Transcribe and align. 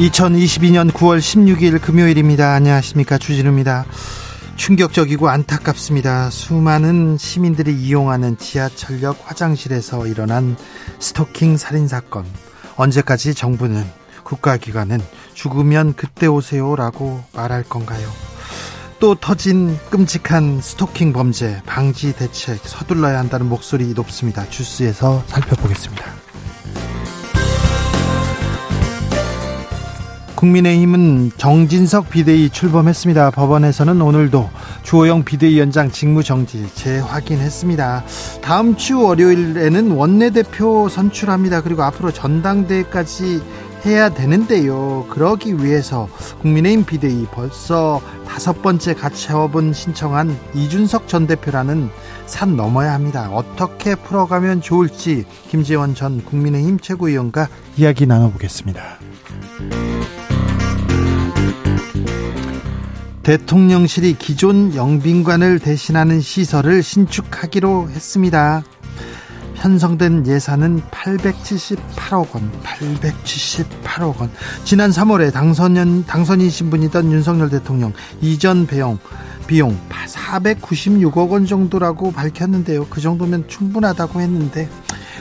2022년 0.00 0.90
9월 0.92 1.18
16일 1.18 1.78
금요일입니다. 1.78 2.54
안녕하십니까. 2.54 3.18
주진우입니다. 3.18 3.84
충격적이고 4.56 5.28
안타깝습니다. 5.28 6.30
수많은 6.30 7.18
시민들이 7.18 7.74
이용하는 7.74 8.38
지하철역 8.38 9.18
화장실에서 9.24 10.06
일어난 10.06 10.56
스토킹 11.00 11.58
살인 11.58 11.86
사건. 11.86 12.24
언제까지 12.76 13.34
정부는 13.34 13.84
국가기관은 14.24 15.02
죽으면 15.34 15.92
그때 15.92 16.26
오세요라고 16.26 17.22
말할 17.34 17.64
건가요? 17.64 18.08
또 19.00 19.14
터진 19.14 19.76
끔찍한 19.90 20.62
스토킹 20.62 21.12
범죄 21.12 21.60
방지 21.66 22.16
대책 22.16 22.60
서둘러야 22.62 23.18
한다는 23.18 23.50
목소리 23.50 23.92
높습니다. 23.92 24.48
주스에서 24.48 25.22
살펴보겠습니다. 25.26 26.19
국민의힘은 30.40 31.32
정진석 31.36 32.08
비대위 32.08 32.48
출범했습니다. 32.48 33.30
법원에서는 33.32 34.00
오늘도 34.00 34.48
주호영 34.82 35.24
비대위원장 35.24 35.90
직무정지 35.90 36.66
재확인했습니다. 36.74 38.04
다음 38.40 38.74
주 38.74 39.02
월요일에는 39.02 39.90
원내대표 39.90 40.88
선출합니다. 40.88 41.60
그리고 41.60 41.82
앞으로 41.82 42.10
전당대회까지 42.10 43.42
해야 43.84 44.08
되는데요. 44.08 45.06
그러기 45.10 45.62
위해서 45.62 46.08
국민의힘 46.40 46.86
비대위 46.86 47.26
벌써 47.30 48.00
다섯 48.26 48.62
번째 48.62 48.94
가처분 48.94 49.74
신청한 49.74 50.38
이준석 50.54 51.06
전 51.06 51.26
대표라는 51.26 51.90
산 52.24 52.56
넘어야 52.56 52.94
합니다. 52.94 53.28
어떻게 53.30 53.94
풀어가면 53.94 54.62
좋을지 54.62 55.26
김재원 55.48 55.94
전 55.94 56.24
국민의힘 56.24 56.78
최고위원과 56.80 57.48
이야기 57.76 58.06
나눠보겠습니다. 58.06 58.98
대통령실이 63.30 64.16
기존 64.18 64.74
영빈관을 64.74 65.60
대신하는 65.60 66.20
시설을 66.20 66.82
신축하기로 66.82 67.90
했습니다. 67.90 68.64
편성된 69.54 70.26
예산은 70.26 70.80
878억 70.90 72.34
원, 72.34 72.50
878억 72.64 74.18
원. 74.18 74.32
지난 74.64 74.90
3월에 74.90 75.32
당선nhân, 75.32 76.06
당선이신 76.06 76.70
분이던 76.70 77.12
윤석열 77.12 77.50
대통령 77.50 77.92
이전 78.20 78.66
배용, 78.66 78.98
비용 79.46 79.78
496억 80.08 81.30
원 81.30 81.46
정도라고 81.46 82.10
밝혔는데요. 82.10 82.88
그 82.90 83.00
정도면 83.00 83.46
충분하다고 83.46 84.20
했는데 84.22 84.68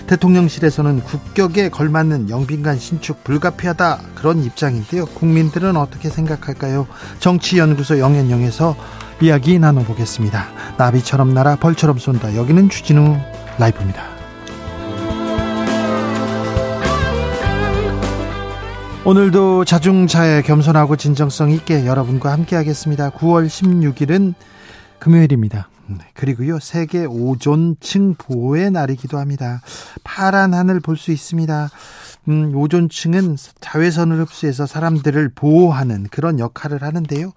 대통령실에서는 0.10 1.02
국격에 1.04 1.70
걸맞는 1.70 2.32
영빈관 2.32 2.80
신축 2.80 3.24
불가피하다 3.24 4.00
그런 4.16 4.44
입장인데요. 4.44 5.06
국민들은 5.06 5.78
어떻게 5.78 6.10
생각할까요? 6.10 6.88
정치연구소 7.20 8.00
영앤영에서 8.00 8.76
이야기 9.22 9.60
나눠보겠습니다. 9.60 10.48
나비처럼 10.78 11.36
날아 11.36 11.58
벌처럼 11.58 12.00
쏜다. 12.00 12.36
여기는 12.36 12.70
주진우 12.70 13.18
라이브입니다. 13.60 14.04
오늘도 19.06 19.66
자중차에 19.66 20.42
겸손하고 20.42 20.96
진정성 20.96 21.52
있게 21.52 21.86
여러분과 21.86 22.32
함께하겠습니다. 22.32 23.12
9월 23.12 23.48
16일은 23.48 24.34
금요일입니다. 24.98 25.70
네, 25.90 26.06
그리고요 26.14 26.60
세계 26.60 27.06
오존층 27.06 28.14
보호의 28.16 28.70
날이기도 28.72 29.18
합니다. 29.18 29.62
파란 30.04 30.54
하늘 30.54 30.80
볼 30.80 30.96
수 30.98 31.12
있습니다. 31.12 31.70
음, 32.28 32.56
오존층은 32.56 33.38
자외선을 33.60 34.20
흡수해서 34.20 34.66
사람들을 34.68 35.30
보호하는 35.34 36.08
그런 36.12 36.38
역할을 36.38 36.84
하는데요. 36.84 37.32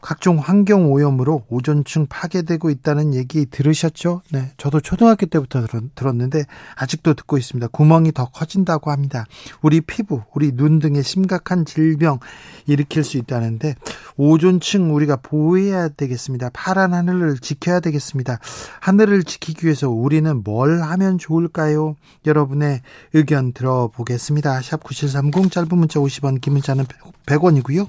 각종 0.00 0.38
환경 0.38 0.92
오염으로 0.92 1.44
오존층 1.48 2.06
파괴되고 2.06 2.70
있다는 2.70 3.14
얘기 3.14 3.46
들으셨죠? 3.46 4.22
네. 4.30 4.52
저도 4.56 4.80
초등학교 4.80 5.26
때부터 5.26 5.66
들었는데 5.94 6.44
아직도 6.76 7.14
듣고 7.14 7.38
있습니다. 7.38 7.68
구멍이 7.68 8.12
더 8.12 8.26
커진다고 8.26 8.90
합니다. 8.90 9.26
우리 9.62 9.80
피부, 9.80 10.22
우리 10.34 10.52
눈 10.52 10.78
등의 10.78 11.02
심각한 11.02 11.64
질병 11.64 12.18
일으킬 12.66 13.04
수 13.04 13.18
있다는데 13.18 13.74
오존층 14.16 14.94
우리가 14.94 15.16
보호해야 15.16 15.88
되겠습니다. 15.88 16.50
파란 16.52 16.94
하늘을 16.94 17.38
지켜야 17.38 17.80
되겠습니다. 17.80 18.38
하늘을 18.80 19.24
지키기 19.24 19.66
위해서 19.66 19.90
우리는 19.90 20.42
뭘 20.42 20.82
하면 20.82 21.18
좋을까요? 21.18 21.96
여러분의 22.26 22.80
의견 23.12 23.52
들어보겠습니다. 23.52 24.62
샵 24.62 24.82
9730 24.82 25.50
짧은 25.50 25.68
문자 25.76 26.00
50원, 26.00 26.40
긴 26.40 26.54
문자는 26.54 26.86
100원이고요. 27.26 27.88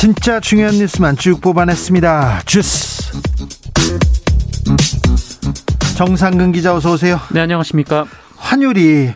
진짜 0.00 0.40
중요한 0.40 0.78
뉴스만 0.78 1.14
쭉 1.18 1.42
뽑아냈습니다. 1.42 2.44
주스. 2.46 3.12
정상근 5.94 6.52
기자 6.52 6.74
어서 6.74 6.92
오세요. 6.92 7.20
네, 7.30 7.40
안녕하십니까. 7.40 8.06
환율이 8.38 9.12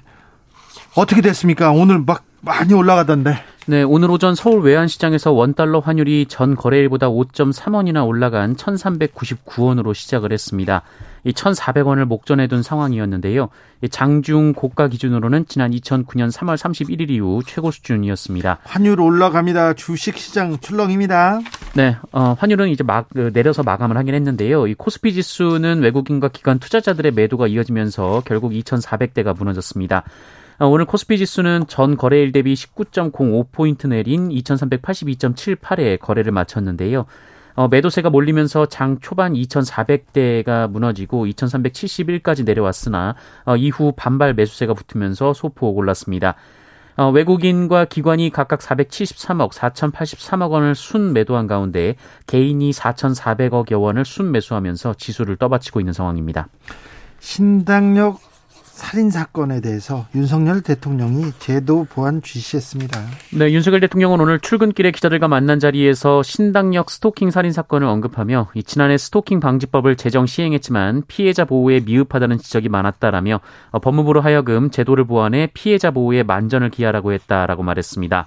어떻게 0.95 1.23
됐습니까? 1.23 1.71
오늘 1.71 2.01
막 2.01 2.27
많이 2.43 2.75
올라가던데. 2.75 3.43
네, 3.67 3.83
오늘 3.83 4.11
오전 4.11 4.35
서울 4.35 4.63
외환시장에서 4.63 5.33
원달러 5.33 5.79
환율이 5.79 6.27
전 6.29 6.55
거래일보다 6.55 7.09
5.3원이나 7.09 8.07
올라간 8.07 8.57
1,399원으로 8.57 9.95
시작을 9.95 10.33
했습니다. 10.33 10.83
이 11.25 11.33
1,400원을 11.33 12.05
목전에 12.05 12.47
둔 12.47 12.63
상황이었는데요. 12.63 13.49
장중 13.91 14.53
고가 14.53 14.89
기준으로는 14.89 15.47
지난 15.49 15.71
2009년 15.71 16.31
3월 16.31 16.59
31일 16.59 17.09
이후 17.09 17.41
최고 17.47 17.71
수준이었습니다. 17.71 18.59
환율 18.65 19.01
올라갑니다. 19.01 19.73
주식 19.73 20.19
시장 20.19 20.59
출렁입니다. 20.59 21.41
네, 21.75 21.97
어, 22.13 22.37
환율은 22.39 22.69
이제 22.69 22.85
막 22.85 23.09
그, 23.15 23.31
내려서 23.33 23.63
마감을 23.63 23.97
하긴 23.97 24.15
했는데요. 24.15 24.67
이 24.67 24.75
코스피 24.75 25.15
지수는 25.15 25.81
외국인과 25.81 26.29
기관 26.29 26.59
투자자들의 26.59 27.13
매도가 27.13 27.47
이어지면서 27.47 28.25
결국 28.27 28.53
2,400대가 28.53 29.35
무너졌습니다. 29.35 30.05
어, 30.59 30.67
오늘 30.67 30.85
코스피 30.85 31.19
지수는 31.19 31.67
전 31.67 31.97
거래일 31.97 32.31
대비 32.31 32.55
19.05포인트 32.55 33.89
내린 33.89 34.29
2382.78에 34.29 35.99
거래를 35.99 36.31
마쳤는데요. 36.31 37.07
어, 37.57 37.69
매도세가 37.69 38.11
몰리면서 38.11 38.67
장 38.67 38.99
초반 39.01 39.33
2,400대가 39.35 40.71
무너지고 40.71 41.27
2,371까지 41.27 42.45
내려왔으나 42.45 43.17
어, 43.45 43.57
이후 43.57 43.93
반발 43.97 44.35
매수세가 44.35 44.75
붙으면서 44.75 45.35
소폭 45.35 45.77
올랐습니다. 45.77 46.37
어, 46.97 47.11
외국인과 47.11 47.87
기관이 47.87 48.31
각각 48.31 48.61
473억, 48.61 49.53
4,083억 49.53 50.51
원을 50.51 50.77
순 50.77 51.13
매도한 51.13 51.49
가운데 51.49 51.97
개인이 52.29 52.71
4,400억여 52.71 53.81
원을 53.81 54.05
순 54.05 54.31
매수하면서 54.31 54.95
지수를 54.95 55.37
떠받치고 55.37 55.81
있는 55.81 55.93
상황입니다. 55.93 56.47
신당역 57.19 58.34
살인 58.75 59.09
사건에 59.09 59.61
대해서 59.61 60.05
윤석열 60.17 60.61
대통령이 60.61 61.31
제도 61.39 61.85
보완 61.85 62.21
지시했습니다. 62.23 63.01
네, 63.39 63.53
윤석열 63.53 63.79
대통령은 63.79 64.21
오늘 64.21 64.41
출근길에 64.41 64.91
기자들과 64.91 65.29
만난 65.29 65.61
자리에서 65.61 66.25
신당역 66.25 66.91
스토킹 66.91 67.31
살인 67.31 67.53
사건을 67.53 67.87
언급하며 67.87 68.49
지난해 68.67 68.99
스토킹 68.99 69.39
방지법을 69.39 69.95
제정 69.95 70.27
시행했지만 70.27 71.05
피해자 71.07 71.45
보호에 71.45 71.83
미흡하다는 71.87 72.39
지적이 72.39 72.69
많았다라며 72.69 73.39
어, 73.71 73.79
법무부로 73.79 74.21
하여금 74.21 74.71
제도를 74.71 75.05
보완해 75.05 75.49
피해자 75.55 75.93
보호에 75.93 76.25
만전을 76.25 76.71
기하라고 76.71 77.13
했다라고 77.13 77.63
말했습니다. 77.63 78.27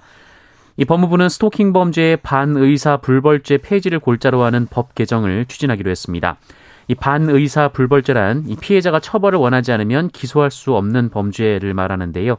이 0.78 0.84
법무부는 0.86 1.28
스토킹 1.28 1.74
범죄의 1.74 2.16
반의사 2.22 2.98
불벌죄 2.98 3.58
폐지를 3.58 3.98
골자로 3.98 4.42
하는 4.44 4.66
법 4.70 4.94
개정을 4.94 5.44
추진하기로 5.44 5.90
했습니다. 5.90 6.38
이 6.88 6.94
반의사 6.94 7.68
불벌죄란 7.68 8.44
이 8.46 8.56
피해자가 8.56 8.98
처벌을 8.98 9.38
원하지 9.38 9.72
않으면 9.72 10.08
기소할 10.08 10.50
수 10.50 10.74
없는 10.74 11.10
범죄를 11.10 11.74
말하는데요. 11.74 12.38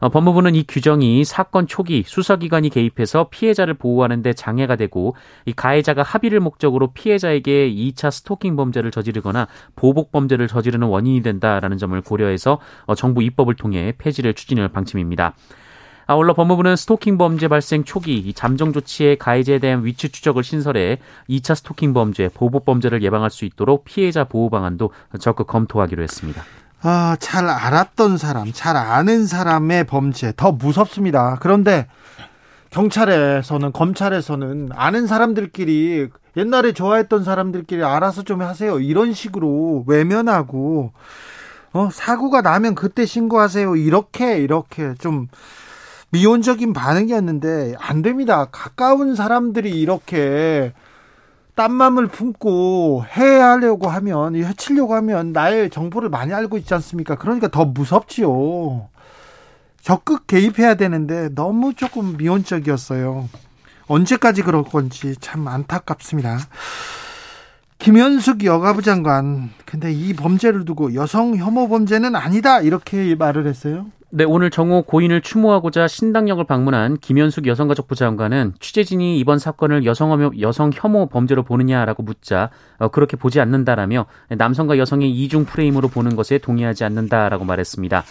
어, 0.00 0.08
법무부는 0.10 0.54
이 0.54 0.64
규정이 0.66 1.24
사건 1.24 1.66
초기 1.66 2.02
수사기관이 2.06 2.68
개입해서 2.68 3.28
피해자를 3.30 3.74
보호하는 3.74 4.22
데 4.22 4.34
장애가 4.34 4.76
되고 4.76 5.16
이 5.46 5.52
가해자가 5.52 6.02
합의를 6.02 6.40
목적으로 6.40 6.92
피해자에게 6.92 7.72
2차 7.72 8.10
스토킹 8.10 8.56
범죄를 8.56 8.90
저지르거나 8.90 9.48
보복 9.74 10.12
범죄를 10.12 10.48
저지르는 10.48 10.88
원인이 10.88 11.22
된다라는 11.22 11.78
점을 11.78 11.98
고려해서 12.00 12.60
어, 12.84 12.94
정부 12.94 13.22
입법을 13.22 13.56
통해 13.56 13.94
폐지를 13.96 14.34
추진할 14.34 14.68
방침입니다. 14.68 15.34
아울러 16.06 16.34
법무부는 16.34 16.76
스토킹 16.76 17.18
범죄 17.18 17.48
발생 17.48 17.82
초기 17.82 18.32
잠정 18.32 18.72
조치에 18.72 19.16
가해자에 19.16 19.58
대한 19.58 19.84
위치 19.84 20.08
추적을 20.08 20.44
신설해 20.44 20.98
2차 21.28 21.56
스토킹 21.56 21.94
범죄, 21.94 22.28
보복 22.28 22.64
범죄를 22.64 23.02
예방할 23.02 23.30
수 23.30 23.44
있도록 23.44 23.84
피해자 23.84 24.24
보호 24.24 24.48
방안도 24.48 24.90
적극 25.20 25.48
검토하기로 25.48 26.02
했습니다. 26.02 26.42
아, 26.82 27.16
잘 27.18 27.48
알았던 27.48 28.18
사람, 28.18 28.52
잘 28.52 28.76
아는 28.76 29.26
사람의 29.26 29.84
범죄 29.84 30.32
더 30.36 30.52
무섭습니다. 30.52 31.38
그런데 31.40 31.88
경찰에서는 32.70 33.72
검찰에서는 33.72 34.68
아는 34.74 35.06
사람들끼리 35.08 36.08
옛날에 36.36 36.72
좋아했던 36.72 37.24
사람들끼리 37.24 37.82
알아서 37.82 38.22
좀 38.22 38.42
하세요. 38.42 38.78
이런 38.78 39.12
식으로 39.12 39.84
외면하고 39.88 40.92
어, 41.72 41.88
사고가 41.90 42.42
나면 42.42 42.74
그때 42.74 43.06
신고하세요. 43.06 43.76
이렇게 43.76 44.38
이렇게 44.38 44.94
좀 44.98 45.28
미온적인 46.16 46.72
반응이었는데 46.72 47.74
안 47.78 48.00
됩니다. 48.00 48.46
가까운 48.50 49.14
사람들이 49.14 49.70
이렇게 49.70 50.72
딴맘을 51.56 52.06
품고 52.06 53.04
해하려고 53.06 53.88
하면 53.88 54.34
해치려고 54.34 54.94
하면 54.94 55.32
나의 55.32 55.68
정보를 55.68 56.08
많이 56.08 56.32
알고 56.32 56.56
있지 56.56 56.72
않습니까? 56.72 57.16
그러니까 57.16 57.48
더 57.48 57.66
무섭지요. 57.66 58.88
적극 59.82 60.26
개입해야 60.26 60.76
되는데 60.76 61.28
너무 61.34 61.74
조금 61.74 62.16
미온적이었어요. 62.16 63.28
언제까지 63.86 64.42
그럴 64.42 64.64
건지 64.64 65.16
참 65.20 65.46
안타깝습니다. 65.46 66.38
김현숙 67.78 68.44
여가부 68.44 68.80
장관, 68.80 69.50
근데 69.66 69.92
이 69.92 70.14
범죄를 70.14 70.64
두고 70.64 70.94
여성 70.94 71.36
혐오 71.36 71.68
범죄는 71.68 72.16
아니다 72.16 72.62
이렇게 72.62 73.14
말을 73.14 73.46
했어요. 73.46 73.86
네, 74.16 74.24
오늘 74.24 74.48
정오 74.48 74.84
고인을 74.84 75.20
추모하고자 75.20 75.88
신당역을 75.88 76.44
방문한 76.44 76.96
김현숙 76.96 77.46
여성가족부 77.46 77.96
장관은 77.96 78.54
취재진이 78.60 79.18
이번 79.18 79.38
사건을 79.38 79.84
여성 79.84 80.10
혐오, 80.10 80.30
여성 80.40 80.70
혐오 80.72 81.04
범죄로 81.10 81.42
보느냐라고 81.42 82.02
묻자 82.02 82.48
어, 82.78 82.88
그렇게 82.88 83.18
보지 83.18 83.40
않는다라며 83.40 84.06
남성과 84.30 84.78
여성의 84.78 85.10
이중 85.10 85.44
프레임으로 85.44 85.88
보는 85.88 86.16
것에 86.16 86.38
동의하지 86.38 86.84
않는다라고 86.84 87.44
말했습니다. 87.44 88.04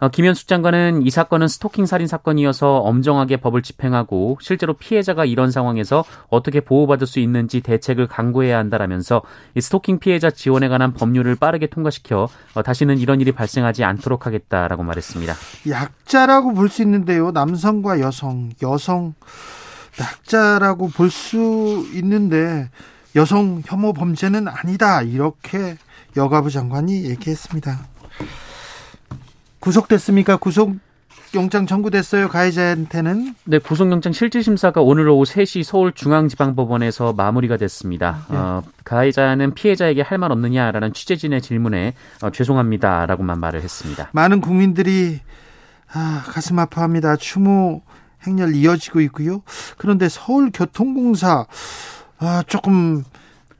어, 0.00 0.08
김현숙 0.08 0.46
장관은 0.46 1.04
이 1.04 1.10
사건은 1.10 1.48
스토킹 1.48 1.84
살인 1.86 2.06
사건이어서 2.06 2.76
엄정하게 2.78 3.38
법을 3.38 3.62
집행하고 3.62 4.38
실제로 4.40 4.74
피해자가 4.74 5.24
이런 5.24 5.50
상황에서 5.50 6.04
어떻게 6.28 6.60
보호받을 6.60 7.06
수 7.08 7.18
있는지 7.18 7.60
대책을 7.62 8.06
강구해야 8.06 8.58
한다라면서 8.58 9.22
이 9.56 9.60
스토킹 9.60 9.98
피해자 9.98 10.30
지원에 10.30 10.68
관한 10.68 10.92
법률을 10.94 11.34
빠르게 11.34 11.66
통과시켜 11.66 12.28
어, 12.54 12.62
다시는 12.62 12.98
이런 12.98 13.20
일이 13.20 13.32
발생하지 13.32 13.82
않도록 13.82 14.24
하겠다라고 14.26 14.84
말했습니다. 14.84 15.34
약자라고 15.68 16.54
볼 16.54 16.68
수 16.68 16.82
있는데요. 16.82 17.32
남성과 17.32 17.98
여성, 17.98 18.50
여성 18.62 19.14
약자라고 19.98 20.90
볼 20.90 21.10
수 21.10 21.84
있는데 21.94 22.70
여성 23.16 23.62
혐오 23.66 23.92
범죄는 23.94 24.46
아니다. 24.46 25.02
이렇게 25.02 25.76
여가부 26.16 26.50
장관이 26.52 27.06
얘기했습니다. 27.06 27.80
구속됐습니까? 29.60 30.36
구속 30.36 30.76
영장 31.34 31.66
청구됐어요. 31.66 32.28
가해자한테는. 32.28 33.34
네, 33.44 33.58
구속영장 33.58 34.12
실질심사가 34.12 34.80
오늘 34.80 35.08
오후 35.08 35.24
3시 35.24 35.62
서울중앙지방법원에서 35.62 37.12
마무리가 37.12 37.56
됐습니다. 37.58 38.24
네. 38.30 38.36
어, 38.36 38.62
가해자는 38.84 39.54
피해자에게 39.54 40.02
할 40.02 40.18
말 40.18 40.32
없느냐라는 40.32 40.92
취재진의 40.94 41.42
질문에 41.42 41.94
어, 42.22 42.30
죄송합니다라고만 42.30 43.38
말을 43.40 43.62
했습니다. 43.62 44.08
많은 44.12 44.40
국민들이 44.40 45.20
아, 45.92 46.22
가슴 46.26 46.58
아파합니다. 46.58 47.16
추모 47.16 47.82
행렬 48.26 48.54
이어지고 48.54 49.00
있고요. 49.02 49.42
그런데 49.76 50.08
서울교통공사 50.08 51.46
아, 52.18 52.42
조금 52.46 53.04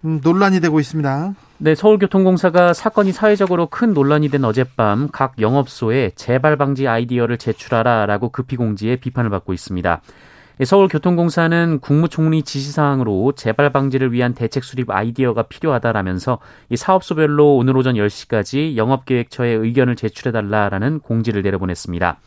음, 0.05 0.21
논란이 0.23 0.61
되고 0.61 0.81
있습니다. 0.81 1.35
네, 1.61 1.75
서울교통공사가 1.75 2.73
사건이 2.73 3.11
사회적으로 3.11 3.67
큰 3.67 3.93
논란이 3.93 4.29
된 4.29 4.45
어젯밤 4.45 5.09
각 5.11 5.41
영업소에 5.41 6.13
재발 6.15 6.57
방지 6.57 6.87
아이디어를 6.87 7.37
제출하라라고 7.37 8.29
급히 8.29 8.55
공지해 8.55 8.95
비판을 8.95 9.29
받고 9.31 9.53
있습니다. 9.53 10.01
서울교통공사는 10.65 11.81
국무총리 11.81 12.45
지시사항으로 12.45 13.33
재발 13.33 13.73
방지를 13.73 14.13
위한 14.13 14.35
대책 14.35 14.63
수립 14.63 14.89
아이디어가 14.89 15.43
필요하다라면서 15.43 16.39
이 16.69 16.77
사업소별로 16.77 17.57
오늘 17.57 17.77
오전 17.77 17.97
10시까지 17.97 18.77
영업계획처에 18.77 19.51
의견을 19.51 19.97
제출해달라라는 19.97 21.01
공지를 21.01 21.43
내려보냈습니다. 21.43 22.21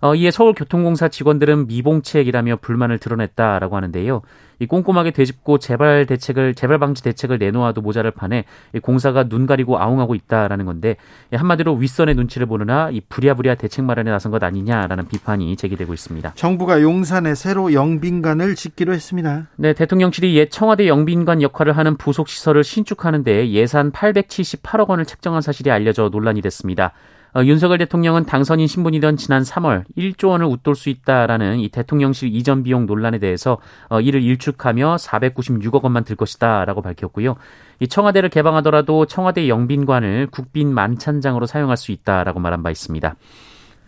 어, 0.00 0.14
이에 0.14 0.30
서울교통공사 0.30 1.08
직원들은 1.08 1.66
미봉책이라며 1.66 2.56
불만을 2.56 2.98
드러냈다라고 2.98 3.76
하는데요. 3.76 4.22
이 4.60 4.66
꼼꼼하게 4.66 5.10
되짚고 5.10 5.58
재발 5.58 6.04
대책을 6.04 6.54
재발 6.54 6.78
방지 6.78 7.02
대책을 7.02 7.38
내놓아도 7.38 7.80
모자랄 7.80 8.10
판에 8.10 8.44
공사가 8.82 9.24
눈 9.24 9.46
가리고 9.46 9.80
아웅하고 9.80 10.14
있다라는 10.14 10.66
건데 10.66 10.96
한마디로 11.32 11.74
윗선의 11.76 12.14
눈치를 12.14 12.46
보느나 12.46 12.90
이 12.90 13.00
부랴부랴 13.00 13.54
대책 13.54 13.86
마련에 13.86 14.10
나선 14.10 14.30
것 14.30 14.42
아니냐라는 14.42 15.08
비판이 15.08 15.56
제기되고 15.56 15.94
있습니다. 15.94 16.32
정부가 16.34 16.82
용산에 16.82 17.34
새로 17.34 17.72
영빈관을 17.72 18.54
짓기로 18.54 18.92
했습니다. 18.92 19.46
네, 19.56 19.72
대통령실이 19.72 20.36
옛 20.36 20.50
청와대 20.50 20.88
영빈관 20.88 21.40
역할을 21.40 21.76
하는 21.76 21.96
부속 21.96 22.28
시설을 22.28 22.62
신축하는데 22.62 23.50
예산 23.50 23.90
878억 23.92 24.88
원을 24.88 25.06
책정한 25.06 25.40
사실이 25.40 25.70
알려져 25.70 26.10
논란이 26.10 26.42
됐습니다. 26.42 26.92
어, 27.34 27.44
윤석열 27.44 27.78
대통령은 27.78 28.24
당선인 28.24 28.66
신분이던 28.66 29.16
지난 29.16 29.42
3월 29.42 29.84
1조 29.96 30.30
원을 30.30 30.46
웃돌 30.46 30.74
수 30.74 30.88
있다라는 30.88 31.60
이 31.60 31.68
대통령실 31.68 32.34
이전 32.34 32.62
비용 32.62 32.86
논란에 32.86 33.18
대해서 33.18 33.58
어, 33.88 34.00
이를 34.00 34.22
일축하며 34.22 34.96
496억 34.96 35.82
원만 35.82 36.04
들 36.04 36.16
것이다라고 36.16 36.82
밝혔고요. 36.82 37.36
이 37.78 37.88
청와대를 37.88 38.28
개방하더라도 38.28 39.06
청와대 39.06 39.48
영빈관을 39.48 40.28
국빈 40.30 40.72
만찬장으로 40.74 41.46
사용할 41.46 41.76
수 41.76 41.92
있다라고 41.92 42.40
말한 42.40 42.62
바 42.62 42.70
있습니다. 42.70 43.14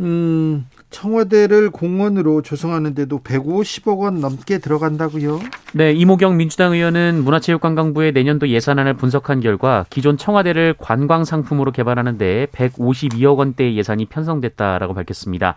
음, 0.00 0.66
청와대를 0.92 1.70
공원으로 1.70 2.42
조성하는데도 2.42 3.18
150억 3.20 3.98
원 3.98 4.20
넘게 4.20 4.58
들어간다고요? 4.58 5.40
네, 5.72 5.92
이모경 5.92 6.36
민주당 6.36 6.72
의원은 6.72 7.24
문화체육관광부의 7.24 8.12
내년도 8.12 8.48
예산안을 8.48 8.94
분석한 8.94 9.40
결과 9.40 9.86
기존 9.90 10.16
청와대를 10.16 10.76
관광 10.78 11.24
상품으로 11.24 11.72
개발하는데 11.72 12.46
152억 12.52 13.38
원대의 13.38 13.76
예산이 13.76 14.06
편성됐다라고 14.06 14.94
밝혔습니다. 14.94 15.56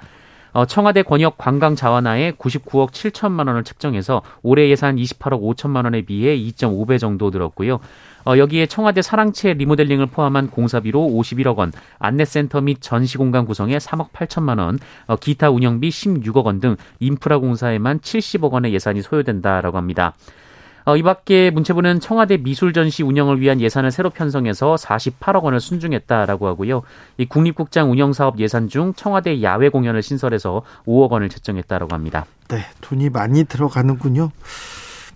어, 0.55 0.65
청와대 0.65 1.03
권역 1.03 1.37
관광 1.37 1.75
자원화에 1.75 2.31
99억 2.31 2.91
7천만 2.91 3.47
원을 3.47 3.65
책정해서 3.65 4.21
올해 4.41 4.69
예산 4.69 4.95
28억 4.95 5.41
5천만 5.41 5.83
원에 5.83 6.03
비해 6.03 6.33
2.5배 6.37 6.97
정도 6.97 7.29
들었고요. 7.29 7.81
어, 8.25 8.37
여기에 8.37 8.67
청와대 8.67 9.01
사랑채 9.01 9.53
리모델링을 9.53 10.05
포함한 10.05 10.49
공사비로 10.49 10.97
51억 11.01 11.57
원, 11.57 11.73
안내센터 11.99 12.61
및 12.61 12.77
전시공간 12.79 13.45
구성에 13.45 13.77
3억 13.77 14.13
8천만 14.13 14.59
원, 14.59 14.79
어, 15.07 15.17
기타 15.17 15.49
운영비 15.49 15.89
16억 15.89 16.45
원 16.45 16.61
등 16.61 16.77
인프라 17.01 17.37
공사에만 17.37 17.99
70억 17.99 18.51
원의 18.51 18.73
예산이 18.73 19.01
소요된다라고 19.01 19.77
합니다. 19.77 20.13
어, 20.85 20.95
이 20.95 21.01
밖에 21.01 21.49
문체부는 21.49 21.99
청와대 21.99 22.37
미술 22.37 22.71
전시 22.71 23.01
운영을 23.01 23.41
위한 23.41 23.59
예산을 23.59 23.91
새로 23.91 24.11
편성해서 24.11 24.75
48억 24.75 25.41
원을 25.43 25.59
순중했다라고 25.59 26.47
하고요. 26.47 26.83
이 27.17 27.25
국립국장 27.25 27.91
운영 27.91 28.13
사업 28.13 28.39
예산 28.39 28.67
중 28.67 28.93
청와대 28.93 29.41
야외 29.41 29.69
공연을 29.69 30.03
신설해서 30.03 30.61
5억 30.85 31.09
원을 31.09 31.29
책정했다라고 31.29 31.95
합니다. 31.95 32.25
네, 32.49 32.65
돈이 32.81 33.09
많이 33.09 33.45
들어가는군요. 33.45 34.29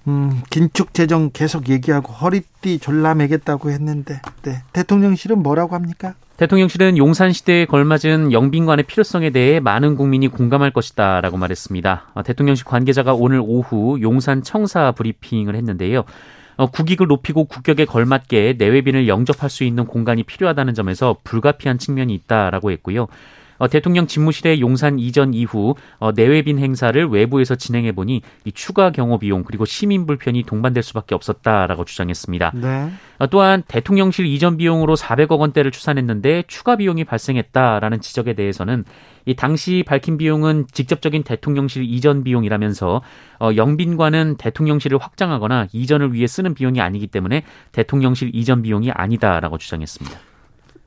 음, 0.07 0.41
긴축 0.49 0.95
재정 0.95 1.29
계속 1.31 1.69
얘기하고 1.69 2.13
허리띠 2.13 2.79
졸라매겠다고 2.79 3.69
했는데, 3.69 4.21
네. 4.41 4.63
대통령실은 4.73 5.43
뭐라고 5.43 5.75
합니까? 5.75 6.15
대통령실은 6.39 6.97
용산 6.97 7.33
시대에 7.33 7.65
걸맞은 7.65 8.31
영빈관의 8.31 8.85
필요성에 8.85 9.31
대해 9.31 9.59
많은 9.59 9.97
국민이 9.97 10.29
공감할 10.29 10.71
것이다 10.71 11.19
라고 11.19 11.35
말했습니다. 11.35 12.11
어, 12.13 12.23
대통령실 12.23 12.63
관계자가 12.63 13.13
오늘 13.13 13.41
오후 13.43 13.99
용산 14.01 14.41
청사 14.41 14.93
브리핑을 14.93 15.53
했는데요. 15.53 16.05
어, 16.55 16.67
국익을 16.67 17.07
높이고 17.07 17.43
국격에 17.43 17.83
걸맞게 17.83 18.55
내외빈을 18.57 19.09
영접할 19.09 19.49
수 19.49 19.65
있는 19.65 19.85
공간이 19.85 20.23
필요하다는 20.23 20.75
점에서 20.75 21.17
불가피한 21.25 21.77
측면이 21.77 22.13
있다라고 22.13 22.71
했고요. 22.71 23.07
어, 23.59 23.67
대통령 23.67 24.07
집무실의 24.07 24.61
용산 24.61 24.97
이전 24.97 25.33
이후 25.33 25.75
어, 25.99 26.11
내외빈 26.11 26.57
행사를 26.57 27.05
외부에서 27.07 27.55
진행해 27.55 27.91
보니 27.91 28.21
이 28.45 28.51
추가 28.51 28.91
경호 28.91 29.19
비용 29.19 29.43
그리고 29.43 29.65
시민 29.65 30.05
불편이 30.05 30.43
동반될 30.43 30.81
수밖에 30.81 31.13
없었다라고 31.13 31.85
주장했습니다. 31.85 32.53
네. 32.55 32.89
어, 33.19 33.27
또한 33.27 33.63
대통령실 33.67 34.25
이전 34.25 34.57
비용으로 34.57 34.95
400억 34.95 35.39
원대를 35.39 35.71
추산했는데 35.71 36.45
추가 36.47 36.77
비용이 36.77 37.03
발생했다라는 37.03 38.01
지적에 38.01 38.33
대해서는 38.33 38.85
이 39.25 39.35
당시 39.35 39.83
밝힌 39.85 40.17
비용은 40.17 40.65
직접적인 40.71 41.23
대통령실 41.23 41.83
이전 41.83 42.23
비용이라면서 42.23 43.01
어, 43.39 43.49
영빈관은 43.55 44.37
대통령실을 44.37 44.97
확장하거나 44.97 45.67
이전을 45.71 46.13
위해 46.13 46.25
쓰는 46.25 46.53
비용이 46.53 46.81
아니기 46.81 47.07
때문에 47.07 47.43
대통령실 47.71 48.31
이전 48.33 48.61
비용이 48.61 48.91
아니다라고 48.91 49.57
주장했습니다. 49.57 50.28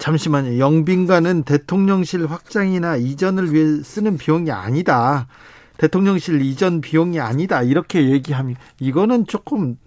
잠시만요. 0.02 0.58
영빈관은 0.58 1.44
대통령실 1.44 2.26
확장이나 2.26 2.96
이전을 2.96 3.54
위해 3.54 3.84
쓰는 3.84 4.18
비용이 4.18 4.50
아니다. 4.50 5.28
대통령실 5.76 6.42
이전 6.42 6.80
비용이 6.80 7.20
아니다. 7.20 7.62
이렇게 7.62 8.10
얘기하면 8.10 8.56
이거는 8.80 9.28
조금 9.28 9.78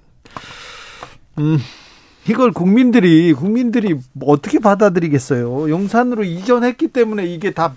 음 1.37 1.59
이걸 2.29 2.53
국민들이 2.53 3.33
국민들이 3.33 3.99
어떻게 4.21 4.59
받아들이겠어요? 4.59 5.69
용산으로 5.69 6.23
이전했기 6.23 6.87
때문에 6.87 7.25
이게 7.25 7.51
다 7.51 7.75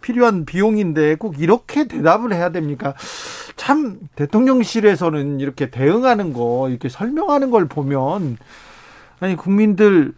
필요한 0.00 0.44
비용인데 0.44 1.16
꼭 1.16 1.40
이렇게 1.40 1.88
대답을 1.88 2.32
해야 2.32 2.52
됩니까? 2.52 2.94
참 3.56 3.98
대통령실에서는 4.14 5.40
이렇게 5.40 5.70
대응하는 5.70 6.34
거 6.34 6.68
이렇게 6.70 6.88
설명하는 6.88 7.50
걸 7.50 7.66
보면 7.66 8.36
아니 9.18 9.34
국민들 9.34 10.12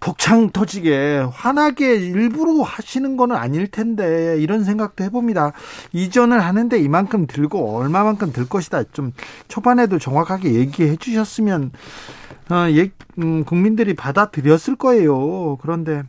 복창 0.00 0.50
터지게 0.50 1.26
환하게 1.32 1.96
일부러 1.96 2.62
하시는 2.62 3.16
거는 3.16 3.34
아닐 3.34 3.66
텐데 3.66 4.36
이런 4.40 4.64
생각도 4.64 5.04
해봅니다. 5.04 5.52
이전을 5.92 6.40
하는데 6.40 6.78
이만큼 6.78 7.26
들고 7.26 7.76
얼마만큼 7.76 8.32
들 8.32 8.48
것이다. 8.48 8.84
좀 8.92 9.12
초반에도 9.48 9.98
정확하게 9.98 10.54
얘기해 10.54 10.96
주셨으면 10.96 11.72
어, 12.50 12.66
예, 12.70 12.90
음, 13.18 13.44
국민들이 13.44 13.94
받아들였을 13.94 14.76
거예요. 14.76 15.56
그런데 15.60 16.02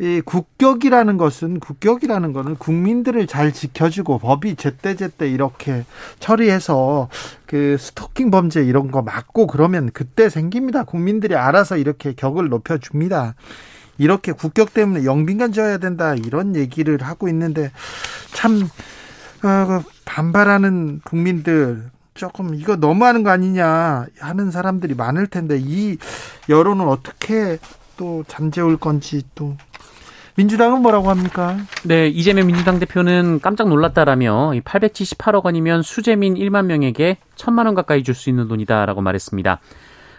이 0.00 0.20
국격이라는 0.24 1.16
것은 1.16 1.60
국격이라는 1.60 2.32
것은 2.32 2.56
국민들을 2.56 3.26
잘 3.26 3.52
지켜주고 3.52 4.18
법이 4.18 4.56
제때 4.56 4.96
제때 4.96 5.28
이렇게 5.28 5.84
처리해서 6.18 7.08
그 7.46 7.76
스토킹 7.78 8.30
범죄 8.30 8.64
이런 8.64 8.90
거 8.90 9.02
막고 9.02 9.46
그러면 9.46 9.90
그때 9.92 10.28
생깁니다. 10.28 10.84
국민들이 10.84 11.36
알아서 11.36 11.76
이렇게 11.76 12.12
격을 12.14 12.48
높여 12.48 12.78
줍니다. 12.78 13.34
이렇게 13.98 14.32
국격 14.32 14.74
때문에 14.74 15.04
영빈관 15.04 15.52
지어야 15.52 15.78
된다 15.78 16.14
이런 16.14 16.56
얘기를 16.56 17.00
하고 17.00 17.28
있는데 17.28 17.70
참 18.32 18.68
어, 19.44 19.66
그 19.66 19.82
반발하는 20.04 21.00
국민들 21.04 21.90
조금 22.14 22.54
이거 22.54 22.76
너무하는 22.76 23.22
거 23.22 23.30
아니냐 23.30 24.06
하는 24.18 24.50
사람들이 24.50 24.94
많을 24.94 25.26
텐데 25.26 25.58
이 25.60 25.98
여론을 26.48 26.88
어떻게 26.88 27.58
또 27.96 28.24
잠재울 28.26 28.76
건지 28.76 29.22
또 29.34 29.56
민주당은 30.36 30.82
뭐라고 30.82 31.10
합니까? 31.10 31.56
네, 31.84 32.08
이재명 32.08 32.46
민주당 32.48 32.80
대표는 32.80 33.38
깜짝 33.40 33.68
놀랐다라며 33.68 34.52
878억 34.64 35.44
원이면 35.44 35.82
수재민 35.82 36.34
1만 36.34 36.66
명에게 36.66 37.18
1천만 37.36 37.66
원 37.66 37.74
가까이 37.74 38.02
줄 38.02 38.14
수 38.14 38.30
있는 38.30 38.48
돈이다라고 38.48 39.00
말했습니다. 39.00 39.60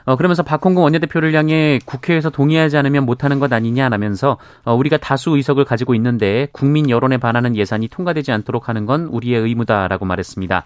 어, 0.06 0.16
그러면서 0.16 0.44
박홍근 0.44 0.84
원내대표를 0.84 1.34
향해 1.34 1.80
국회에서 1.84 2.30
동의하지 2.30 2.78
않으면 2.78 3.06
못하는 3.06 3.40
것 3.40 3.52
아니냐라면서 3.52 4.38
어, 4.64 4.74
우리가 4.76 4.98
다수 4.98 5.32
의석을 5.36 5.66
가지고 5.66 5.96
있는데 5.96 6.48
국민 6.52 6.90
여론에 6.90 7.18
반하는 7.18 7.56
예산이 7.56 7.88
통과되지 7.88 8.32
않도록 8.32 8.70
하는 8.70 8.86
건 8.86 9.08
우리의 9.08 9.42
의무다라고 9.42 10.06
말했습니다. 10.06 10.64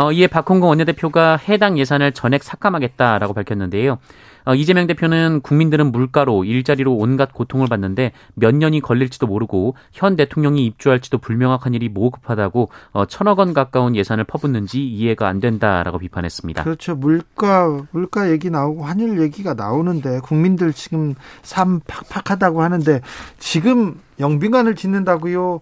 어, 0.00 0.12
이에 0.12 0.26
박홍근 0.26 0.66
원내대표가 0.66 1.36
해당 1.36 1.78
예산을 1.78 2.12
전액 2.12 2.42
삭감하겠다라고 2.42 3.34
밝혔는데요. 3.34 3.98
어, 4.46 4.54
이재명 4.54 4.86
대표는 4.86 5.42
국민들은 5.42 5.92
물가로 5.92 6.44
일자리로 6.44 6.94
온갖 6.94 7.34
고통을 7.34 7.66
받는데 7.68 8.12
몇 8.34 8.54
년이 8.54 8.80
걸릴지도 8.80 9.26
모르고 9.26 9.74
현 9.92 10.16
대통령이 10.16 10.64
입주할지도 10.64 11.18
불명확한 11.18 11.74
일이 11.74 11.90
모급하다고 11.90 12.70
어, 12.92 13.04
천억 13.04 13.40
원 13.40 13.52
가까운 13.52 13.94
예산을 13.94 14.24
퍼붓는지 14.24 14.82
이해가 14.82 15.28
안 15.28 15.38
된다라고 15.38 15.98
비판했습니다. 15.98 16.64
그렇죠. 16.64 16.96
물가 16.96 17.84
물가 17.90 18.30
얘기 18.30 18.48
나오고 18.48 18.84
환율 18.84 19.20
얘기가 19.20 19.52
나오는데 19.52 20.20
국민들 20.20 20.72
지금 20.72 21.14
삶 21.42 21.80
팍팍하다고 21.86 22.62
하는데 22.62 23.02
지금 23.38 24.00
영빈관을 24.18 24.76
짓는다고요. 24.76 25.60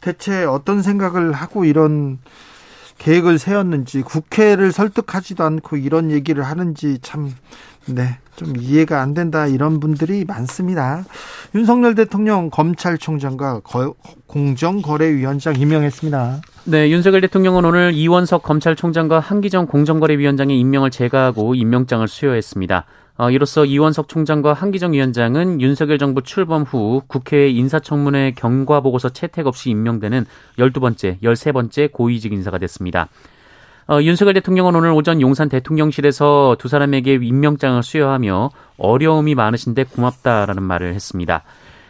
대체 0.00 0.44
어떤 0.44 0.82
생각을 0.82 1.30
하고 1.30 1.64
이런 1.64 2.18
계획을 2.98 3.38
세웠는지 3.38 4.02
국회를 4.02 4.72
설득하지도 4.72 5.44
않고 5.44 5.76
이런 5.76 6.10
얘기를 6.10 6.42
하는지 6.42 6.98
참 7.02 7.32
네, 7.86 8.18
좀 8.34 8.56
이해가 8.56 9.00
안 9.00 9.14
된다 9.14 9.46
이런 9.46 9.78
분들이 9.78 10.24
많습니다. 10.24 11.04
윤석열 11.54 11.94
대통령 11.94 12.50
검찰총장과 12.50 13.62
공정거래위원장 14.26 15.56
임명했습니다. 15.56 16.40
네, 16.64 16.90
윤석열 16.90 17.20
대통령은 17.20 17.64
오늘 17.64 17.92
이원석 17.94 18.42
검찰총장과 18.42 19.20
한기정 19.20 19.66
공정거래위원장의 19.66 20.58
임명을 20.58 20.90
제거하고 20.90 21.54
임명장을 21.54 22.06
수여했습니다. 22.08 22.86
어, 23.18 23.30
이로써 23.30 23.64
이원석 23.64 24.08
총장과 24.08 24.52
한기정 24.52 24.92
위원장은 24.92 25.60
윤석열 25.60 25.98
정부 25.98 26.22
출범 26.22 26.62
후 26.62 27.02
국회 27.06 27.48
인사청문회 27.48 28.32
경과보고서 28.36 29.10
채택 29.10 29.46
없이 29.46 29.70
임명되는 29.70 30.26
12번째, 30.58 31.20
13번째 31.22 31.92
고위직 31.92 32.32
인사가 32.32 32.58
됐습니다. 32.58 33.08
어, 33.88 34.02
윤석열 34.02 34.34
대통령은 34.34 34.74
오늘 34.74 34.90
오전 34.90 35.20
용산 35.20 35.48
대통령실에서 35.48 36.56
두 36.58 36.68
사람에게 36.68 37.14
임명장을 37.22 37.82
수여하며 37.82 38.50
어려움이 38.78 39.34
많으신데 39.34 39.84
고맙다라는 39.84 40.62
말을 40.62 40.92
했습니다. 40.92 41.42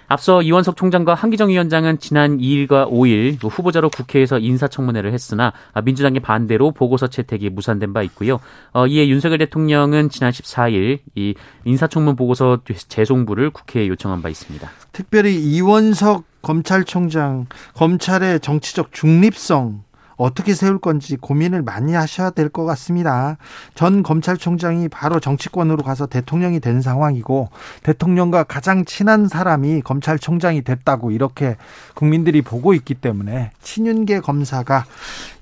앞서 0.09 0.43
이원석 0.43 0.77
총장과 0.77 1.15
한기정 1.15 1.49
위원장은 1.51 1.99
지난 1.99 2.39
2일과 2.39 2.91
5일 2.91 3.39
후보자로 3.43 3.91
국회에서 3.91 4.39
인사청문회를 4.39 5.13
했으나 5.13 5.53
민주당의 5.85 6.21
반대로 6.21 6.71
보고서 6.71 7.07
채택이 7.09 7.51
무산된 7.51 7.93
바 7.93 8.03
있고요. 8.03 8.39
어, 8.73 8.87
이에 8.87 9.09
윤석열 9.09 9.39
대통령은 9.39 10.11
지난 10.11 10.31
14일 10.31 11.01
이 11.15 11.35
인사청문 11.65 12.17
보고서 12.17 12.61
재송부를 12.89 13.51
국회에 13.51 13.89
요청한 13.89 14.23
바 14.23 14.29
있습니다. 14.29 14.69
특별히 14.93 15.37
이원석 15.37 16.25
검찰총장 16.43 17.47
검찰의 17.75 18.41
정치적 18.41 18.93
중립성 18.93 19.83
어떻게 20.17 20.55
세울 20.55 20.79
건지 20.79 21.17
고민을 21.17 21.63
많이 21.63 21.93
하셔야 21.93 22.31
될 22.31 22.49
것 22.49 22.65
같습니다. 22.65 23.37
전 23.75 24.03
검찰총장이 24.03 24.89
바로 24.89 25.21
정치권으로 25.21 25.83
가서 25.83 26.07
대통령이 26.07 26.61
된 26.61 26.81
상황이고 26.81 27.51
대통령과 27.83 28.45
가장 28.45 28.85
친한 28.85 29.29
사람이 29.29 29.83
검찰총장이 29.83 30.63
됐다고 30.63 31.11
이렇게 31.11 31.57
국민들이 31.95 32.41
보고 32.41 32.73
있기 32.73 32.95
때문에 32.95 33.51
친윤계 33.63 34.21
검사가 34.21 34.87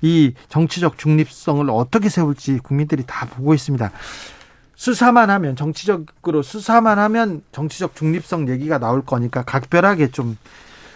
이 0.01 0.33
정치적 0.49 0.97
중립성을 0.97 1.69
어떻게 1.69 2.09
세울지 2.09 2.59
국민들이 2.63 3.03
다 3.05 3.27
보고 3.27 3.53
있습니다. 3.53 3.91
수사만 4.75 5.29
하면 5.29 5.55
정치적으로 5.55 6.41
수사만 6.41 6.99
하면 6.99 7.43
정치적 7.53 7.95
중립성 7.95 8.49
얘기가 8.49 8.77
나올 8.77 9.05
거니까 9.05 9.43
각별하게 9.43 10.09
좀 10.11 10.37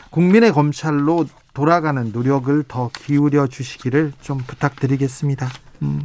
국민의 0.09 0.51
검찰로 0.51 1.25
돌아가는 1.60 2.10
노력을 2.13 2.63
더 2.70 2.89
기울여 2.96 3.48
주시기를 3.48 4.13
좀 4.22 4.38
부탁드리겠습니다. 4.38 5.50
음. 5.82 6.04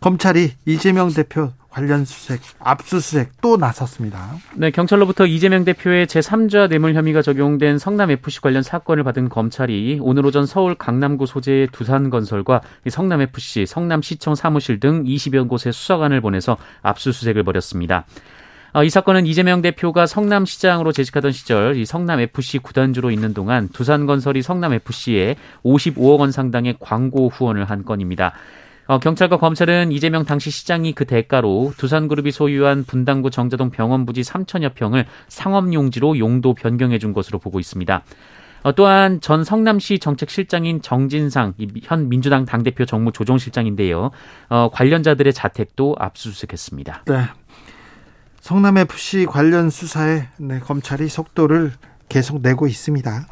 검찰이 0.00 0.54
이재명 0.66 1.08
대표 1.12 1.52
관련 1.70 2.04
수색, 2.04 2.40
압수수색 2.58 3.40
또 3.40 3.56
나섰습니다. 3.56 4.34
네, 4.56 4.72
경찰로부터 4.72 5.26
이재명 5.26 5.64
대표의 5.64 6.08
제3자 6.08 6.68
뇌물 6.68 6.94
혐의가 6.94 7.22
적용된 7.22 7.78
성남FC 7.78 8.40
관련 8.40 8.64
사건을 8.64 9.04
받은 9.04 9.28
검찰이 9.28 10.00
오늘 10.02 10.26
오전 10.26 10.46
서울 10.46 10.74
강남구 10.74 11.26
소재의 11.26 11.68
두산건설과 11.68 12.62
성남FC, 12.90 13.66
성남시청 13.66 14.34
사무실 14.34 14.80
등 14.80 15.04
20여 15.04 15.48
곳에 15.48 15.70
수사관을 15.70 16.20
보내서 16.20 16.56
압수수색을 16.82 17.44
벌였습니다. 17.44 18.04
어, 18.74 18.82
이 18.84 18.88
사건은 18.88 19.26
이재명 19.26 19.60
대표가 19.60 20.06
성남시장으로 20.06 20.92
재직하던 20.92 21.30
시절 21.32 21.76
이 21.76 21.84
성남FC 21.84 22.58
구단주로 22.58 23.10
있는 23.10 23.34
동안 23.34 23.68
두산건설이 23.68 24.40
성남FC에 24.40 25.36
55억 25.62 26.20
원 26.20 26.32
상당의 26.32 26.76
광고 26.80 27.28
후원을 27.28 27.66
한 27.66 27.84
건입니다. 27.84 28.32
어, 28.86 28.98
경찰과 28.98 29.36
검찰은 29.36 29.92
이재명 29.92 30.24
당시 30.24 30.50
시장이 30.50 30.92
그 30.92 31.04
대가로 31.04 31.72
두산그룹이 31.76 32.30
소유한 32.30 32.84
분당구 32.84 33.30
정자동 33.30 33.70
병원 33.70 34.06
부지 34.06 34.22
3천여 34.22 34.74
평을 34.74 35.04
상업용지로 35.28 36.18
용도 36.18 36.54
변경해 36.54 36.98
준 36.98 37.12
것으로 37.12 37.38
보고 37.38 37.60
있습니다. 37.60 38.02
어, 38.62 38.72
또한 38.72 39.20
전 39.20 39.44
성남시 39.44 39.98
정책실장인 39.98 40.82
정진상 40.82 41.54
현 41.82 42.08
민주당 42.08 42.44
당대표 42.44 42.84
정무조정실장인데요. 42.84 44.10
어, 44.48 44.70
관련자들의 44.72 45.32
자택도 45.32 45.96
압수수색했습니다. 45.98 47.04
네. 47.06 47.24
성남 48.42 48.76
FC 48.76 49.24
관련 49.24 49.70
수사에 49.70 50.24
네, 50.36 50.58
검찰이 50.58 51.08
속도를 51.08 51.70
계속 52.08 52.42
내고 52.42 52.66
있습니다. 52.66 53.28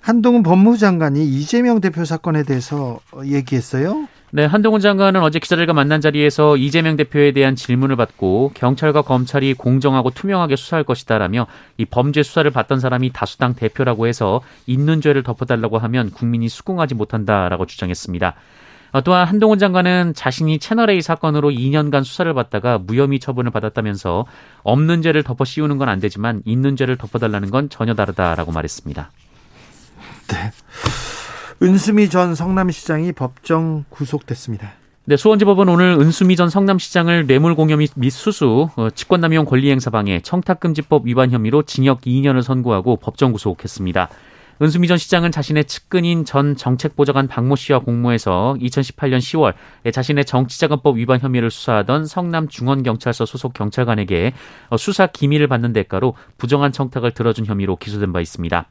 한동훈 0.00 0.44
법무장관이 0.44 1.26
이재명 1.26 1.80
대표 1.80 2.04
사건에 2.04 2.44
대해서 2.44 3.00
얘기했어요. 3.24 4.06
네, 4.30 4.44
한동훈 4.44 4.80
장관은 4.80 5.22
어제 5.22 5.40
기자들과 5.40 5.72
만난 5.72 6.00
자리에서 6.00 6.56
이재명 6.56 6.96
대표에 6.96 7.32
대한 7.32 7.56
질문을 7.56 7.96
받고 7.96 8.52
경찰과 8.54 9.02
검찰이 9.02 9.54
공정하고 9.54 10.10
투명하게 10.10 10.54
수사할 10.54 10.84
것이다라며 10.84 11.48
이 11.76 11.84
범죄 11.84 12.22
수사를 12.22 12.48
받던 12.48 12.78
사람이 12.78 13.10
다수당 13.12 13.54
대표라고 13.54 14.06
해서 14.06 14.40
있는 14.66 15.00
죄를 15.00 15.24
덮어달라고 15.24 15.78
하면 15.78 16.12
국민이 16.12 16.48
수긍하지 16.48 16.94
못한다라고 16.94 17.66
주장했습니다. 17.66 18.34
어, 18.92 19.00
또한 19.02 19.26
한동훈 19.26 19.58
장관은 19.58 20.14
자신이 20.14 20.58
채널A 20.58 21.02
사건으로 21.02 21.50
2년간 21.50 22.04
수사를 22.04 22.32
받다가 22.32 22.78
무혐의 22.78 23.18
처분을 23.18 23.50
받았다면서 23.50 24.26
없는 24.62 25.02
죄를 25.02 25.22
덮어 25.22 25.44
씌우는 25.44 25.76
건 25.78 25.88
안 25.88 26.00
되지만 26.00 26.42
있는 26.44 26.76
죄를 26.76 26.96
덮어달라는 26.96 27.50
건 27.50 27.70
전혀 27.70 27.94
다르다라고 27.94 28.52
말했습니다. 28.52 29.10
네. 30.28 30.52
은수미 31.62 32.10
전 32.10 32.34
성남시장이 32.34 33.12
법정 33.12 33.84
구속됐습니다. 33.88 34.72
네, 35.06 35.16
수원지법은 35.16 35.70
오늘 35.70 35.96
은수미 35.98 36.36
전 36.36 36.50
성남시장을 36.50 37.26
뇌물공여 37.26 37.78
및 37.78 38.10
수수, 38.10 38.68
어, 38.76 38.90
직권남용 38.90 39.46
권리행사방해, 39.46 40.20
청탁금지법 40.20 41.06
위반 41.06 41.30
혐의로 41.30 41.62
징역 41.62 42.02
2년을 42.02 42.42
선고하고 42.42 42.96
법정 42.96 43.32
구속했습니다. 43.32 44.10
은수미 44.60 44.88
전 44.88 44.98
시장은 44.98 45.30
자신의 45.30 45.66
측근인 45.66 46.24
전 46.24 46.56
정책보좌관 46.56 47.28
박모 47.28 47.54
씨와 47.54 47.78
공모해서 47.78 48.56
2018년 48.60 49.18
10월 49.18 49.54
자신의 49.92 50.24
정치자금법 50.24 50.96
위반 50.96 51.20
혐의를 51.20 51.50
수사하던 51.50 52.06
성남 52.06 52.48
중원경찰서 52.48 53.24
소속 53.24 53.52
경찰관에게 53.54 54.32
어, 54.70 54.76
수사 54.76 55.06
기밀을 55.06 55.46
받는 55.46 55.72
대가로 55.72 56.14
부정한 56.38 56.72
청탁을 56.72 57.12
들어준 57.12 57.46
혐의로 57.46 57.76
기소된 57.76 58.12
바 58.12 58.20
있습니다. 58.20 58.68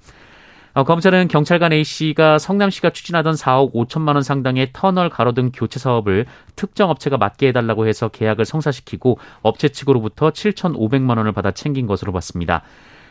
어, 0.74 0.84
검찰은 0.84 1.30
경찰관 1.30 1.72
A씨가 1.72 2.38
성남시가 2.38 2.90
추진하던 2.90 3.36
4억 3.36 3.74
5천만 3.74 4.16
원 4.16 4.24
상당의 4.24 4.72
터널 4.74 5.10
가로등 5.10 5.52
교체 5.54 5.80
사업을 5.80 6.26
특정 6.58 6.90
업체가 6.90 7.18
맡게 7.18 7.48
해달라고 7.48 7.88
해서 7.88 8.10
계약을 8.10 8.44
성사시키고 8.44 9.20
업체 9.42 9.70
측으로부터 9.70 10.32
7,500만 10.32 11.18
원을 11.18 11.32
받아 11.32 11.52
챙긴 11.52 11.88
것으로 11.88 12.12
봤습니다. 12.12 12.64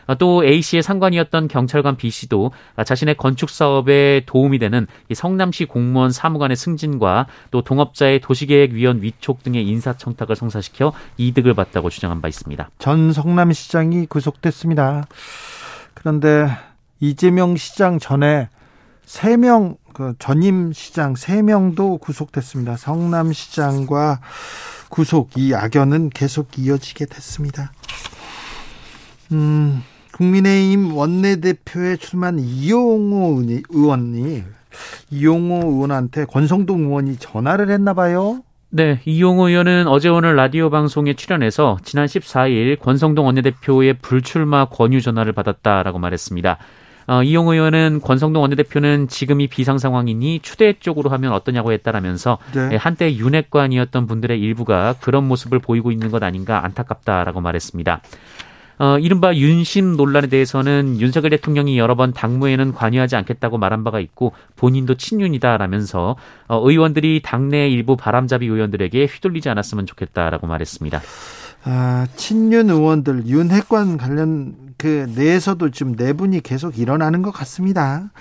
어, 0.07 0.15
또 0.15 0.43
A씨의 0.43 0.81
상관이었던 0.81 1.47
경찰관 1.47 1.97
B씨도 1.97 2.51
자신의 2.85 3.17
건축 3.17 3.49
사업에 3.49 4.23
도움이 4.25 4.59
되는 4.59 4.87
성남시 5.13 5.65
공무원 5.65 6.11
사무관의 6.11 6.57
승진과 6.57 7.27
또 7.51 7.61
동업자의 7.61 8.21
도시계획위원 8.21 9.01
위촉 9.01 9.43
등의 9.43 9.67
인사청탁을 9.67 10.35
성사시켜 10.35 10.93
이득을 11.17 11.53
봤다고 11.53 11.89
주장한 11.89 12.21
바 12.21 12.27
있습니다. 12.27 12.69
전 12.79 13.13
성남시장이 13.13 14.07
구속됐습니다. 14.07 15.05
그런데 15.93 16.49
이재명 16.99 17.55
시장 17.55 17.99
전에 17.99 18.49
3명, 19.05 19.77
그 19.93 20.13
전임 20.19 20.73
시장 20.73 21.13
3명도 21.13 21.99
구속됐습니다. 21.99 22.77
성남 22.77 23.33
시장과 23.33 24.19
구속, 24.89 25.37
이 25.37 25.53
악연은 25.53 26.09
계속 26.09 26.57
이어지게 26.57 27.05
됐습니다. 27.05 27.71
음, 29.31 29.83
국민의힘 30.17 30.95
원내대표에 30.95 31.97
출마한 31.97 32.39
이용호 32.39 33.43
의원이, 33.69 34.43
이용호 35.11 35.71
의원한테 35.71 36.25
권성동 36.25 36.85
의원이 36.85 37.17
전화를 37.17 37.69
했나 37.69 37.93
봐요. 37.93 38.41
네, 38.69 38.99
이용호 39.05 39.49
의원은 39.49 39.87
어제 39.87 40.09
오늘 40.09 40.35
라디오 40.35 40.71
방송에 40.71 41.13
출연해서 41.13 41.77
지난 41.83 42.07
14일 42.07 42.79
권성동 42.79 43.27
원내대표의 43.27 43.99
불출마 44.01 44.65
권유 44.65 45.01
전화를 45.01 45.33
받았다라고 45.33 45.99
말했습니다. 45.99 46.57
어, 47.09 47.23
이용 47.23 47.47
의원은 47.47 48.01
권성동 48.01 48.41
원내대표는 48.41 49.07
지금이 49.07 49.47
비상 49.47 49.77
상황이니 49.77 50.41
추대 50.41 50.73
쪽으로 50.73 51.09
하면 51.11 51.31
어떠냐고 51.31 51.71
했다라면서 51.71 52.37
네. 52.53 52.69
예, 52.73 52.75
한때 52.75 53.15
윤핵관이었던 53.15 54.07
분들의 54.07 54.37
일부가 54.37 54.95
그런 54.99 55.25
모습을 55.25 55.59
보이고 55.59 55.91
있는 55.91 56.11
것 56.11 56.21
아닌가 56.21 56.65
안타깝다라고 56.65 57.39
말했습니다. 57.39 58.01
어, 58.79 58.99
이른바 58.99 59.35
윤심 59.35 59.97
논란에 59.97 60.27
대해서는 60.27 60.99
윤석열 60.99 61.31
대통령이 61.31 61.79
여러 61.79 61.95
번 61.95 62.13
당무에는 62.13 62.73
관여하지 62.73 63.15
않겠다고 63.15 63.57
말한 63.57 63.83
바가 63.83 63.99
있고 63.99 64.33
본인도 64.55 64.95
친윤이다라면서 64.95 66.15
어, 66.47 66.69
의원들이 66.69 67.21
당내 67.23 67.69
일부 67.69 67.97
바람잡이 67.97 68.45
의원들에게 68.45 69.05
휘둘리지 69.05 69.49
않았으면 69.49 69.85
좋겠다라고 69.87 70.45
말했습니다. 70.47 71.01
아, 71.63 72.07
친윤 72.15 72.69
의원들 72.69 73.25
윤핵관 73.25 73.97
관련 73.97 74.55
그 74.77 75.11
내에서도 75.15 75.71
지금 75.71 75.93
내분이 75.93 76.41
계속 76.41 76.77
일어나는 76.77 77.23
것 77.23 77.31
같습니다. 77.31 78.11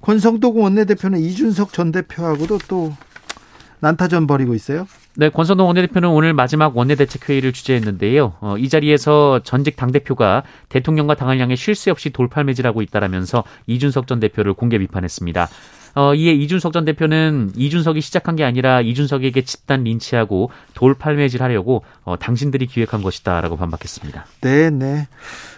권성동 0.00 0.62
원내대표는 0.62 1.20
이준석 1.20 1.72
전 1.74 1.92
대표하고도 1.92 2.58
또 2.68 2.92
난타전 3.80 4.26
벌이고 4.26 4.54
있어요. 4.54 4.86
네, 5.16 5.28
권성동 5.28 5.66
원내대표는 5.66 6.08
오늘 6.08 6.32
마지막 6.34 6.76
원내대책회의를 6.76 7.52
주재했는데요. 7.52 8.34
어, 8.40 8.56
이 8.58 8.68
자리에서 8.68 9.40
전직 9.42 9.76
당대표가 9.76 10.42
대통령과 10.68 11.14
당을 11.14 11.40
향해 11.40 11.56
쉴 11.56 11.74
새 11.74 11.90
없이 11.90 12.10
돌팔매질하고 12.10 12.82
있다라면서 12.82 13.44
이준석 13.66 14.06
전 14.06 14.20
대표를 14.20 14.54
공개 14.54 14.78
비판했습니다. 14.78 15.48
어, 15.94 16.14
이에 16.14 16.32
이준석 16.32 16.72
전 16.72 16.84
대표는 16.84 17.52
이준석이 17.56 18.00
시작한 18.00 18.36
게 18.36 18.44
아니라 18.44 18.80
이준석에게 18.80 19.42
집단 19.42 19.84
린치하고 19.84 20.50
돌팔매질 20.74 21.42
하려고 21.42 21.84
어, 22.04 22.16
당신들이 22.16 22.66
기획한 22.66 23.02
것이다라고 23.02 23.56
반박했습니다. 23.56 24.26
네, 24.42 24.70
네. 24.70 25.08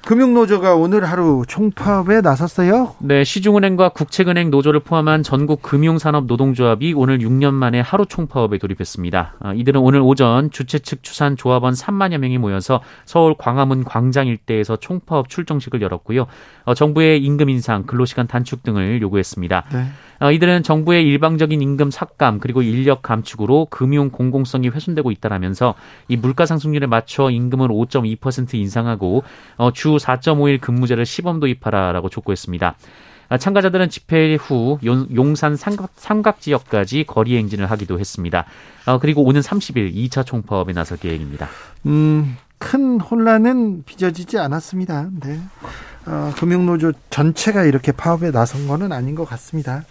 금융노조가 0.05 0.75
오늘 0.75 1.05
하루 1.05 1.45
총파업에 1.47 2.23
나섰어요? 2.23 2.97
네, 2.99 3.23
시중은행과 3.23 3.91
국책은행 3.91 4.51
노조를 4.51 4.81
포함한 4.81 5.23
전국 5.23 5.63
금융산업 5.63 6.27
노동조합이 6.27 6.93
오늘 6.97 7.19
6년 7.19 7.55
만에 7.55 7.81
하루 7.81 8.05
총파업에 8.07 8.59
돌입했습니다. 8.59 9.35
어, 9.41 9.53
이들은 9.55 9.81
오늘 9.81 10.01
오전 10.01 10.51
주최 10.51 10.81
측 10.81 11.03
추산 11.03 11.37
조합원 11.37 11.75
3만여 11.75 12.19
명이 12.19 12.39
모여서 12.39 12.81
서울 13.05 13.35
광화문 13.39 13.85
광장 13.85 14.27
일대에서 14.27 14.77
총파업 14.77 15.29
출정식을 15.29 15.81
열었고요. 15.83 16.27
어, 16.65 16.75
정부의 16.75 17.23
임금 17.23 17.49
인상, 17.51 17.85
근로시간 17.85 18.27
단축 18.27 18.63
등을 18.63 19.01
요구했습니다. 19.03 19.65
네. 19.73 19.87
어, 20.23 20.31
이들은 20.31 20.63
정부의 20.63 21.05
일방적인 21.05 21.61
임금 21.61 21.91
삭감 21.91 22.39
그리고 22.39 22.63
인력 22.63 23.03
감축으로 23.03 23.67
금융 23.71 24.11
공공성이 24.11 24.69
훼손되고 24.69 25.11
있다라면서 25.11 25.75
이 26.07 26.17
물가 26.17 26.47
상승률에 26.47 26.87
맞춰 26.87 27.29
임금을 27.29 27.69
5.2% 27.69 28.55
인상하고 28.55 29.25
어, 29.57 29.73
주 29.73 29.97
4.5일 29.97 30.61
근무제를 30.61 31.05
시범 31.05 31.41
도입하라라고 31.41 32.09
촉구했습니다. 32.09 32.77
아, 33.31 33.39
참가자들은 33.39 33.89
집회 33.89 34.37
후 34.37 34.79
용산 34.85 35.57
삼각, 35.57 36.41
지역까지 36.41 37.05
거리 37.05 37.37
행진을 37.39 37.69
하기도 37.71 37.99
했습니다. 37.99 38.45
어, 38.87 38.99
그리고 39.01 39.25
오는 39.25 39.41
30일 39.41 39.93
2차 39.93 40.25
총파업에 40.25 40.73
나설 40.73 40.99
계획입니다. 40.99 41.49
음, 41.87 42.37
큰 42.59 43.01
혼란은 43.01 43.83
빚어지지 43.85 44.39
않았습니다. 44.39 45.09
네. 45.21 45.41
어, 46.07 46.33
금융노조 46.37 46.93
전체가 47.11 47.65
이렇게 47.65 47.93
파업에 47.93 48.31
나선 48.31 48.67
것은 48.67 48.93
아닌 48.93 49.15
것 49.15 49.25
같습니다. 49.29 49.85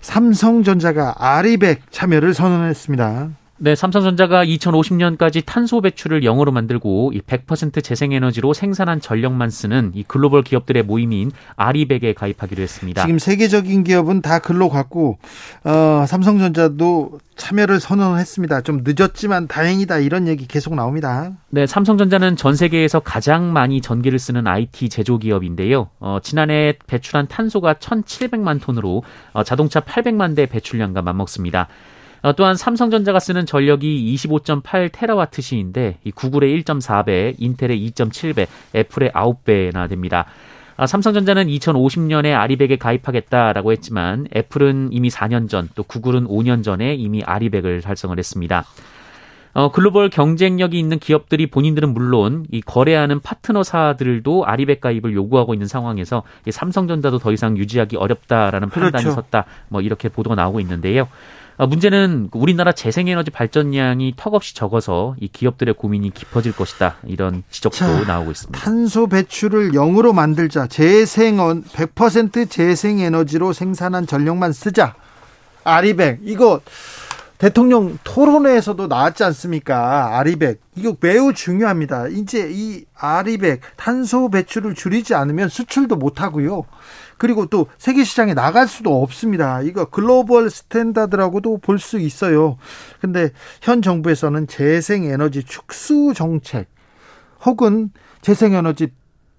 삼성전자가 0.00 1.14
아리백 1.18 1.90
참여를 1.90 2.34
선언했습니다. 2.34 3.30
네, 3.60 3.74
삼성전자가 3.74 4.44
2050년까지 4.44 5.42
탄소 5.44 5.80
배출을 5.80 6.20
영으로 6.20 6.52
만들고 6.52 7.10
이 7.12 7.20
100% 7.20 7.82
재생에너지로 7.82 8.52
생산한 8.54 9.00
전력만 9.00 9.50
쓰는 9.50 9.90
이 9.94 10.04
글로벌 10.04 10.42
기업들의 10.42 10.84
모임인 10.84 11.32
아리백에 11.56 12.12
가입하기로 12.12 12.62
했습니다. 12.62 13.02
지금 13.02 13.18
세계적인 13.18 13.82
기업은 13.82 14.22
다 14.22 14.38
글로 14.38 14.68
갔고 14.68 15.18
어, 15.64 16.04
삼성전자도 16.06 17.18
참여를 17.34 17.80
선언했습니다. 17.80 18.60
좀 18.60 18.84
늦었지만 18.84 19.48
다행이다 19.48 19.98
이런 19.98 20.28
얘기 20.28 20.46
계속 20.46 20.76
나옵니다. 20.76 21.32
네, 21.50 21.66
삼성전자는 21.66 22.36
전 22.36 22.54
세계에서 22.54 23.00
가장 23.00 23.52
많이 23.52 23.80
전기를 23.80 24.20
쓰는 24.20 24.46
IT 24.46 24.88
제조 24.88 25.18
기업인데요. 25.18 25.90
어, 25.98 26.18
지난해 26.22 26.74
배출한 26.86 27.26
탄소가 27.26 27.74
1,700만 27.74 28.60
톤으로 28.60 29.02
어, 29.32 29.42
자동차 29.42 29.80
800만 29.80 30.36
대 30.36 30.46
배출량과 30.46 31.02
맞먹습니다. 31.02 31.66
어, 32.22 32.32
또한 32.34 32.56
삼성전자가 32.56 33.20
쓰는 33.20 33.46
전력이 33.46 34.14
25.8 34.14 34.90
테라와트 34.92 35.40
시인데 35.42 35.98
이 36.04 36.10
구글의 36.10 36.62
1.4배, 36.62 37.36
인텔의 37.38 37.90
2.7배, 37.90 38.46
애플의 38.74 39.10
9배나 39.10 39.88
됩니다. 39.88 40.26
아, 40.76 40.86
삼성전자는 40.86 41.48
2050년에 41.48 42.34
아리백에 42.34 42.76
가입하겠다라고 42.76 43.72
했지만 43.72 44.28
애플은 44.34 44.90
이미 44.92 45.08
4년 45.08 45.48
전, 45.48 45.68
또 45.74 45.82
구글은 45.82 46.26
5년 46.26 46.62
전에 46.62 46.94
이미 46.94 47.22
아리백을 47.24 47.82
달성을 47.82 48.16
했습니다. 48.16 48.64
어, 49.54 49.72
글로벌 49.72 50.08
경쟁력이 50.08 50.78
있는 50.78 51.00
기업들이 51.00 51.48
본인들은 51.48 51.92
물론 51.92 52.46
이 52.52 52.60
거래하는 52.60 53.18
파트너사들도 53.18 54.46
아리백 54.46 54.80
가입을 54.80 55.14
요구하고 55.14 55.52
있는 55.52 55.66
상황에서 55.66 56.22
이 56.46 56.52
삼성전자도 56.52 57.18
더 57.18 57.32
이상 57.32 57.58
유지하기 57.58 57.96
어렵다라는 57.96 58.68
그렇죠. 58.68 58.92
판단이 58.92 59.12
섰다. 59.12 59.46
뭐 59.68 59.80
이렇게 59.80 60.08
보도가 60.08 60.36
나오고 60.36 60.60
있는데요. 60.60 61.08
어, 61.58 61.66
문제는 61.66 62.30
우리나라 62.32 62.70
재생에너지 62.70 63.32
발전량이 63.32 64.14
턱없이 64.16 64.54
적어서 64.54 65.16
이 65.20 65.26
기업들의 65.26 65.74
고민이 65.74 66.10
깊어질 66.10 66.52
것이다. 66.52 66.96
이런 67.04 67.42
지적도 67.50 67.76
자, 67.76 68.04
나오고 68.06 68.30
있습니다. 68.30 68.58
탄소 68.60 69.08
배출을 69.08 69.72
0으로 69.72 70.14
만들자. 70.14 70.68
재생 70.68 71.36
100% 71.36 72.48
재생에너지로 72.48 73.52
생산한 73.52 74.06
전력만 74.06 74.52
쓰자. 74.52 74.94
RE100 75.64 76.20
이거 76.22 76.60
대통령 77.38 77.98
토론회에서도 78.02 78.88
나왔지 78.88 79.22
않습니까? 79.22 80.18
RE100. 80.18 80.60
이거 80.74 80.96
매우 81.00 81.32
중요합니다. 81.32 82.08
이제 82.08 82.48
이 82.50 82.84
RE100 82.94 83.60
탄소 83.76 84.28
배출을 84.28 84.74
줄이지 84.74 85.14
않으면 85.14 85.48
수출도 85.48 85.96
못 85.96 86.20
하고요. 86.20 86.64
그리고 87.16 87.46
또 87.46 87.68
세계 87.78 88.02
시장에 88.02 88.34
나갈 88.34 88.66
수도 88.66 89.02
없습니다. 89.02 89.62
이거 89.62 89.84
global 89.84 90.50
standard라고도 90.50 91.58
볼 91.58 91.78
수 91.78 92.00
있어요. 92.00 92.58
근데 93.00 93.30
현 93.62 93.82
정부에서는 93.82 94.48
재생 94.48 95.04
에너지 95.04 95.44
축소 95.44 96.12
정책 96.12 96.66
혹은 97.44 97.92
재생 98.20 98.52
에너지 98.54 98.88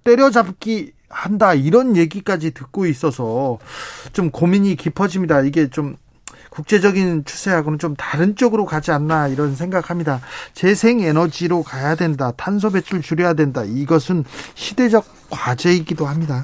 때려잡기 0.05 0.93
한다 1.09 1.53
이런 1.53 1.97
얘기까지 1.97 2.51
듣고 2.51 2.85
있어서 2.85 3.59
좀 4.13 4.31
고민이 4.31 4.77
깊어집니다. 4.77 5.41
이게 5.41 5.69
좀 5.69 5.97
국제적인 6.49 7.25
추세하고는 7.25 7.79
좀 7.79 7.95
다른 7.95 8.35
쪽으로 8.35 8.65
가지 8.65 8.91
않나 8.91 9.27
이런 9.27 9.55
생각합니다. 9.55 10.19
재생 10.53 10.99
에너지로 10.99 11.63
가야 11.63 11.95
된다. 11.95 12.31
탄소 12.35 12.71
배출 12.71 13.01
줄여야 13.01 13.33
된다. 13.33 13.63
이것은 13.63 14.23
시대적 14.55 15.05
과제이기도 15.29 16.05
합니다. 16.05 16.43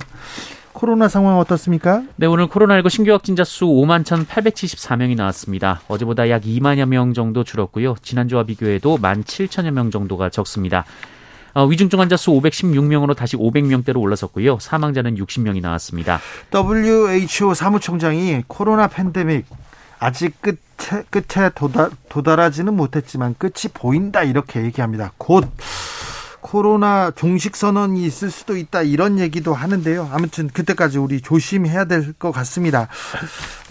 코로나 0.76 1.08
상황 1.08 1.40
어떻습니까? 1.40 2.04
네, 2.18 2.28
오늘 2.28 2.48
코로나19 2.48 2.90
신규 2.90 3.12
확진자 3.12 3.46
수 3.46 3.66
5만 3.66 4.04
1,874명이 4.04 5.16
나왔습니다. 5.16 5.82
어제보다 5.88 6.30
약 6.30 6.44
2만여 6.44 6.86
명 6.86 7.14
정도 7.14 7.46
줄었고요. 7.46 7.96
지난주와 8.02 8.44
비교해도 8.44 8.98
1만 8.98 9.24
7천여 9.24 9.72
명 9.72 9.90
정도가 9.90 10.30
적습니다. 10.30 10.84
어, 11.54 11.66
위중증 11.66 12.02
환자 12.02 12.18
수 12.18 12.32
516명으로 12.32 13.16
다시 13.16 13.38
500명대로 13.38 14.02
올라섰고요. 14.02 14.60
사망자는 14.60 15.16
60명이 15.16 15.62
나왔습니다. 15.62 16.20
WHO 16.54 17.54
사무총장이 17.54 18.44
코로나 18.48 18.88
팬데믹 18.88 19.46
아직 20.00 20.42
끝에, 20.42 21.04
끝에 21.10 21.50
도달, 21.56 21.92
도달하지는 22.10 22.74
못했지만 22.76 23.36
끝이 23.38 23.72
보인다 23.74 24.24
이렇게 24.24 24.64
얘기합니다. 24.64 25.12
곧 25.18 25.50
코로나 26.46 27.10
종식 27.10 27.56
선언이 27.56 28.06
있을 28.06 28.30
수도 28.30 28.56
있다 28.56 28.84
이런 28.84 29.18
얘기도 29.18 29.56
하는데요. 29.56 30.10
아무튼 30.14 30.48
그때까지 30.48 31.00
우리 31.00 31.20
조심해야 31.20 31.86
될 31.86 32.14
것 32.20 32.32
같습니다. 32.32 32.88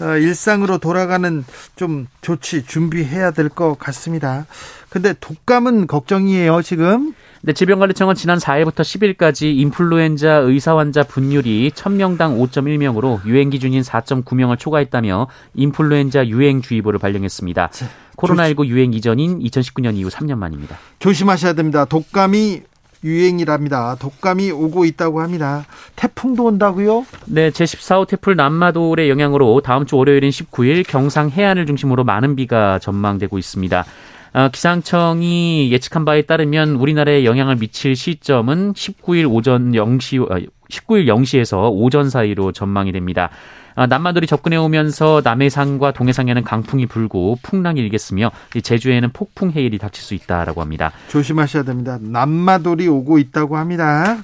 어, 0.01 0.17
일상으로 0.17 0.77
돌아가는 0.79 1.45
좀 1.77 2.07
조치 2.19 2.65
준비해야 2.65 3.31
될 3.31 3.47
것 3.47 3.79
같습니다. 3.79 4.45
근데 4.89 5.13
독감은 5.13 5.87
걱정이에요 5.87 6.61
지금. 6.63 7.13
네, 7.43 7.53
질병관리청은 7.53 8.15
지난 8.15 8.39
4일부터 8.39 8.81
10일까지 8.81 9.55
인플루엔자 9.57 10.33
의사 10.37 10.75
환자 10.75 11.03
분율이 11.03 11.71
1000명당 11.73 12.39
5.1명으로 12.49 13.23
유행 13.25 13.49
기준인 13.51 13.83
4.9명을 13.83 14.59
초과했다며 14.59 15.27
인플루엔자 15.53 16.27
유행 16.27 16.61
주의보를 16.61 16.99
발령했습니다. 16.99 17.69
코로나19 18.15 18.65
유행 18.67 18.93
이전인 18.93 19.39
2019년 19.39 19.95
이후 19.95 20.09
3년 20.09 20.37
만입니다. 20.37 20.77
조심하셔야 20.99 21.53
됩니다. 21.53 21.85
독감이 21.85 22.61
유행이랍니다. 23.03 23.95
독감이 23.99 24.51
오고 24.51 24.85
있다고 24.85 25.21
합니다. 25.21 25.65
태풍도 25.95 26.43
온다고요? 26.45 27.05
네, 27.25 27.51
제14호 27.51 28.07
태풍 28.07 28.35
남마돌의 28.35 29.09
영향으로 29.09 29.61
다음 29.61 29.85
주 29.85 29.95
월요일인 29.97 30.31
19일 30.31 30.87
경상 30.87 31.29
해안을 31.29 31.67
중심으로 31.67 32.03
많은 32.03 32.35
비가 32.35 32.79
전망되고 32.79 33.37
있습니다. 33.37 33.85
어, 34.33 34.49
기상청이 34.49 35.71
예측한 35.71 36.03
바에 36.03 36.23
따르면 36.23 36.71
우리나라에 36.71 37.23
영향을 37.23 37.55
미칠 37.55 37.95
시점은 37.95 38.73
19일 38.73 39.31
오전 39.31 39.71
0시, 39.71 40.49
19일 40.69 41.09
어, 41.09 41.15
0시에서 41.15 41.69
오전 41.71 42.09
사이로 42.09 42.51
전망이 42.51 42.91
됩니다. 42.91 43.29
아, 43.75 43.87
남마돌이 43.87 44.25
접근해 44.25 44.55
오면서 44.57 45.21
남해상과 45.23 45.91
동해상에는 45.91 46.43
강풍이 46.43 46.85
불고 46.85 47.37
풍랑이 47.43 47.79
일겠으며 47.81 48.31
제주에는 48.63 49.09
폭풍 49.11 49.51
해일이 49.51 49.77
닥칠 49.77 50.03
수 50.03 50.13
있다라고 50.13 50.61
합니다. 50.61 50.91
조심하셔야 51.09 51.63
됩니다. 51.63 51.97
남마돌이 52.01 52.87
오고 52.87 53.17
있다고 53.19 53.57
합니다. 53.57 54.17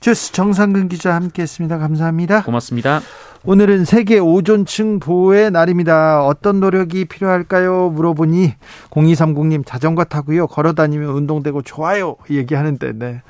주스 0.00 0.32
정상근 0.32 0.88
기자 0.88 1.14
함께했습니다. 1.14 1.76
감사합니다. 1.76 2.42
고맙습니다. 2.42 3.02
오늘은 3.44 3.84
세계 3.86 4.18
오존층 4.18 4.98
보호의 4.98 5.50
날입니다. 5.50 6.24
어떤 6.24 6.60
노력이 6.60 7.06
필요할까요? 7.06 7.90
물어보니 7.90 8.54
0230님 8.90 9.64
자전거 9.66 10.04
타고요. 10.04 10.46
걸어 10.46 10.72
다니면 10.72 11.10
운동되고 11.10 11.62
좋아요. 11.62 12.16
얘기하는데 12.30 12.92
네. 12.98 13.22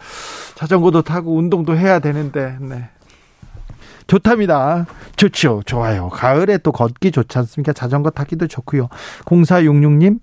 자전거도 0.55 1.03
타고 1.03 1.37
운동도 1.37 1.77
해야 1.77 1.99
되는데 2.01 2.57
네. 2.61 2.89
좋답니다. 4.11 4.87
좋죠. 5.15 5.63
좋아요. 5.67 6.09
가을에 6.09 6.59
또 6.59 6.73
걷기 6.73 7.13
좋지 7.13 7.39
않습니까? 7.39 7.73
자전거 7.73 8.11
타기도 8.11 8.49
좋고요. 8.49 8.89
0466님, 9.27 10.19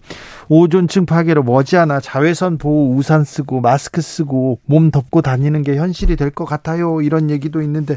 오존층 0.50 1.06
파괴로 1.06 1.44
머지않아 1.44 2.02
자외선 2.02 2.58
보호 2.58 2.94
우산 2.98 3.24
쓰고 3.24 3.62
마스크 3.62 4.02
쓰고 4.02 4.60
몸 4.66 4.92
덮고 4.92 5.22
다니는 5.22 5.62
게 5.64 5.78
현실이 5.78 6.18
될 6.18 6.32
것 6.32 6.44
같아요. 6.44 7.02
이런 7.02 7.30
얘기도 7.30 7.62
있는데 7.62 7.96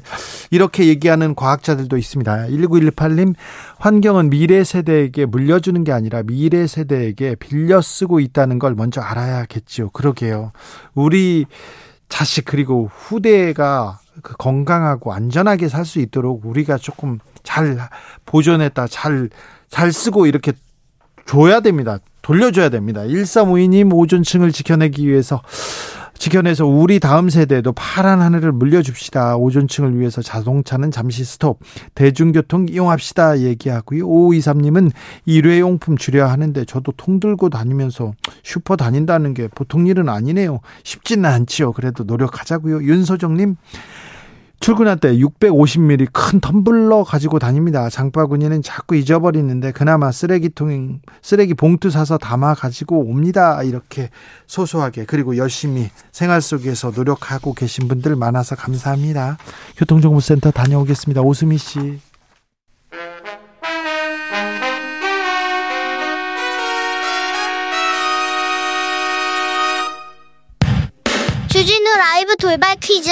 이렇게 0.53 0.87
얘기하는 0.87 1.35
과학자들도 1.35 1.97
있습니다. 1.97 2.47
1918님, 2.47 3.35
환경은 3.79 4.31
미래 4.31 4.63
세대에게 4.63 5.27
물려주는 5.27 5.83
게 5.83 5.91
아니라 5.91 6.23
미래 6.23 6.69
세대에게 6.69 7.35
빌려 7.35 7.81
쓰고 7.81 8.21
있다는 8.21 8.61
걸 8.61 8.77
먼저 8.77 9.01
알아야겠지요. 9.01 9.91
그러게요. 9.91 10.53
우리 10.95 11.47
자식 12.09 12.45
그리고 12.45 12.89
후대가 12.95 13.99
그 14.23 14.37
건강하고 14.37 15.13
안전하게 15.13 15.69
살 15.69 15.85
수 15.85 15.99
있도록 15.99 16.45
우리가 16.45 16.79
조금 16.79 17.19
잘 17.43 17.77
보존했다, 18.27 18.87
잘, 18.87 19.29
잘 19.69 19.93
쓰고 19.93 20.27
이렇게 20.27 20.53
줘야 21.27 21.61
됩니다. 21.61 21.99
돌려줘야 22.23 22.69
됩니다. 22.69 23.03
1352님 23.03 23.93
오존층을 23.95 24.53
지켜내기 24.53 25.09
위해서 25.09 25.43
지켜내서 26.21 26.67
우리 26.67 27.01
다음 27.01 27.31
세대에도 27.31 27.73
파란 27.73 28.21
하늘을 28.21 28.53
물려줍시다. 28.53 29.37
오존층을 29.37 29.99
위해서 29.99 30.21
자동차는 30.21 30.91
잠시 30.91 31.25
스톱. 31.25 31.61
대중교통 31.95 32.67
이용합시다. 32.69 33.41
얘기하고요. 33.41 34.07
5523님은 34.07 34.91
일회용품 35.25 35.97
줄여야 35.97 36.31
하는데 36.31 36.63
저도 36.67 36.93
통 36.99 37.21
들고 37.21 37.49
다니면서 37.49 38.13
슈퍼 38.43 38.77
다닌다는 38.77 39.33
게 39.33 39.49
보통 39.49 39.87
일은 39.87 40.11
아니네요. 40.11 40.61
쉽지는 40.85 41.25
않지요. 41.25 41.73
그래도 41.73 42.05
노력하자고요. 42.05 42.83
윤소정님 42.83 43.57
출근할 44.61 44.99
때 44.99 45.15
650ml 45.17 46.09
큰 46.13 46.39
텀블러 46.39 47.03
가지고 47.03 47.39
다닙니다. 47.39 47.89
장바구니는 47.89 48.63
자꾸 48.63 48.95
잊어버리는데 48.95 49.73
그나마 49.73 50.13
쓰레기통 50.13 51.01
쓰레기 51.23 51.55
봉투 51.55 51.89
사서 51.89 52.19
담아 52.19 52.55
가지고 52.55 53.01
옵니다. 53.01 53.63
이렇게 53.63 54.11
소소하게 54.47 55.07
그리고 55.07 55.39
열심히 55.39 55.89
생활 56.13 56.43
속에서 56.43 56.93
노력하고 56.95 57.55
계신 57.55 57.89
분들 57.89 58.17
많아서 58.17 58.55
감사합니다. 58.55 59.39
교통정보센터 59.79 60.51
다녀오겠습니다. 60.51 61.23
오수미 61.23 61.57
씨. 61.57 61.99
주진우 71.49 71.97
라이브 71.97 72.37
돌발 72.37 72.77
퀴즈 72.77 73.11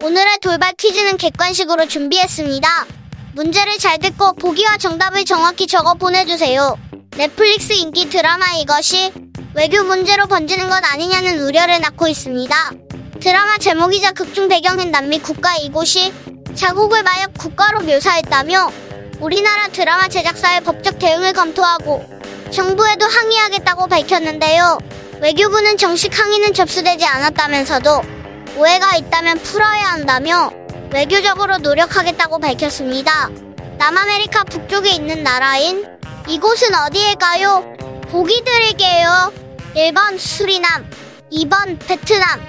오늘의 0.00 0.38
돌발 0.40 0.74
퀴즈는 0.74 1.16
객관식으로 1.16 1.88
준비했습니다. 1.88 2.86
문제를 3.34 3.78
잘 3.78 3.98
듣고 3.98 4.32
보기와 4.34 4.76
정답을 4.76 5.24
정확히 5.24 5.66
적어 5.66 5.94
보내주세요. 5.94 6.78
넷플릭스 7.16 7.72
인기 7.72 8.08
드라마 8.08 8.46
이것이 8.60 9.12
외교 9.54 9.82
문제로 9.82 10.28
번지는 10.28 10.68
것 10.68 10.80
아니냐는 10.84 11.40
우려를 11.40 11.80
낳고 11.80 12.06
있습니다. 12.06 12.54
드라마 13.18 13.58
제목이자 13.58 14.12
극중 14.12 14.46
배경인 14.46 14.92
남미 14.92 15.18
국가 15.18 15.56
이곳이 15.56 16.12
자국을 16.54 17.02
마약 17.02 17.34
국가로 17.36 17.80
묘사했다며 17.80 18.70
우리나라 19.18 19.66
드라마 19.66 20.06
제작사의 20.06 20.60
법적 20.60 21.00
대응을 21.00 21.32
검토하고 21.32 22.08
정부에도 22.52 23.04
항의하겠다고 23.04 23.88
밝혔는데요. 23.88 24.78
외교부는 25.20 25.76
정식 25.76 26.16
항의는 26.16 26.54
접수되지 26.54 27.04
않았다면서도 27.04 28.17
오해가 28.56 28.96
있다면 28.96 29.38
풀어야 29.38 29.92
한다며 29.92 30.50
외교적으로 30.92 31.58
노력하겠다고 31.58 32.38
밝혔습니다. 32.38 33.28
남아메리카 33.78 34.44
북쪽에 34.44 34.90
있는 34.90 35.22
나라인 35.22 35.86
이곳은 36.26 36.74
어디일까요? 36.74 37.76
보기 38.10 38.42
드릴게요. 38.44 39.32
1번 39.74 40.18
수리남, 40.18 40.88
2번 41.32 41.78
베트남. 41.86 42.40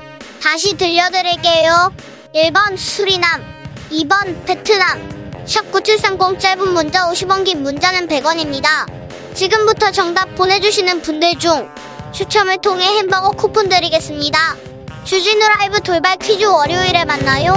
다시 0.41 0.75
들려드릴게요. 0.77 1.93
1번 2.33 2.77
수리남, 2.77 3.43
2번 3.91 4.45
베트남. 4.45 5.19
샵 5.45 5.71
9730 5.71 6.39
짧은 6.39 6.73
문자 6.73 7.09
50원 7.09 7.43
긴 7.43 7.63
문자는 7.63 8.07
100원입니다. 8.07 8.85
지금부터 9.33 9.91
정답 9.91 10.35
보내주시는 10.35 11.01
분들 11.01 11.39
중 11.39 11.69
추첨을 12.11 12.57
통해 12.57 12.85
햄버거 12.85 13.31
쿠폰 13.31 13.69
드리겠습니다. 13.69 14.68
주진우 15.03 15.39
라이브 15.57 15.81
돌발 15.81 16.17
퀴즈 16.17 16.43
월요일에 16.45 17.05
만나요. 17.05 17.53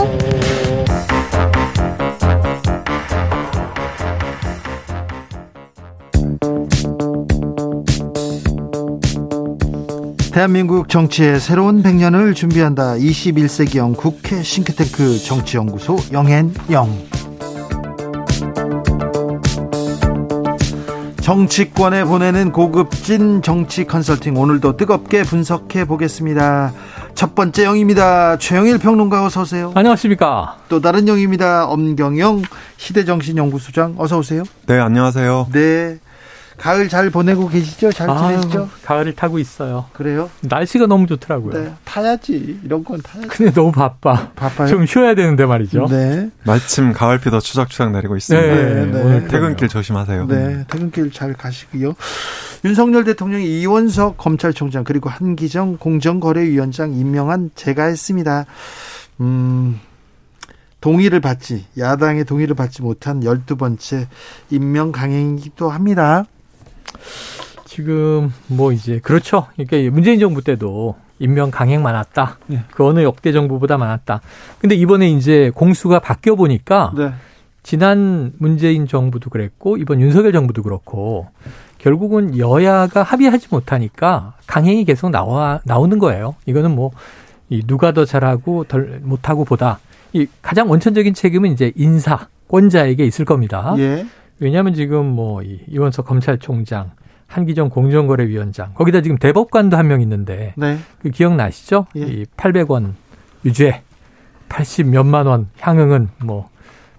대한민국 10.32 10.88
정치의 10.88 11.40
새로운 11.40 11.82
100년을 11.82 12.34
준비한다. 12.34 12.94
21세기형 12.94 13.96
국회 13.96 14.42
싱크탱크 14.42 15.18
정치연구소 15.18 15.98
영앤영. 16.10 17.21
정치권에 21.22 22.04
보내는 22.04 22.50
고급진 22.50 23.42
정치 23.42 23.84
컨설팅 23.84 24.36
오늘도 24.36 24.76
뜨겁게 24.76 25.22
분석해 25.22 25.84
보겠습니다. 25.84 26.72
첫 27.14 27.36
번째 27.36 27.64
영입니다. 27.64 28.36
최영일 28.38 28.78
평론가 28.78 29.24
어서 29.24 29.42
오세요. 29.42 29.70
안녕하십니까. 29.76 30.56
또 30.68 30.80
다른 30.80 31.06
영입니다. 31.06 31.66
엄경영 31.66 32.42
시대정신연구소장 32.76 33.94
어서 33.98 34.18
오세요. 34.18 34.42
네, 34.66 34.80
안녕하세요. 34.80 35.46
네. 35.52 35.98
가을 36.56 36.88
잘 36.88 37.10
보내고 37.10 37.48
계시죠? 37.48 37.92
잘 37.92 38.08
지내시죠? 38.08 38.60
아유, 38.60 38.68
가을을 38.84 39.14
타고 39.14 39.38
있어요. 39.38 39.86
그래요? 39.92 40.30
날씨가 40.42 40.86
너무 40.86 41.06
좋더라고요. 41.06 41.52
네. 41.52 41.72
타야지. 41.84 42.60
이런 42.64 42.84
건 42.84 43.00
타야지. 43.02 43.28
근데 43.28 43.52
너무 43.52 43.72
바빠. 43.72 44.30
바빠요? 44.34 44.68
좀 44.68 44.86
쉬어야 44.86 45.14
되는데 45.14 45.46
말이죠. 45.46 45.86
네. 45.88 46.30
마침 46.44 46.92
가을비도 46.92 47.40
추적추적 47.40 47.92
내리고 47.92 48.16
있습니다. 48.16 48.46
네, 48.46 48.86
네. 48.86 49.00
오늘 49.02 49.28
퇴근길 49.28 49.68
조심하세요. 49.68 50.26
네. 50.26 50.64
퇴근길 50.68 51.10
잘 51.10 51.32
가시고요. 51.32 51.94
윤석열 52.64 53.04
대통령이 53.04 53.60
이원석 53.60 54.16
검찰총장 54.18 54.84
그리고 54.84 55.10
한기정 55.10 55.78
공정거래위원장 55.78 56.92
임명한 56.92 57.50
제가 57.54 57.84
했습니다. 57.84 58.44
음. 59.20 59.80
동의를 60.80 61.20
받지 61.20 61.64
야당의 61.78 62.24
동의를 62.24 62.56
받지 62.56 62.82
못한 62.82 63.20
12번째 63.20 64.06
임명 64.50 64.92
강행이기도 64.92 65.70
합니다. 65.70 66.24
지금 67.64 68.32
뭐 68.48 68.72
이제 68.72 68.98
그렇죠. 69.00 69.46
그러니까 69.56 69.90
문재인 69.92 70.20
정부 70.20 70.42
때도 70.42 70.96
임명 71.18 71.50
강행 71.50 71.82
많았다. 71.82 72.38
네. 72.46 72.64
그 72.70 72.86
어느 72.86 73.02
역대 73.02 73.32
정부보다 73.32 73.78
많았다. 73.78 74.20
근데 74.58 74.74
이번에 74.74 75.08
이제 75.10 75.50
공수가 75.54 76.00
바뀌어 76.00 76.34
보니까 76.34 76.92
네. 76.96 77.12
지난 77.62 78.32
문재인 78.38 78.88
정부도 78.88 79.30
그랬고 79.30 79.76
이번 79.76 80.00
윤석열 80.00 80.32
정부도 80.32 80.62
그렇고 80.62 81.28
결국은 81.78 82.36
여야가 82.36 83.02
합의하지 83.02 83.48
못하니까 83.50 84.34
강행이 84.46 84.84
계속 84.84 85.10
나와 85.10 85.60
나오는 85.64 85.98
거예요. 85.98 86.34
이거는 86.46 86.74
뭐 86.74 86.90
이 87.52 87.62
누가 87.66 87.92
더 87.92 88.06
잘하고 88.06 88.64
덜 88.64 89.00
못하고 89.02 89.44
보다 89.44 89.78
이 90.14 90.26
가장 90.40 90.70
원천적인 90.70 91.12
책임은 91.12 91.52
이제 91.52 91.70
인사 91.76 92.28
권자에게 92.48 93.04
있을 93.04 93.26
겁니다. 93.26 93.74
예. 93.76 94.06
왜냐하면 94.42 94.74
지금 94.74 95.06
뭐이 95.06 95.60
이원석 95.68 96.04
검찰총장, 96.06 96.90
한기정 97.28 97.70
공정거래위원장 97.70 98.74
거기다 98.74 99.00
지금 99.00 99.16
대법관도 99.16 99.76
한 99.76 99.86
명 99.86 100.00
있는데 100.02 100.52
네. 100.56 100.78
그 101.00 101.10
기억나시죠? 101.10 101.86
예. 101.96 102.00
이 102.00 102.24
800원 102.36 102.92
유죄, 103.44 103.82
80 104.48 104.88
몇만 104.88 105.26
원 105.26 105.48
향응은 105.60 106.08
뭐 106.24 106.48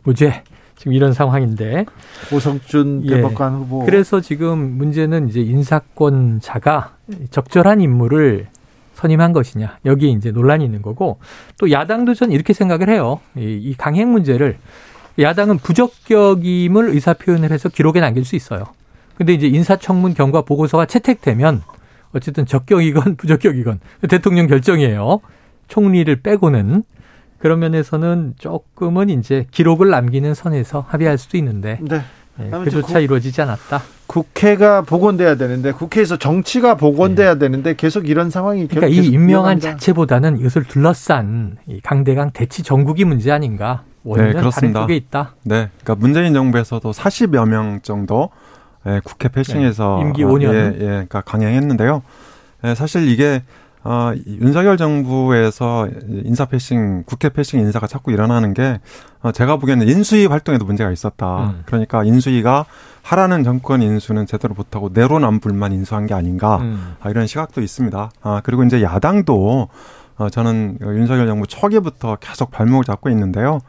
무죄. 0.04 0.44
지금 0.76 0.94
이런 0.94 1.14
상황인데 1.14 1.86
오성준 2.34 3.04
예. 3.06 3.16
대법관 3.16 3.54
후보. 3.56 3.86
그래서 3.86 4.20
지금 4.20 4.58
문제는 4.78 5.30
이제 5.30 5.40
인사권자가 5.40 6.96
적절한 7.30 7.80
인물을 7.80 8.48
선임한 8.96 9.32
것이냐 9.34 9.78
여기에 9.86 10.10
이제 10.12 10.32
논란이 10.32 10.64
있는 10.66 10.82
거고 10.82 11.20
또 11.58 11.72
야당도 11.72 12.14
전 12.16 12.32
이렇게 12.32 12.52
생각을 12.54 12.90
해요. 12.90 13.20
이, 13.38 13.60
이 13.64 13.76
강행 13.78 14.12
문제를 14.12 14.58
야당은 15.20 15.58
부적격임을 15.60 16.90
의사 16.90 17.14
표현을 17.14 17.52
해서 17.52 17.70
기록에 17.70 18.00
남길 18.00 18.26
수 18.26 18.36
있어요. 18.36 18.64
근데 19.16 19.34
이제 19.34 19.48
인사청문 19.48 20.14
경과 20.16 20.42
보고서가 20.42 20.86
채택되면 20.86 21.62
어쨌든 22.14 22.46
적격이건 22.46 23.16
부적격이건 23.18 23.80
대통령 24.10 24.48
결정이에요. 24.48 25.20
총리를 25.68 26.16
빼고는 26.22 26.84
그런 27.40 27.60
면에서는 27.60 28.36
조금은 28.40 29.10
이제 29.10 29.46
기록을 29.52 29.90
남기는 29.90 30.34
선에서 30.34 30.86
합의할 30.88 31.18
수도 31.18 31.38
있는데 31.38 31.78
네. 31.82 32.02
예, 32.40 32.44
아무튼 32.52 32.64
그조차 32.64 32.94
국- 32.96 33.00
이루어지지 33.02 33.42
않았다. 33.42 33.82
국회가 34.08 34.82
복원돼야 34.82 35.36
되는데 35.36 35.72
국회에서 35.72 36.18
정치가 36.18 36.76
복원돼야 36.76 37.36
되는데 37.36 37.76
계속 37.76 38.08
이런 38.10 38.30
상황이 38.30 38.68
그러니까 38.68 38.88
이 38.88 39.06
임명한 39.08 39.58
이어갑니다. 39.58 39.72
자체보다는 39.72 40.40
이것을 40.40 40.64
둘러싼 40.64 41.58
이 41.68 41.80
강대강 41.82 42.32
대치 42.32 42.64
전국이 42.64 43.06
문제 43.06 43.32
아닌가. 43.32 43.84
원인은 44.04 44.34
네, 44.34 44.40
그렇습니다. 44.40 44.82
쪽에 44.82 44.96
있다. 44.96 45.36
네, 45.44 45.70
그러니까 45.84 45.96
문재인 45.96 46.34
정부에서도 46.34 46.92
40여 46.92 47.48
명 47.48 47.80
정도 47.82 48.30
예, 48.86 49.02
국회 49.04 49.30
패싱에서 49.30 49.98
네, 50.02 50.08
임기 50.08 50.24
어, 50.24 50.28
5년. 50.28 50.54
예, 50.54 50.74
예, 50.76 50.86
그러니까 50.86 51.22
강행했는데요. 51.22 52.02
예, 52.66 52.76
사실 52.76 53.08
이게 53.08 53.44
어, 53.86 54.14
이 54.16 54.40
윤석열 54.40 54.78
정부에서 54.78 55.90
인사 56.24 56.46
패싱, 56.46 57.04
국회 57.06 57.30
패싱 57.30 57.60
인사가 57.60 57.86
자꾸 57.86 58.12
일어나는 58.12 58.54
게 58.54 58.80
어, 59.22 59.32
제가 59.32 59.58
보기에는 59.58 59.88
인수위 59.88 60.26
활동에도 60.26 60.66
문제가 60.66 60.92
있었다. 60.92 61.50
음. 61.50 61.64
그러니까 61.66 62.04
인수위가 62.04 62.66
하라는 63.02 63.44
정권 63.44 63.82
인수는 63.82 64.26
제대로 64.26 64.54
못하고 64.54 64.90
내로남불만 64.94 65.74
인수한 65.74 66.06
게 66.08 66.14
아닌가. 66.14 66.58
음. 66.58 66.96
아, 67.02 67.10
이런 67.10 67.28
시각도 67.28 67.62
있습니다. 67.62 68.12
아, 68.22 68.42
그리고 68.46 68.64
이제 68.64 68.82
야당도 68.82 69.68
어, 70.16 70.30
저는 70.30 70.78
윤석열 70.82 71.28
정부 71.28 71.46
초기부터 71.46 72.18
계속 72.22 72.52
발목을 72.52 72.86
잡고 72.86 73.10
있는데요. 73.10 73.60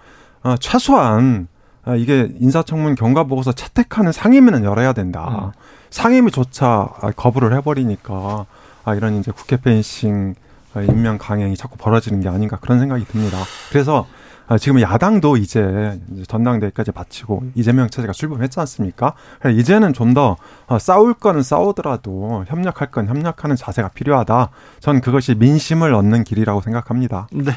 어, 0.45 0.57
최소한 0.59 1.49
아, 1.85 1.97
이게 1.97 2.31
인사청문 2.39 2.95
경과 2.95 3.25
보고서 3.25 3.53
채택하는 3.53 4.13
상임위는 4.13 4.65
열어야 4.65 4.93
된다. 4.93 5.53
음. 5.55 5.61
상임위조차 5.91 6.89
아, 7.01 7.11
거부를 7.15 7.55
해버리니까 7.57 8.47
아, 8.85 8.95
이런 8.95 9.19
이제 9.19 9.33
국회 9.33 9.57
펜싱 9.57 10.35
아, 10.75 10.83
임명 10.83 11.19
강행이 11.19 11.57
자꾸 11.57 11.77
벌어지는 11.77 12.21
게 12.21 12.29
아닌가 12.29 12.59
그런 12.61 12.79
생각이 12.79 13.05
듭니다. 13.07 13.39
그래서 13.71 14.07
아, 14.47 14.59
지금 14.59 14.81
야당도 14.81 15.39
이제 15.39 15.99
전당대회까지 16.29 16.93
마치고 16.95 17.45
이재명 17.55 17.89
체제가 17.89 18.13
출범했지 18.13 18.61
않습니까? 18.61 19.15
이제는 19.47 19.95
좀더 19.95 20.37
어, 20.67 20.79
싸울 20.79 21.15
거는 21.15 21.43
싸우더라도 21.43 22.45
협력할 22.49 22.91
건 22.91 23.09
협력하는 23.09 23.57
자세가 23.57 23.89
필요하다. 23.89 24.51
전 24.81 25.01
그것이 25.01 25.35
민심을 25.35 25.95
얻는 25.95 26.25
길이라고 26.25 26.61
생각합니다. 26.61 27.29
네. 27.33 27.53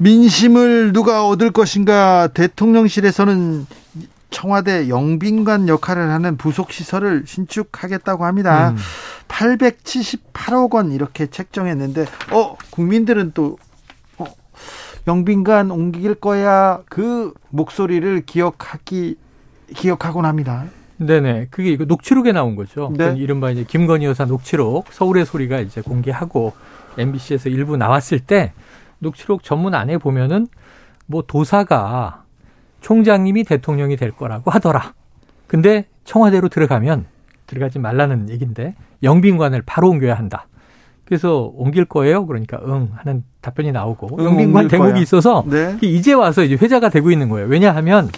민심을 0.00 0.92
누가 0.92 1.26
얻을 1.26 1.50
것인가 1.50 2.28
대통령실에서는 2.28 3.66
청와대 4.30 4.88
영빈관 4.88 5.68
역할을 5.68 6.10
하는 6.10 6.36
부속 6.36 6.72
시설을 6.72 7.22
신축하겠다고 7.26 8.24
합니다. 8.24 8.70
음. 8.70 8.76
878억 9.28 10.74
원 10.74 10.92
이렇게 10.92 11.26
책정했는데 11.26 12.06
어 12.32 12.56
국민들은 12.70 13.32
또 13.32 13.58
어, 14.18 14.26
영빈관 15.06 15.70
옮길 15.70 16.14
거야 16.14 16.80
그 16.88 17.32
목소리를 17.50 18.22
기억하기 18.26 19.16
기억하곤 19.76 20.24
합니다. 20.24 20.64
네네. 20.96 21.48
그게 21.50 21.70
이거 21.70 21.84
녹취록에 21.84 22.32
나온 22.32 22.56
거죠. 22.56 22.92
네. 22.96 23.12
그 23.12 23.18
이른바 23.18 23.50
이제 23.50 23.64
김건희 23.64 24.04
여사 24.06 24.24
녹취록 24.24 24.92
서울의 24.92 25.26
소리가 25.26 25.60
이제 25.60 25.80
공개하고 25.80 26.52
MBC에서 26.98 27.48
일부 27.48 27.76
나왔을 27.76 28.20
때 28.20 28.52
녹취록 28.98 29.42
전문 29.42 29.74
안에 29.74 29.98
보면은 29.98 30.46
뭐 31.06 31.22
도사가 31.26 32.24
총장님이 32.80 33.44
대통령이 33.44 33.96
될 33.96 34.10
거라고 34.10 34.50
하더라. 34.50 34.94
근데 35.46 35.86
청와대로 36.04 36.48
들어가면 36.48 37.06
들어가지 37.46 37.78
말라는 37.78 38.30
얘기인데 38.30 38.74
영빈관을 39.02 39.62
바로 39.64 39.90
옮겨야 39.90 40.14
한다. 40.14 40.46
그래서 41.04 41.52
옮길 41.54 41.84
거예요. 41.84 42.26
그러니까 42.26 42.60
응 42.64 42.90
하는 42.94 43.24
답변이 43.40 43.72
나오고 43.72 44.16
응, 44.18 44.24
영빈관 44.24 44.68
대목이 44.68 44.92
거야. 44.92 45.02
있어서 45.02 45.44
네. 45.46 45.76
이제 45.82 46.12
와서 46.14 46.42
이제 46.42 46.54
회자가 46.54 46.88
되고 46.88 47.10
있는 47.10 47.28
거예요. 47.28 47.46
왜냐하면 47.46 48.08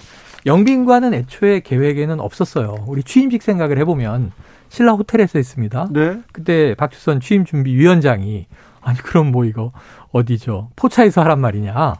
영빈관은 0.46 1.12
애초에 1.12 1.60
계획에는 1.60 2.20
없었어요. 2.20 2.84
우리 2.86 3.02
취임식 3.02 3.42
생각을 3.42 3.78
해보면 3.78 4.30
신라 4.68 4.92
호텔에서 4.92 5.38
했습니다. 5.38 5.88
네. 5.90 6.20
그때 6.32 6.74
박주선 6.74 7.20
취임 7.20 7.44
준비 7.44 7.74
위원장이 7.74 8.46
아니 8.80 8.98
그럼 8.98 9.32
뭐 9.32 9.44
이거 9.44 9.72
어디죠 10.16 10.70
포차에서 10.76 11.22
하란 11.22 11.40
말이냐 11.40 11.94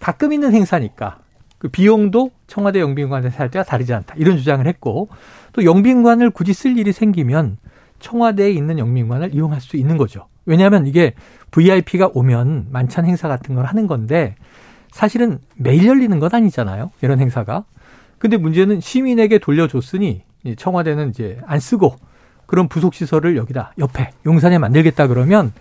가끔 0.00 0.32
있는 0.32 0.52
행사니까 0.52 1.18
그 1.62 1.68
비용도 1.68 2.32
청와대 2.48 2.80
영빈관에서 2.80 3.38
할 3.38 3.48
때와 3.48 3.64
다르지 3.64 3.94
않다. 3.94 4.16
이런 4.18 4.36
주장을 4.36 4.66
했고 4.66 5.08
또 5.52 5.64
영빈관을 5.64 6.30
굳이 6.30 6.52
쓸 6.52 6.76
일이 6.76 6.92
생기면 6.92 7.56
청와대에 8.00 8.50
있는 8.50 8.80
영빈관을 8.80 9.32
이용할 9.32 9.60
수 9.60 9.76
있는 9.76 9.96
거죠. 9.96 10.26
왜냐하면 10.44 10.88
이게 10.88 11.14
VIP가 11.52 12.10
오면 12.14 12.66
만찬 12.70 13.06
행사 13.06 13.28
같은 13.28 13.54
걸 13.54 13.64
하는 13.66 13.86
건데 13.86 14.34
사실은 14.90 15.38
매일 15.54 15.86
열리는 15.86 16.18
건 16.18 16.30
아니잖아요. 16.32 16.90
이런 17.00 17.20
행사가. 17.20 17.64
근데 18.18 18.36
문제는 18.38 18.80
시민에게 18.80 19.38
돌려줬으니 19.38 20.22
청와대는 20.56 21.10
이제 21.10 21.38
안 21.46 21.60
쓰고 21.60 21.94
그런 22.46 22.66
부속 22.66 22.92
시설을 22.92 23.36
여기다 23.36 23.72
옆에 23.78 24.10
용산에 24.26 24.58
만들겠다 24.58 25.06
그러면 25.06 25.52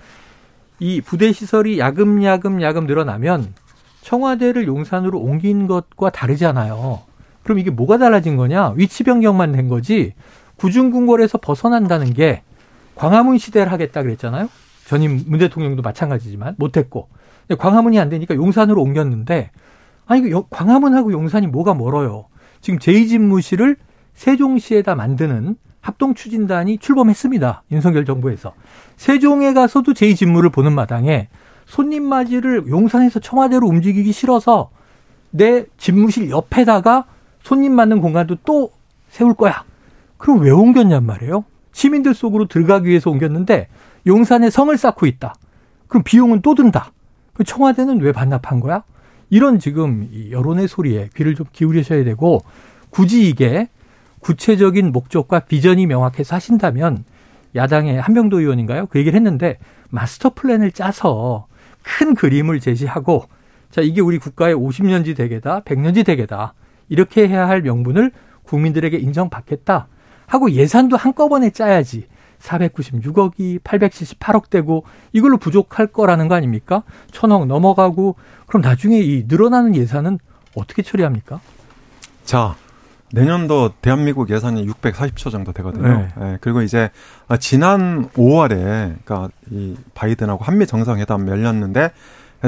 이 0.81 0.99
부대 0.99 1.31
시설이 1.31 1.77
야금야금 1.77 2.63
야금 2.63 2.87
늘어나면 2.87 3.53
청와대를 4.01 4.65
용산으로 4.65 5.19
옮긴 5.19 5.67
것과 5.67 6.09
다르잖아요. 6.09 7.01
그럼 7.43 7.59
이게 7.59 7.69
뭐가 7.69 7.99
달라진 7.99 8.35
거냐? 8.35 8.73
위치 8.75 9.03
변경만 9.03 9.51
된 9.51 9.69
거지. 9.69 10.15
구중궁궐에서 10.55 11.37
벗어난다는 11.37 12.15
게 12.15 12.41
광화문 12.95 13.37
시대를 13.37 13.71
하겠다 13.71 14.01
그랬잖아요. 14.01 14.49
전임 14.87 15.23
문 15.27 15.37
대통령도 15.37 15.83
마찬가지지만 15.83 16.55
못했고 16.57 17.09
광화문이 17.55 17.99
안 17.99 18.09
되니까 18.09 18.33
용산으로 18.33 18.81
옮겼는데 18.81 19.51
아니 20.07 20.31
광화문하고 20.49 21.11
용산이 21.11 21.45
뭐가 21.45 21.75
멀어요. 21.75 22.25
지금 22.59 22.79
제2집무실을 22.79 23.75
세종시에다 24.15 24.95
만드는 24.95 25.57
합동 25.81 26.13
추진단이 26.13 26.77
출범했습니다. 26.77 27.63
윤석열 27.71 28.05
정부에서. 28.05 28.53
세종에 28.97 29.53
가서도 29.53 29.93
제2집무를 29.93 30.51
보는 30.51 30.73
마당에 30.73 31.27
손님 31.65 32.03
맞이를 32.03 32.67
용산에서 32.67 33.19
청와대로 33.19 33.67
움직이기 33.67 34.11
싫어서 34.11 34.69
내 35.31 35.65
집무실 35.77 36.29
옆에다가 36.29 37.05
손님 37.43 37.73
맞는 37.73 38.01
공간도 38.01 38.37
또 38.45 38.71
세울 39.09 39.33
거야. 39.33 39.63
그럼 40.17 40.41
왜 40.41 40.51
옮겼냔 40.51 41.03
말이에요. 41.03 41.45
시민들 41.71 42.13
속으로 42.13 42.47
들어가기 42.47 42.87
위해서 42.87 43.09
옮겼는데 43.09 43.67
용산에 44.05 44.49
성을 44.49 44.75
쌓고 44.77 45.05
있다. 45.05 45.33
그럼 45.87 46.03
비용은 46.03 46.41
또 46.41 46.53
든다. 46.53 46.91
그 47.33 47.43
청와대는 47.43 48.01
왜 48.01 48.11
반납한 48.11 48.59
거야? 48.59 48.83
이런 49.29 49.59
지금 49.59 50.09
여론의 50.29 50.67
소리에 50.67 51.09
귀를 51.15 51.35
좀 51.35 51.45
기울이셔야 51.51 52.03
되고 52.03 52.41
굳이 52.89 53.27
이게 53.27 53.69
구체적인 54.21 54.91
목적과 54.91 55.39
비전이 55.41 55.85
명확해서 55.87 56.35
하신다면 56.35 57.03
야당의 57.55 57.99
한병도 57.99 58.39
의원인가요? 58.39 58.87
그 58.87 58.99
얘기를 58.99 59.15
했는데 59.17 59.57
마스터 59.89 60.29
플랜을 60.29 60.71
짜서 60.71 61.47
큰 61.83 62.15
그림을 62.15 62.59
제시하고 62.59 63.25
자 63.69 63.81
이게 63.81 64.01
우리 64.01 64.17
국가의 64.17 64.55
50년지 64.55 65.15
대계다, 65.15 65.61
100년지 65.61 66.05
대계다 66.05 66.53
이렇게 66.89 67.27
해야 67.27 67.47
할 67.47 67.61
명분을 67.61 68.11
국민들에게 68.43 68.97
인정받겠다 68.97 69.87
하고 70.27 70.51
예산도 70.51 70.97
한꺼번에 70.97 71.49
짜야지 71.49 72.07
496억이 72.39 73.61
878억 73.61 74.49
되고 74.49 74.83
이걸로 75.13 75.37
부족할 75.37 75.87
거라는 75.87 76.27
거 76.27 76.35
아닙니까? 76.35 76.83
천억 77.11 77.45
넘어가고 77.45 78.15
그럼 78.47 78.61
나중에 78.61 78.99
이 78.99 79.25
늘어나는 79.27 79.75
예산은 79.75 80.19
어떻게 80.55 80.81
처리합니까? 80.81 81.39
자, 82.23 82.55
내년도 83.13 83.71
대한민국 83.81 84.29
예산이 84.29 84.65
640조 84.67 85.31
정도 85.31 85.51
되거든요. 85.51 85.87
네. 85.87 86.07
네. 86.17 86.37
그리고 86.41 86.61
이제 86.61 86.89
지난 87.39 88.09
5월에 88.09 88.95
그러니까 89.03 89.29
이 89.49 89.75
바이든하고 89.93 90.43
한미 90.43 90.65
정상회담 90.67 91.27
열렸는데 91.27 91.91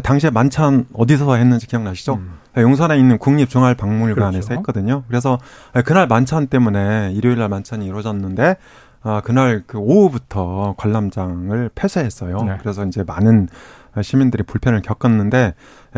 당시에 0.02 0.30
만찬 0.32 0.88
어디서 0.93 1.36
했는지 1.36 1.67
기억나시죠? 1.67 2.15
음. 2.15 2.39
용산에 2.58 2.97
있는 2.97 3.17
국립중앙박물관에서 3.17 4.47
그렇죠. 4.47 4.60
했거든요. 4.60 5.04
그래서 5.08 5.38
그날 5.86 6.08
만찬 6.08 6.47
때문에 6.47 7.12
일요일 7.13 7.38
날 7.38 7.49
만찬이 7.49 7.86
이루어졌는데 7.86 8.58
아, 9.04 9.21
그날 9.23 9.63
그 9.67 9.78
오후부터 9.78 10.76
관람장을 10.78 11.69
폐쇄했어요. 11.76 12.41
네. 12.43 12.58
그래서 12.62 12.86
이제 12.86 13.04
많은 13.04 13.49
시민들이 14.02 14.43
불편을 14.43 14.82
겪었는데 14.82 15.54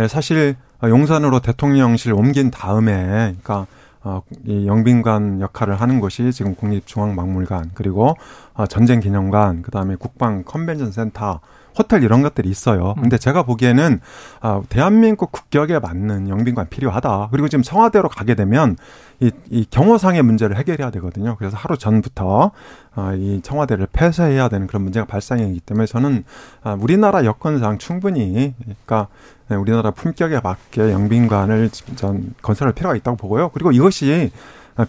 사실 0.09 0.55
용산으로 0.83 1.39
대통령실 1.39 2.13
옮긴 2.13 2.51
다음에 2.51 2.93
그러니까 3.41 3.67
어, 4.05 4.21
이 4.45 4.67
영빈관 4.67 5.41
역할을 5.41 5.81
하는 5.81 5.99
곳이 5.99 6.31
지금 6.31 6.55
국립중앙박물관 6.55 7.71
그리고 7.73 8.15
어, 8.53 8.67
전쟁기념관 8.67 9.63
그다음에 9.63 9.95
국방 9.95 10.43
컨벤션 10.43 10.91
센터 10.91 11.41
호텔 11.77 12.03
이런 12.03 12.21
것들이 12.21 12.49
있어요. 12.49 12.93
음. 12.97 13.03
근데 13.03 13.17
제가 13.17 13.43
보기에는 13.43 13.99
아, 14.41 14.61
대한민국 14.69 15.31
국격에 15.31 15.79
맞는 15.79 16.29
영빈관 16.29 16.69
필요하다. 16.69 17.29
그리고 17.31 17.47
지금 17.47 17.63
청와대로 17.63 18.09
가게 18.09 18.35
되면 18.35 18.77
이, 19.19 19.31
이 19.49 19.65
경호상의 19.69 20.21
문제를 20.23 20.57
해결해야 20.57 20.91
되거든요. 20.91 21.35
그래서 21.37 21.57
하루 21.57 21.77
전부터 21.77 22.51
아, 22.95 23.13
이 23.13 23.41
청와대를 23.41 23.87
폐쇄해야 23.91 24.49
되는 24.49 24.67
그런 24.67 24.83
문제가 24.83 25.05
발생하기 25.05 25.59
때문에 25.61 25.85
저는 25.85 26.23
아, 26.63 26.77
우리나라 26.79 27.25
여건상 27.25 27.77
충분히 27.77 28.53
그러니까 28.59 29.07
우리나라 29.49 29.91
품격에 29.91 30.39
맞게 30.43 30.91
영빈관을 30.91 31.69
전 31.95 32.33
건설할 32.41 32.73
필요가 32.73 32.95
있다고 32.95 33.15
보고요. 33.17 33.49
그리고 33.49 33.71
이것이 33.71 34.31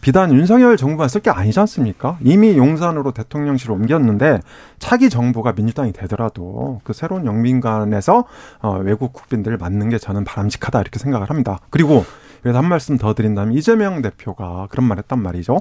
비단 0.01 0.33
윤석열 0.33 0.77
정부가 0.77 1.07
쓸게 1.07 1.31
아니지 1.31 1.61
않습니까? 1.61 2.18
이미 2.20 2.57
용산으로 2.57 3.12
대통령실을 3.12 3.72
옮겼는데 3.75 4.40
차기 4.81 5.09
정부가 5.09 5.53
민주당이 5.53 5.92
되더라도 5.92 6.81
그 6.83 6.92
새로운 6.92 7.25
영민관에서 7.25 8.25
어, 8.62 8.79
외국 8.83 9.12
국빈들을 9.12 9.57
맞는 9.59 9.88
게 9.90 9.99
저는 9.99 10.25
바람직하다 10.25 10.81
이렇게 10.81 10.99
생각을 10.99 11.31
합니다. 11.31 11.61
그리고 11.70 12.05
여기서 12.44 12.59
한 12.59 12.68
말씀 12.68 12.99
더 12.99 13.14
드린다면 13.14 13.55
이재명 13.55 14.03
대표가 14.03 14.66
그런 14.70 14.87
말 14.88 14.99
했단 14.99 15.20
말이죠. 15.22 15.61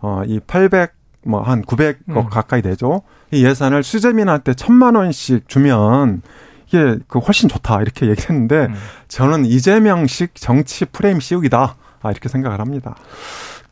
어, 0.00 0.22
이 0.26 0.40
800, 0.40 0.92
뭐 1.26 1.42
한 1.42 1.62
900억 1.62 1.96
음. 2.08 2.26
가까이 2.30 2.62
되죠. 2.62 3.02
이 3.30 3.44
예산을 3.44 3.82
수재민한테 3.82 4.54
천만 4.54 4.94
원씩 4.94 5.48
주면 5.48 6.22
이게 6.68 6.98
그 7.08 7.18
훨씬 7.18 7.48
좋다 7.48 7.82
이렇게 7.82 8.06
얘기했는데 8.10 8.66
음. 8.66 8.74
저는 9.08 9.44
이재명식 9.44 10.34
정치 10.36 10.84
프레임 10.86 11.20
씌우기다 11.20 11.76
아, 12.02 12.10
이렇게 12.10 12.28
생각을 12.28 12.60
합니다. 12.60 12.94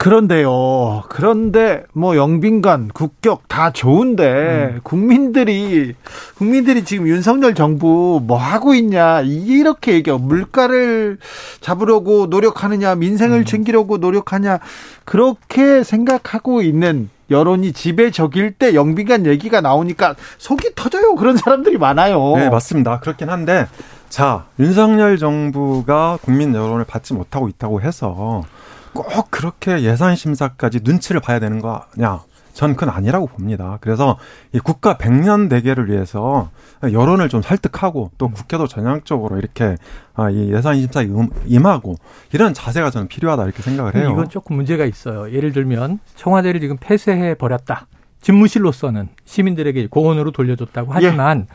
그런데요. 0.04 1.04
그런데 1.08 1.84
뭐 1.94 2.14
영빈관, 2.14 2.88
국격 2.92 3.48
다 3.48 3.70
좋은데 3.70 4.74
음. 4.74 4.80
국민들이 4.82 5.94
국민들이 6.36 6.84
지금 6.84 7.08
윤석열 7.08 7.54
정부 7.54 8.20
뭐 8.22 8.36
하고 8.36 8.74
있냐 8.74 9.22
이렇게 9.22 9.94
얘기해 9.94 10.18
물가를 10.18 11.16
잡으려고 11.62 12.26
노력하느냐 12.26 12.96
민생을 12.96 13.38
음. 13.38 13.44
챙기려고 13.46 13.96
노력하냐 13.96 14.58
그렇게 15.06 15.82
생각하고 15.82 16.60
있는 16.60 17.08
여론이 17.30 17.72
지배적일 17.72 18.52
때 18.52 18.74
영빈관 18.74 19.24
얘기가 19.24 19.62
나오니까 19.62 20.16
속이 20.36 20.74
터져요. 20.74 21.14
그런 21.14 21.38
사람들이 21.38 21.78
많아요. 21.78 22.34
네, 22.36 22.50
맞습니다. 22.50 23.00
그렇긴 23.00 23.30
한데 23.30 23.66
자, 24.10 24.44
윤석열 24.60 25.16
정부가 25.16 26.18
국민 26.20 26.54
여론을 26.54 26.84
받지 26.84 27.14
못하고 27.14 27.48
있다고 27.48 27.80
해서 27.80 28.44
꼭 28.94 29.30
그렇게 29.30 29.82
예산 29.82 30.16
심사까지 30.16 30.80
눈치를 30.82 31.20
봐야 31.20 31.38
되는 31.38 31.60
거냐? 31.60 32.22
전 32.54 32.76
그건 32.76 32.94
아니라고 32.94 33.26
봅니다. 33.26 33.78
그래서 33.80 34.16
이 34.52 34.60
국가 34.60 34.96
백년 34.96 35.48
대계를 35.48 35.90
위해서 35.90 36.50
여론을 36.84 37.28
좀 37.28 37.42
설득하고 37.42 38.12
또 38.16 38.28
국회도 38.28 38.68
전향적으로 38.68 39.38
이렇게 39.38 39.76
아, 40.14 40.30
이 40.30 40.52
예산 40.52 40.76
심사에 40.76 41.08
임하고 41.46 41.96
이런 42.32 42.54
자세가 42.54 42.90
저는 42.90 43.08
필요하다 43.08 43.44
이렇게 43.44 43.60
생각을 43.62 43.96
해요. 43.96 44.10
이건 44.12 44.28
조금 44.28 44.54
문제가 44.56 44.84
있어요. 44.84 45.32
예를 45.32 45.52
들면 45.52 45.98
청와대를 46.14 46.60
지금 46.60 46.76
폐쇄해 46.78 47.34
버렸다. 47.34 47.88
집무실로서는 48.20 49.08
시민들에게 49.24 49.88
공원으로 49.88 50.30
돌려줬다고 50.30 50.92
예. 50.92 50.94
하지만 50.94 51.46
예. 51.50 51.54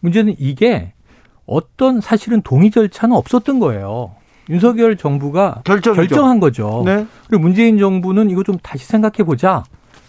문제는 0.00 0.36
이게 0.38 0.92
어떤 1.44 2.00
사실은 2.00 2.40
동의 2.42 2.70
절차는 2.70 3.14
없었던 3.16 3.58
거예요. 3.58 4.14
윤석열 4.48 4.96
정부가 4.96 5.62
결정이죠. 5.64 6.00
결정한 6.00 6.40
거죠. 6.40 6.82
네. 6.84 7.06
그리고 7.28 7.42
문재인 7.42 7.78
정부는 7.78 8.30
이거 8.30 8.42
좀 8.42 8.56
다시 8.62 8.86
생각해 8.86 9.24
보자. 9.24 9.64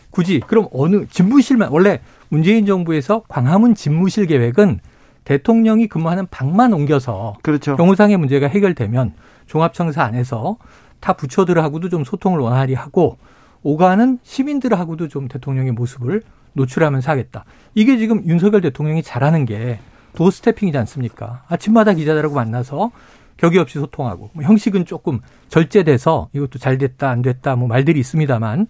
굳이 0.10 0.39
그럼 0.45 0.67
어느 0.71 1.06
집무실만 1.08 1.69
원래 1.71 2.02
문재인 2.30 2.65
정부에서 2.65 3.23
광화문 3.28 3.76
집무실 3.76 4.25
계획은 4.25 4.79
대통령이 5.23 5.88
근무하는 5.88 6.25
방만 6.31 6.73
옮겨서 6.73 7.35
그렇죠. 7.42 7.75
경호상의 7.75 8.17
문제가 8.17 8.48
해결되면 8.48 9.13
종합청사 9.46 10.04
안에서 10.04 10.58
타 11.00 11.13
부처들하고도 11.13 11.90
좀 11.90 12.04
소통을 12.04 12.40
원활히 12.40 12.73
하고 12.73 13.17
오가는 13.63 14.19
시민들하고도 14.23 15.10
좀 15.10 15.27
대통령의 15.27 15.73
모습을 15.73 16.21
노출하면서 16.54 17.12
하겠다. 17.12 17.46
이게 17.75 17.98
지금 17.98 18.25
윤석열 18.25 18.62
대통령이 18.62 19.04
잘하는 19.04 19.46
게 19.46 19.79
도스태핑이지 20.15 20.77
않습니까? 20.79 21.44
아침마다 21.48 21.94
기자들하고 21.94 22.33
만나서 22.33 22.92
격의 23.38 23.60
없이 23.60 23.79
소통하고 23.79 24.29
뭐 24.33 24.44
형식은 24.44 24.85
조금 24.85 25.19
절제돼서 25.50 26.29
이것도 26.33 26.60
잘 26.60 26.77
됐다 26.77 27.10
안 27.10 27.21
됐다 27.21 27.56
뭐 27.56 27.67
말들이 27.67 28.00
있습니다만 28.00 28.67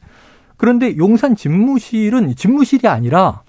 그런데 0.58 0.98
용산 0.98 1.36
집무실은 1.36 2.36
집무실이 2.36 2.88
아니라 2.88 3.42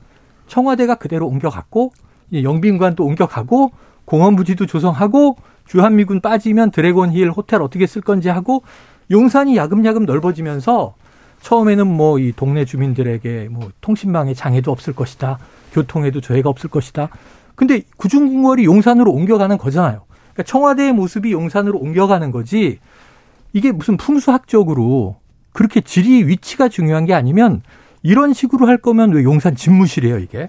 청와대가 0.46 0.94
그대로 0.94 1.26
옮겨갔고 1.26 1.92
영빈관도 2.32 3.04
옮겨가고 3.04 3.72
공원 4.04 4.36
부지도 4.36 4.66
조성하고 4.66 5.36
주한미군 5.66 6.20
빠지면 6.20 6.70
드래곤 6.70 7.12
힐 7.12 7.30
호텔 7.30 7.62
어떻게 7.62 7.86
쓸 7.86 8.00
건지 8.02 8.28
하고 8.28 8.62
용산이 9.10 9.56
야금야금 9.56 10.04
넓어지면서 10.04 10.94
처음에는 11.42 11.86
뭐 11.86 12.18
이 12.18 12.32
동네 12.34 12.64
주민들에게 12.64 13.48
뭐 13.50 13.70
통신망에 13.80 14.34
장애도 14.34 14.70
없을 14.72 14.94
것이다. 14.94 15.38
교통에도 15.72 16.20
저해가 16.20 16.48
없을 16.48 16.68
것이다. 16.70 17.08
근데 17.54 17.82
구중궁궐이 17.96 18.64
용산으로 18.64 19.12
옮겨가는 19.12 19.58
거잖아요. 19.58 20.04
그러니까 20.38 20.42
청와대의 20.44 20.92
모습이 20.92 21.32
용산으로 21.32 21.78
옮겨가는 21.78 22.30
거지. 22.30 22.78
이게 23.52 23.72
무슨 23.72 23.96
풍수학적으로 23.96 25.16
그렇게 25.52 25.80
지리 25.80 26.28
위치가 26.28 26.68
중요한 26.68 27.06
게 27.06 27.14
아니면 27.14 27.62
이런 28.04 28.32
식으로 28.32 28.68
할 28.68 28.78
거면 28.78 29.12
왜 29.12 29.24
용산 29.24 29.56
집무실이에요, 29.56 30.18
이게? 30.18 30.48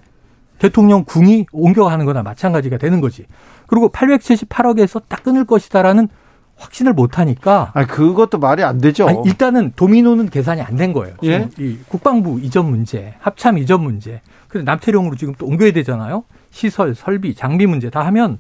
대통령 0.59 1.05
궁이 1.05 1.47
옮겨가는 1.51 2.05
거나 2.05 2.21
마찬가지가 2.21 2.77
되는 2.77 3.01
거지. 3.01 3.25
그리고 3.65 3.89
878억에서 3.89 5.01
딱 5.07 5.23
끊을 5.23 5.45
것이다라는 5.45 6.07
확신을 6.57 6.91
못 6.93 7.17
하니까 7.17 7.71
아 7.73 7.85
그것도 7.85 8.37
말이 8.37 8.63
안 8.63 8.79
되죠. 8.79 9.07
아니, 9.07 9.19
일단은 9.25 9.71
도미노는 9.77 10.29
계산이 10.29 10.61
안 10.61 10.75
된 10.75 10.91
거예요. 10.93 11.15
예? 11.23 11.49
이 11.57 11.77
국방부 11.87 12.39
이전 12.41 12.69
문제, 12.69 13.15
합참 13.21 13.57
이전 13.57 13.81
문제. 13.81 14.21
그래서 14.49 14.65
남태령으로 14.65 15.15
지금 15.15 15.33
또 15.37 15.45
옮겨야 15.47 15.71
되잖아요. 15.71 16.25
시설, 16.51 16.93
설비, 16.93 17.33
장비 17.33 17.65
문제 17.65 17.89
다 17.89 18.05
하면 18.07 18.39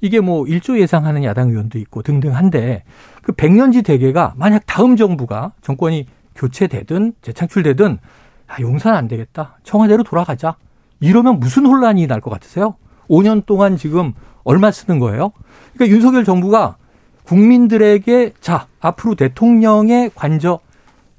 이게 0.00 0.20
뭐 0.20 0.44
1조 0.44 0.78
예상하는 0.80 1.24
야당 1.24 1.50
의원도 1.50 1.78
있고 1.78 2.02
등등 2.02 2.34
한데 2.34 2.84
그 3.22 3.32
백년지 3.32 3.82
대계가 3.82 4.34
만약 4.36 4.62
다음 4.66 4.96
정부가 4.96 5.52
정권이 5.62 6.06
교체되든 6.34 7.14
재창출되든 7.22 7.98
아, 8.46 8.60
용산 8.60 8.94
안 8.94 9.08
되겠다. 9.08 9.58
청와대로 9.62 10.02
돌아가자. 10.02 10.56
이러면 11.00 11.38
무슨 11.40 11.66
혼란이 11.66 12.06
날 12.06 12.20
것 12.20 12.30
같으세요? 12.30 12.74
5년 13.08 13.44
동안 13.46 13.76
지금 13.76 14.12
얼마 14.44 14.70
쓰는 14.70 14.98
거예요? 14.98 15.32
그러니까 15.74 15.94
윤석열 15.94 16.24
정부가 16.24 16.76
국민들에게 17.24 18.32
자, 18.40 18.66
앞으로 18.80 19.14
대통령의 19.14 20.10
관저, 20.14 20.58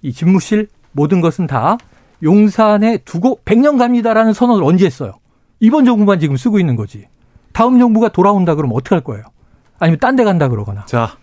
이 0.01 0.11
집무실 0.11 0.67
모든 0.91 1.21
것은 1.21 1.47
다 1.47 1.77
용산에 2.23 2.97
두고 2.97 3.39
100년 3.45 3.77
갑니다라는 3.77 4.33
선언을 4.33 4.63
언제 4.63 4.85
했어요? 4.85 5.13
이번 5.59 5.85
정부만 5.85 6.19
지금 6.19 6.35
쓰고 6.37 6.59
있는 6.59 6.75
거지. 6.75 7.07
다음 7.53 7.79
정부가 7.79 8.09
돌아온다 8.09 8.55
그러면 8.55 8.75
어떻게 8.75 8.95
할 8.95 9.03
거예요? 9.03 9.23
아니면 9.79 9.99
딴 9.99 10.15
데 10.15 10.23
간다 10.23 10.47
그러거나. 10.47 10.85
자, 10.85 11.17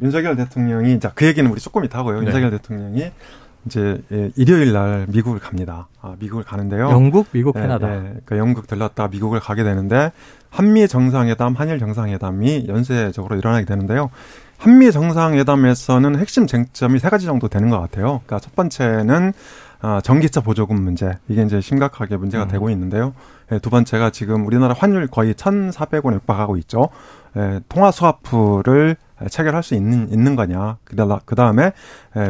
윤석열 0.00 0.36
대통령이, 0.36 0.98
자, 1.00 1.12
그 1.14 1.26
얘기는 1.26 1.48
우리 1.50 1.60
조금 1.60 1.84
이따 1.84 1.98
하고요. 1.98 2.20
네. 2.20 2.26
윤석열 2.26 2.50
대통령이 2.50 3.10
이제 3.66 4.02
예, 4.10 4.30
일요일 4.36 4.72
날 4.72 5.06
미국을 5.08 5.38
갑니다. 5.38 5.86
아, 6.00 6.16
미국을 6.18 6.44
가는데요. 6.44 6.90
영국, 6.90 7.28
미국, 7.30 7.54
네, 7.54 7.62
캐나다. 7.62 7.86
네. 7.86 8.00
그러니까 8.00 8.38
영국 8.38 8.66
들렀다 8.66 9.06
미국을 9.08 9.38
가게 9.38 9.62
되는데 9.62 10.10
한미 10.50 10.88
정상회담, 10.88 11.54
한일 11.54 11.78
정상회담이 11.78 12.66
연쇄적으로 12.68 13.36
일어나게 13.36 13.64
되는데요. 13.64 14.10
한미 14.58 14.90
정상회담에서는 14.90 16.18
핵심 16.18 16.46
쟁점이 16.46 16.98
세 16.98 17.08
가지 17.08 17.26
정도 17.26 17.48
되는 17.48 17.70
것 17.70 17.80
같아요. 17.80 18.20
그러니까 18.26 18.40
첫 18.40 18.54
번째는 18.56 19.32
아, 19.82 20.00
전기차 20.00 20.40
보조금 20.40 20.80
문제 20.80 21.18
이게 21.28 21.42
이제 21.42 21.60
심각하게 21.60 22.16
문제가 22.16 22.44
음. 22.44 22.48
되고 22.48 22.70
있는데요. 22.70 23.14
예, 23.50 23.58
두 23.58 23.68
번째가 23.68 24.10
지금 24.10 24.46
우리나라 24.46 24.74
환율 24.78 25.08
거의 25.08 25.34
1,400원에 25.34 26.14
육박하고 26.14 26.56
있죠. 26.58 26.88
예, 27.36 27.60
통화 27.68 27.90
스와프를 27.90 28.96
체결할 29.28 29.64
수 29.64 29.74
있는 29.74 30.08
있는 30.10 30.36
거냐. 30.36 30.78
그 30.84 31.34
다음에 31.34 31.72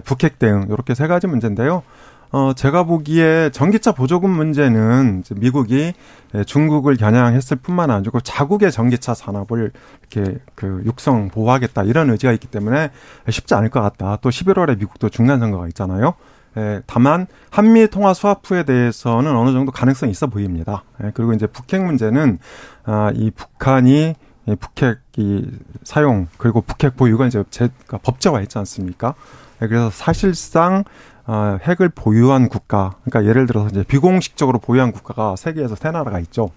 북핵 0.04 0.38
대응 0.38 0.66
이렇게 0.70 0.94
세 0.94 1.06
가지 1.06 1.26
문제인데요. 1.26 1.82
어, 2.30 2.54
제가 2.54 2.84
보기에 2.84 3.50
전기차 3.50 3.92
보조금 3.92 4.30
문제는 4.30 5.20
이제 5.20 5.34
미국이 5.36 5.92
예, 6.34 6.44
중국을 6.44 6.96
겨냥했을 6.96 7.58
뿐만 7.58 7.90
아니고 7.90 8.20
자국의 8.20 8.72
전기차 8.72 9.12
산업을 9.12 9.72
이렇게 10.00 10.38
그 10.54 10.82
육성 10.86 11.28
보호하겠다 11.28 11.82
이런 11.82 12.08
의지가 12.08 12.32
있기 12.32 12.46
때문에 12.46 12.90
쉽지 13.28 13.54
않을 13.54 13.68
것 13.68 13.82
같다. 13.82 14.16
또 14.22 14.30
11월에 14.30 14.78
미국도 14.78 15.10
중간 15.10 15.40
선거가 15.40 15.68
있잖아요. 15.68 16.14
예, 16.56 16.82
다만 16.86 17.26
한미 17.50 17.88
통화 17.88 18.12
스와프에 18.12 18.64
대해서는 18.64 19.34
어느 19.36 19.52
정도 19.52 19.72
가능성이 19.72 20.12
있어 20.12 20.26
보입니다. 20.26 20.84
예, 21.02 21.10
그리고 21.14 21.32
이제 21.32 21.46
북핵 21.46 21.82
문제는 21.82 22.38
아, 22.84 23.10
이 23.14 23.30
북한이 23.30 24.14
이 24.46 24.56
북핵 24.56 24.98
이 25.16 25.48
사용 25.84 26.26
그리고 26.36 26.60
북핵 26.60 26.96
보유가 26.96 27.26
이제 27.26 27.42
제, 27.50 27.68
그러니까 27.68 27.98
법제화했지 27.98 28.58
않습니까? 28.58 29.14
예, 29.62 29.66
그래서 29.66 29.90
사실상 29.90 30.84
어, 31.24 31.58
핵을 31.62 31.88
보유한 31.88 32.48
국가, 32.48 32.96
그러니까 33.04 33.28
예를 33.30 33.46
들어서 33.46 33.68
이제 33.68 33.84
비공식적으로 33.84 34.58
보유한 34.58 34.90
국가가 34.90 35.36
세계에서 35.36 35.76
세 35.76 35.90
나라가 35.90 36.18
있죠. 36.20 36.50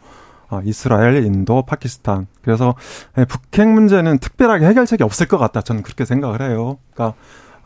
어, 0.50 0.60
이스라엘, 0.64 1.24
인도, 1.24 1.64
파키스탄. 1.64 2.28
그래서 2.42 2.76
예, 3.18 3.26
북핵 3.26 3.68
문제는 3.68 4.20
특별하게 4.20 4.66
해결책이 4.66 5.04
없을 5.04 5.28
것 5.28 5.38
같다. 5.38 5.62
저는 5.62 5.84
그렇게 5.84 6.06
생각을 6.06 6.42
해요. 6.42 6.78
그러니까 6.94 7.18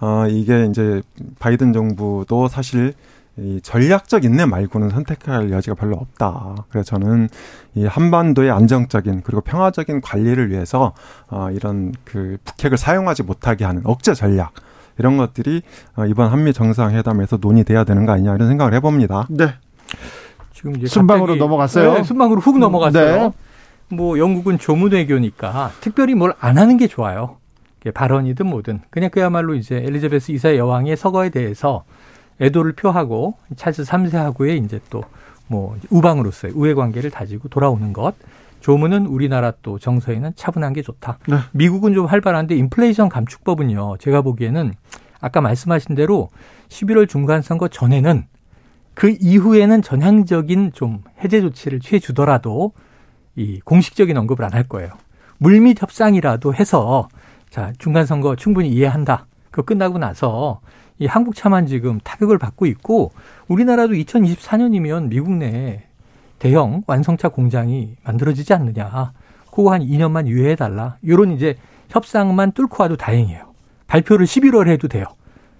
어, 0.01 0.25
이게 0.29 0.65
이제 0.65 1.01
바이든 1.39 1.73
정부도 1.73 2.47
사실 2.47 2.93
이 3.37 3.59
전략적 3.63 4.25
인내 4.25 4.45
말고는 4.45 4.89
선택할 4.89 5.51
여지가 5.51 5.75
별로 5.75 5.95
없다. 5.95 6.55
그래서 6.69 6.85
저는 6.97 7.29
이 7.75 7.85
한반도의 7.85 8.51
안정적인 8.51 9.21
그리고 9.23 9.41
평화적인 9.41 10.01
관리를 10.01 10.49
위해서 10.51 10.93
어, 11.29 11.49
이런 11.51 11.93
그 12.03 12.37
북핵을 12.43 12.77
사용하지 12.77 13.23
못하게 13.23 13.63
하는 13.65 13.81
억제 13.85 14.13
전략 14.13 14.51
이런 14.97 15.15
것들이 15.17 15.61
어, 15.95 16.05
이번 16.05 16.31
한미 16.31 16.51
정상회담에서 16.53 17.37
논의돼야 17.39 17.85
되는 17.85 18.05
거 18.05 18.11
아니냐 18.11 18.35
이런 18.35 18.49
생각을 18.49 18.73
해봅니다. 18.73 19.27
네. 19.29 19.53
지금 20.53 20.75
이제 20.75 20.87
순방으로 20.87 21.27
갑자기- 21.27 21.39
넘어갔어요? 21.39 21.93
네, 21.93 22.03
순방으로 22.03 22.41
훅 22.41 22.57
넘어갔어요. 22.59 23.15
네. 23.29 23.31
뭐 23.95 24.19
영국은 24.19 24.59
조문외교니까 24.59 25.71
특별히 25.79 26.13
뭘 26.15 26.33
안 26.41 26.57
하는 26.57 26.75
게 26.77 26.87
좋아요. 26.87 27.37
이게 27.81 27.91
발언이든 27.91 28.45
뭐든 28.47 28.81
그냥 28.89 29.09
그야말로 29.09 29.55
이제 29.55 29.77
엘리자베스 29.77 30.31
이사 30.31 30.55
여왕의 30.55 30.97
서거에 30.97 31.29
대해서 31.29 31.83
애도를 32.41 32.73
표하고 32.73 33.35
찰스 33.55 33.83
3세하고의 33.83 34.63
이제 34.65 34.79
또 34.89 35.03
뭐 35.49 35.75
우방으로서의 35.89 36.53
우애 36.55 36.73
관계를 36.73 37.09
다지고 37.11 37.49
돌아오는 37.49 37.91
것. 37.91 38.13
조문은 38.61 39.07
우리나라 39.07 39.51
또 39.63 39.79
정서에는 39.79 40.33
차분한 40.35 40.73
게 40.73 40.81
좋다. 40.81 41.17
네. 41.27 41.37
미국은 41.53 41.93
좀 41.93 42.05
활발한데 42.05 42.55
인플레이션 42.55 43.09
감축법은요. 43.09 43.97
제가 43.99 44.21
보기에는 44.21 44.73
아까 45.19 45.41
말씀하신 45.41 45.95
대로 45.95 46.29
11월 46.67 47.09
중간 47.09 47.41
선거 47.41 47.67
전에는 47.67 48.25
그 48.93 49.15
이후에는 49.19 49.81
전향적인 49.81 50.73
좀 50.73 51.01
해제 51.23 51.41
조치를 51.41 51.79
취해 51.79 51.99
주더라도 51.99 52.73
이 53.35 53.59
공식적인 53.61 54.15
언급을 54.15 54.45
안 54.45 54.53
할 54.53 54.67
거예요. 54.67 54.91
물밑 55.39 55.81
협상이라도 55.81 56.53
해서 56.53 57.07
자, 57.49 57.73
중간 57.77 58.05
선거 58.05 58.35
충분히 58.35 58.69
이해한다. 58.69 59.25
그거 59.51 59.63
끝나고 59.63 59.97
나서 59.97 60.61
이 60.99 61.05
한국 61.05 61.35
차만 61.35 61.65
지금 61.65 61.99
타격을 62.03 62.37
받고 62.37 62.65
있고 62.67 63.11
우리나라도 63.47 63.93
2024년이면 63.93 65.07
미국 65.09 65.31
내에 65.31 65.83
대형 66.37 66.83
완성차 66.87 67.29
공장이 67.29 67.95
만들어지지 68.03 68.53
않느냐. 68.53 69.13
그거 69.51 69.73
한 69.73 69.81
2년만 69.81 70.27
유예해 70.27 70.55
달라. 70.55 70.97
이런 71.01 71.31
이제 71.31 71.55
협상만 71.89 72.51
뚫고 72.51 72.83
와도 72.83 72.95
다행이에요. 72.95 73.49
발표를 73.87 74.25
11월에 74.25 74.69
해도 74.69 74.87
돼요. 74.87 75.05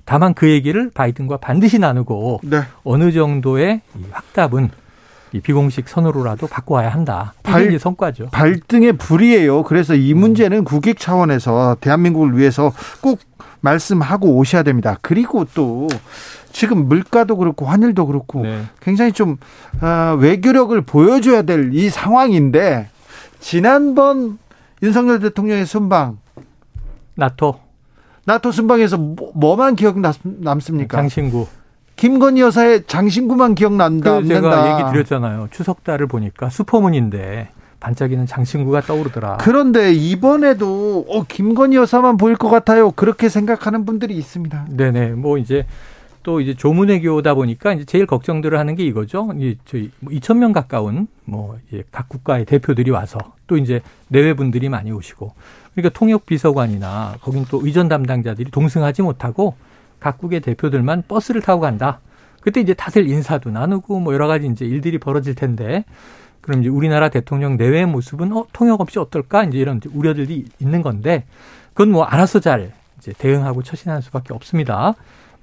다만 0.05 0.33
그 0.33 0.49
얘기를 0.49 0.89
바이든과 0.93 1.37
반드시 1.37 1.79
나누고 1.79 2.41
네. 2.43 2.61
어느 2.83 3.11
정도의 3.11 3.81
이 3.97 4.03
확답은 4.11 4.69
이 5.31 5.39
비공식 5.39 5.87
선으로라도 5.87 6.47
바꿔와야 6.47 6.89
한다. 6.89 7.33
발- 7.43 7.77
성과죠. 7.79 8.29
발등의 8.31 8.93
불이에요. 8.93 9.63
그래서 9.63 9.93
이 9.95 10.13
문제는 10.13 10.63
국익 10.63 10.99
차원에서 10.99 11.77
대한민국을 11.81 12.37
위해서 12.37 12.71
꼭 13.01 13.19
말씀하고 13.61 14.35
오셔야 14.37 14.63
됩니다. 14.63 14.97
그리고 15.01 15.45
또 15.53 15.87
지금 16.51 16.87
물가도 16.87 17.37
그렇고 17.37 17.65
환율도 17.67 18.07
그렇고 18.07 18.41
네. 18.41 18.63
굉장히 18.81 19.11
좀 19.11 19.37
어, 19.81 20.15
외교력을 20.19 20.79
보여줘야 20.81 21.43
될 21.43 21.71
이 21.73 21.89
상황인데 21.89 22.89
지난번 23.39 24.39
윤석열 24.81 25.19
대통령의 25.19 25.65
순방 25.65 26.17
나토 27.15 27.59
나토 28.25 28.51
순방에서 28.51 28.97
뭐, 28.97 29.31
뭐만 29.35 29.75
기억 29.75 29.99
남, 29.99 30.13
남습니까? 30.23 30.97
장신구. 30.97 31.47
김건희 31.99 32.39
여사의 32.39 32.83
장신구만 32.87 33.55
기억난다. 33.55 34.21
그 34.21 34.27
제가. 34.27 34.79
얘기 34.79 34.89
드렸잖아요. 34.89 35.49
추석 35.51 35.83
달을 35.83 36.07
보니까 36.07 36.49
슈퍼문인데 36.49 37.49
반짝이는 37.81 38.25
장신구가 38.25 38.81
떠오르더라. 38.81 39.39
그런데 39.41 39.91
이번에도 39.91 41.05
어, 41.09 41.23
김건희 41.23 41.75
여사만 41.75 42.15
보일 42.15 42.37
것 42.37 42.47
같아요. 42.47 42.91
그렇게 42.91 43.27
생각하는 43.27 43.83
분들이 43.83 44.15
있습니다. 44.15 44.67
네네. 44.69 45.09
뭐 45.09 45.37
이제 45.37 45.65
또 46.23 46.39
이제 46.39 46.53
조문외교다 46.53 47.33
보니까 47.33 47.73
이제 47.73 47.83
제일 47.83 48.05
걱정들을 48.05 48.57
하는 48.57 48.75
게 48.75 48.85
이거죠. 48.85 49.33
이 49.35 49.57
저희 49.65 49.91
2천 50.05 50.37
명 50.37 50.53
가까운 50.53 51.07
뭐 51.25 51.57
이제 51.67 51.83
각 51.91 52.07
국가의 52.07 52.45
대표들이 52.45 52.91
와서 52.91 53.19
또 53.45 53.57
이제 53.57 53.81
내외 54.07 54.33
분들이 54.35 54.69
많이 54.69 54.89
오시고 54.93 55.33
그러니까 55.75 55.99
통역 55.99 56.25
비서관이나 56.25 57.15
거긴 57.21 57.45
또 57.49 57.59
의전 57.61 57.89
담당자들이 57.89 58.51
동승하지 58.51 59.01
못하고 59.01 59.55
각국의 59.99 60.41
대표들만 60.41 61.03
버스를 61.07 61.41
타고 61.41 61.61
간다. 61.61 61.99
그때 62.41 62.61
이제 62.61 62.73
다들 62.73 63.07
인사도 63.07 63.51
나누고 63.51 63.99
뭐 63.99 64.13
여러 64.13 64.27
가지 64.27 64.47
이제 64.47 64.65
일들이 64.65 64.97
벌어질 64.97 65.35
텐데 65.35 65.83
그럼 66.41 66.61
이제 66.61 66.69
우리나라 66.69 67.09
대통령 67.09 67.57
내외의 67.57 67.85
모습은 67.85 68.31
어 68.33 68.45
통역 68.53 68.81
없이 68.81 68.97
어떨까 68.97 69.43
이제 69.43 69.57
이런 69.57 69.81
우려들이 69.93 70.45
있는 70.59 70.81
건데 70.81 71.25
그건 71.73 71.91
뭐 71.91 72.03
알아서 72.05 72.39
잘 72.39 72.71
이제 72.97 73.13
대응하고 73.17 73.63
처신하는 73.63 74.01
수밖에 74.01 74.33
없습니다. 74.33 74.95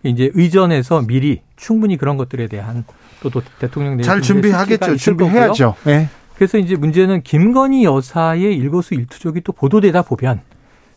이제 0.02 0.30
의전에서 0.34 1.02
미리 1.02 1.42
충분히 1.56 1.96
그런 1.96 2.16
것들에 2.16 2.48
대한 2.48 2.84
또, 3.22 3.30
또 3.30 3.42
대통령 3.58 4.00
잘 4.02 4.20
준비하겠죠. 4.22 4.96
준비해야죠. 4.96 5.74
네. 5.84 6.08
그래서 6.34 6.58
이제 6.58 6.76
문제는 6.76 7.22
김건희 7.22 7.84
여사의 7.84 8.54
일거수 8.56 8.94
일투족이 8.94 9.40
또 9.40 9.52
보도되다 9.52 10.02
보면 10.02 10.40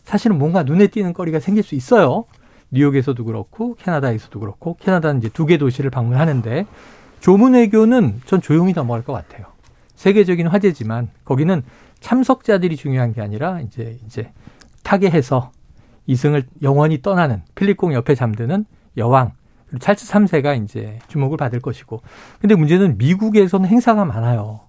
사실은 0.04 0.38
뭔가 0.38 0.62
눈에 0.62 0.86
띄는 0.88 1.12
거리가 1.14 1.40
생길 1.40 1.62
수 1.62 1.74
있어요. 1.74 2.24
뉴욕에서도 2.70 3.24
그렇고 3.24 3.74
캐나다에서도 3.76 4.38
그렇고 4.38 4.76
캐나다는 4.80 5.20
이제 5.20 5.28
두 5.28 5.46
개 5.46 5.58
도시를 5.58 5.90
방문하는데 5.90 6.66
조문 7.20 7.54
외교는 7.54 8.20
전 8.26 8.40
조용히 8.40 8.72
넘어갈 8.72 9.02
것 9.04 9.12
같아요. 9.12 9.46
세계적인 9.96 10.46
화제지만 10.46 11.10
거기는 11.24 11.62
참석자들이 12.00 12.76
중요한 12.76 13.12
게 13.12 13.20
아니라 13.20 13.60
이제 13.60 13.98
이제 14.06 14.32
타계해서 14.82 15.52
이승을 16.06 16.44
영원히 16.62 17.02
떠나는 17.02 17.42
필립공 17.54 17.92
옆에 17.92 18.14
잠드는 18.14 18.64
여왕 18.96 19.32
그리고 19.66 19.78
찰스 19.78 20.10
3세가 20.10 20.64
이제 20.64 20.98
주목을 21.08 21.36
받을 21.36 21.60
것이고 21.60 22.00
근데 22.40 22.54
문제는 22.54 22.96
미국에서는 22.98 23.68
행사가 23.68 24.04
많아요. 24.04 24.60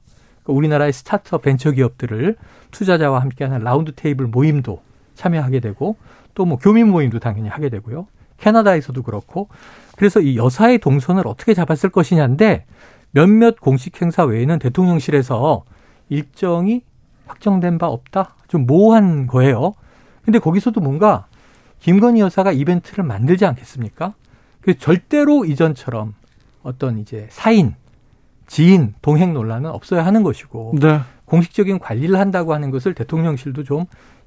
그러니까 0.43 0.57
우리나라의 0.57 0.91
스타트업 0.93 1.43
벤처 1.43 1.71
기업들을 1.71 2.35
투자자와 2.71 3.21
함께하는 3.21 3.63
라운드 3.63 3.93
테이블 3.95 4.27
모임도 4.27 4.81
참여하게 5.15 5.59
되고 5.61 5.95
또 6.35 6.45
뭐 6.45 6.57
교민 6.57 6.89
모임도 6.89 7.19
당연히 7.19 7.49
하게 7.49 7.69
되고요. 7.69 8.07
캐나다에서도 8.37 9.01
그렇고 9.03 9.49
그래서 9.95 10.19
이 10.19 10.35
여사의 10.37 10.79
동선을 10.79 11.27
어떻게 11.27 11.53
잡았을 11.53 11.89
것이냐인데 11.89 12.65
몇몇 13.11 13.59
공식 13.59 14.01
행사 14.01 14.23
외에는 14.23 14.59
대통령실에서 14.59 15.63
일정이 16.09 16.83
확정된 17.27 17.77
바 17.77 17.87
없다? 17.87 18.35
좀 18.47 18.65
모호한 18.65 19.27
거예요. 19.27 19.73
근데 20.23 20.39
거기서도 20.39 20.81
뭔가 20.81 21.27
김건희 21.79 22.19
여사가 22.21 22.51
이벤트를 22.51 23.03
만들지 23.03 23.45
않겠습니까? 23.45 24.13
그 24.61 24.77
절대로 24.77 25.45
이전처럼 25.45 26.13
어떤 26.63 26.99
이제 26.99 27.27
사인, 27.31 27.75
지인, 28.47 28.93
동행 29.01 29.33
논란은 29.33 29.69
없어야 29.71 30.05
하는 30.05 30.23
것이고 30.23 30.75
네. 30.79 30.99
공식적인 31.25 31.79
관리를 31.79 32.19
한다고 32.19 32.53
하는 32.53 32.69
것을 32.71 32.93
대통령실도 32.93 33.63
좀 33.63 33.85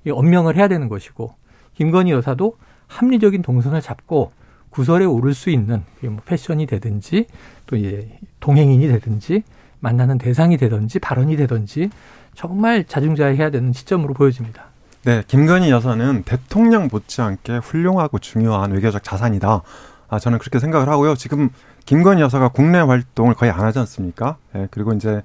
엄명을 0.08 0.56
해야 0.56 0.68
되는 0.68 0.88
것이고 0.88 1.34
김건희 1.74 2.12
여사도 2.12 2.56
합리적인 2.86 3.42
동선을 3.42 3.80
잡고 3.80 4.32
구설에 4.70 5.04
오를 5.04 5.34
수 5.34 5.50
있는 5.50 5.84
뭐 6.02 6.18
패션이 6.24 6.66
되든지 6.66 7.26
또 7.66 7.76
이제 7.76 8.18
동행인이 8.40 8.86
되든지 8.88 9.44
만나는 9.80 10.18
대상이 10.18 10.56
되든지 10.56 10.98
발언이 10.98 11.36
되든지 11.36 11.90
정말 12.34 12.84
자중자애해야 12.84 13.50
되는 13.50 13.72
시점으로 13.72 14.14
보여집니다. 14.14 14.64
네, 15.04 15.22
김건희 15.28 15.70
여사는 15.70 16.22
대통령 16.24 16.88
못지않게 16.90 17.58
훌륭하고 17.58 18.18
중요한 18.18 18.72
외교적 18.72 19.04
자산이다. 19.04 19.62
아, 20.08 20.18
저는 20.18 20.38
그렇게 20.38 20.58
생각을 20.58 20.88
하고요. 20.88 21.14
지금 21.14 21.50
김건희 21.84 22.22
여사가 22.22 22.48
국내 22.48 22.78
활동을 22.78 23.34
거의 23.34 23.52
안 23.52 23.60
하지 23.60 23.78
않습니까? 23.80 24.38
네, 24.54 24.66
그리고 24.70 24.92
이제 24.94 25.22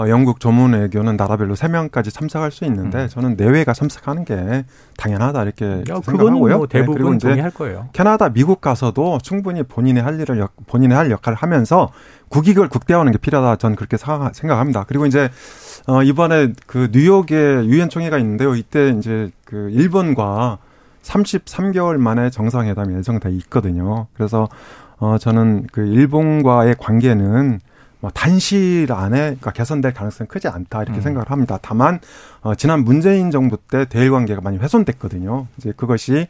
어, 0.00 0.08
영국 0.08 0.40
조문 0.40 0.72
외교는 0.72 1.16
나라별로 1.16 1.54
세명까지 1.54 2.10
참석할 2.10 2.50
수 2.50 2.64
있는데 2.64 3.02
음. 3.02 3.08
저는 3.08 3.36
내외가 3.36 3.74
참석하는 3.74 4.24
게 4.24 4.64
당연하다 4.96 5.42
이렇게 5.42 5.66
야, 5.90 6.00
생각하고요. 6.02 6.56
뭐 6.58 6.66
대부분 6.66 6.94
네, 6.94 6.98
그리고 6.98 7.14
이제 7.14 7.28
동의할 7.28 7.50
거예요. 7.50 7.88
캐나다, 7.92 8.30
미국 8.30 8.62
가서도 8.62 9.18
충분히 9.22 9.62
본인의 9.62 10.02
할 10.02 10.18
일을 10.18 10.46
본인의 10.66 10.96
할 10.96 11.10
역할을 11.10 11.36
하면서 11.36 11.90
국익을 12.28 12.68
국대화하는 12.68 13.12
게 13.12 13.18
필요하다. 13.18 13.56
저는 13.56 13.76
그렇게 13.76 13.98
생각합니다. 13.98 14.84
그리고 14.84 15.04
이제 15.04 15.28
어 15.86 16.02
이번에 16.02 16.52
그 16.66 16.88
뉴욕에 16.92 17.34
유엔 17.66 17.90
총회가 17.90 18.18
있는데요. 18.18 18.54
이때 18.54 18.94
이제 18.96 19.30
그 19.44 19.70
일본과 19.70 20.58
33개월 21.02 21.96
만에 21.98 22.30
정상회담이 22.30 22.94
예정돼 22.94 23.30
있거든요. 23.32 24.06
그래서 24.14 24.48
어 24.98 25.18
저는 25.18 25.66
그 25.72 25.86
일본과의 25.86 26.76
관계는 26.78 27.60
뭐 28.00 28.10
단실 28.10 28.86
안에 28.90 29.18
그러니까 29.18 29.52
개선될 29.52 29.92
가능성이 29.92 30.28
크지 30.28 30.48
않다 30.48 30.82
이렇게 30.82 31.00
음. 31.00 31.02
생각을 31.02 31.30
합니다. 31.30 31.58
다만 31.60 32.00
어, 32.42 32.54
지난 32.54 32.82
문재인 32.84 33.30
정부 33.30 33.58
때 33.58 33.84
대일 33.84 34.10
관계가 34.10 34.40
많이 34.40 34.56
훼손됐거든요. 34.56 35.46
이제 35.58 35.72
그것이 35.76 36.26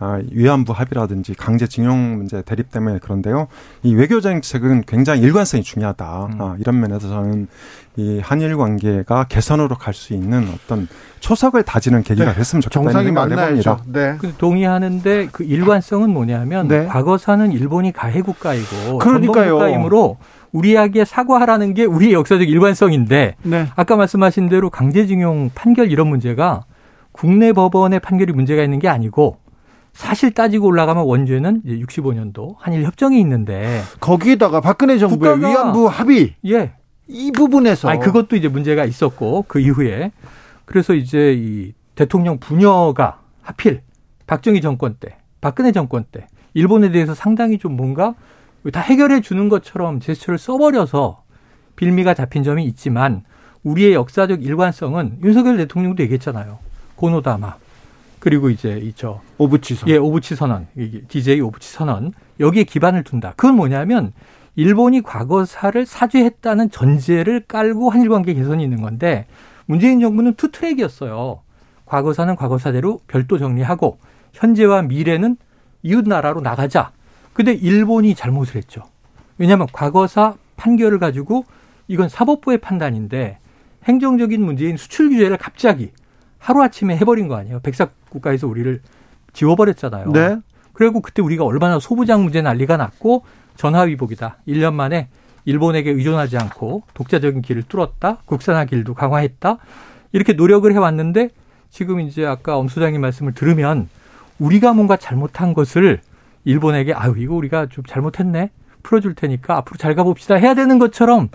어, 0.00 0.18
위안부 0.30 0.72
합의라든지 0.72 1.34
강제징용 1.34 2.16
문제 2.16 2.42
대립 2.42 2.70
때문에 2.70 2.98
그런데요. 2.98 3.46
이 3.82 3.94
외교 3.94 4.20
정책은 4.20 4.82
굉장히 4.86 5.22
일관성이 5.22 5.62
중요하다. 5.62 6.26
음. 6.26 6.40
어, 6.40 6.56
이런 6.58 6.80
면에서 6.80 7.08
저는 7.08 7.48
이 7.96 8.20
한일 8.20 8.56
관계가 8.56 9.24
개선으로 9.24 9.76
갈 9.76 9.94
수 9.94 10.12
있는 10.12 10.48
어떤 10.52 10.88
초석을 11.20 11.62
다지는 11.62 12.02
계기가 12.02 12.32
네. 12.32 12.36
됐으면 12.36 12.60
좋겠다는 12.60 12.92
정상이 12.92 13.12
만나야죠. 13.12 13.78
네. 13.86 14.18
동의하는데 14.36 15.28
그 15.32 15.44
일관성은 15.44 16.10
뭐냐면 16.10 16.68
네. 16.68 16.86
과거사는 16.86 17.52
일본이 17.52 17.92
가해 17.92 18.20
국가이고 18.20 18.98
그러니까요. 18.98 19.52
국가이므로 19.54 20.18
우리에게 20.54 21.04
사과하라는 21.04 21.74
게 21.74 21.84
우리의 21.84 22.12
역사적 22.12 22.48
일관성인데 22.48 23.34
네. 23.42 23.66
아까 23.74 23.96
말씀하신 23.96 24.48
대로 24.48 24.70
강제징용 24.70 25.50
판결 25.54 25.90
이런 25.90 26.06
문제가 26.06 26.62
국내 27.12 27.52
법원의 27.52 28.00
판결이 28.00 28.32
문제가 28.32 28.62
있는 28.62 28.78
게 28.78 28.88
아니고 28.88 29.38
사실 29.92 30.32
따지고 30.32 30.68
올라가면 30.68 31.04
원죄는 31.04 31.62
이제 31.64 31.78
65년도 31.84 32.54
한일 32.58 32.84
협정이 32.84 33.20
있는데 33.20 33.82
거기에다가 34.00 34.60
박근혜 34.60 34.98
정부의 34.98 35.40
위안부 35.40 35.86
합의 35.88 36.34
예. 36.46 36.72
이 37.06 37.32
부분에서 37.32 37.88
아니 37.88 38.00
그것도 38.00 38.36
이제 38.36 38.48
문제가 38.48 38.84
있었고 38.84 39.44
그 39.46 39.60
이후에 39.60 40.10
그래서 40.64 40.94
이제 40.94 41.34
이 41.36 41.72
대통령 41.94 42.38
부녀가 42.38 43.20
하필 43.42 43.82
박정희 44.26 44.60
정권 44.60 44.96
때 44.98 45.16
박근혜 45.40 45.70
정권 45.70 46.04
때 46.10 46.26
일본에 46.54 46.90
대해서 46.90 47.14
상당히 47.14 47.58
좀 47.58 47.76
뭔가 47.76 48.14
다 48.70 48.80
해결해 48.80 49.20
주는 49.20 49.48
것처럼 49.48 50.00
제스처를 50.00 50.38
써버려서 50.38 51.22
빌미가 51.76 52.14
잡힌 52.14 52.42
점이 52.42 52.64
있지만 52.64 53.24
우리의 53.62 53.94
역사적 53.94 54.42
일관성은 54.42 55.18
윤석열 55.22 55.56
대통령도 55.56 56.02
얘기했잖아요. 56.02 56.58
고노 56.96 57.20
담화 57.20 57.56
그리고 58.20 58.48
이제 58.48 58.78
이저 58.82 59.20
오부치 59.36 59.74
선 59.74 59.88
예, 59.90 59.96
오부치 59.98 60.34
선언. 60.34 60.66
DJ 61.08 61.40
오부치 61.42 61.70
선언. 61.70 62.12
여기에 62.40 62.64
기반을 62.64 63.04
둔다. 63.04 63.34
그건 63.36 63.56
뭐냐면 63.56 64.12
일본이 64.56 65.02
과거사를 65.02 65.84
사죄했다는 65.84 66.70
전제를 66.70 67.40
깔고 67.46 67.90
한일 67.90 68.08
관계 68.08 68.32
개선이 68.32 68.62
있는 68.64 68.80
건데 68.80 69.26
문재인 69.66 70.00
정부는 70.00 70.34
two 70.34 70.50
track이었어요. 70.50 71.40
과거사는 71.84 72.34
과거사대로 72.36 73.00
별도 73.08 73.38
정리하고 73.38 73.98
현재와 74.32 74.82
미래는 74.82 75.36
이웃 75.82 76.08
나라로 76.08 76.40
나가자. 76.40 76.92
근데 77.34 77.52
일본이 77.52 78.14
잘못을 78.14 78.56
했죠. 78.56 78.82
왜냐하면 79.36 79.66
과거사 79.72 80.36
판결을 80.56 80.98
가지고 80.98 81.44
이건 81.88 82.08
사법부의 82.08 82.58
판단인데 82.58 83.38
행정적인 83.84 84.42
문제인 84.42 84.78
수출 84.78 85.10
규제를 85.10 85.36
갑자기 85.36 85.90
하루아침에 86.38 86.96
해버린 86.96 87.28
거 87.28 87.36
아니에요. 87.36 87.60
백사 87.60 87.88
국가에서 88.08 88.46
우리를 88.46 88.80
지워버렸잖아요. 89.32 90.12
네. 90.12 90.38
그리고 90.72 91.00
그때 91.00 91.20
우리가 91.20 91.44
얼마나 91.44 91.78
소부장 91.78 92.22
문제 92.22 92.40
난리가 92.40 92.76
났고 92.76 93.24
전화위복이다. 93.56 94.38
1년 94.48 94.72
만에 94.74 95.08
일본에게 95.44 95.90
의존하지 95.90 96.38
않고 96.38 96.84
독자적인 96.94 97.42
길을 97.42 97.64
뚫었다. 97.64 98.18
국산화 98.24 98.64
길도 98.64 98.94
강화했다. 98.94 99.58
이렇게 100.12 100.32
노력을 100.32 100.72
해왔는데 100.72 101.30
지금 101.70 102.00
이제 102.00 102.24
아까 102.24 102.56
엄 102.56 102.68
소장님 102.68 103.00
말씀을 103.00 103.34
들으면 103.34 103.88
우리가 104.38 104.72
뭔가 104.72 104.96
잘못한 104.96 105.54
것을 105.54 106.00
일본에게 106.44 106.92
아유 106.94 107.14
이거 107.16 107.34
우리가 107.34 107.66
좀 107.66 107.84
잘못했네 107.84 108.50
풀어줄 108.82 109.14
테니까 109.14 109.56
앞으로 109.58 109.76
잘 109.78 109.94
가봅시다 109.94 110.36
해야 110.36 110.54
되는 110.54 110.78
것처럼 110.78 111.28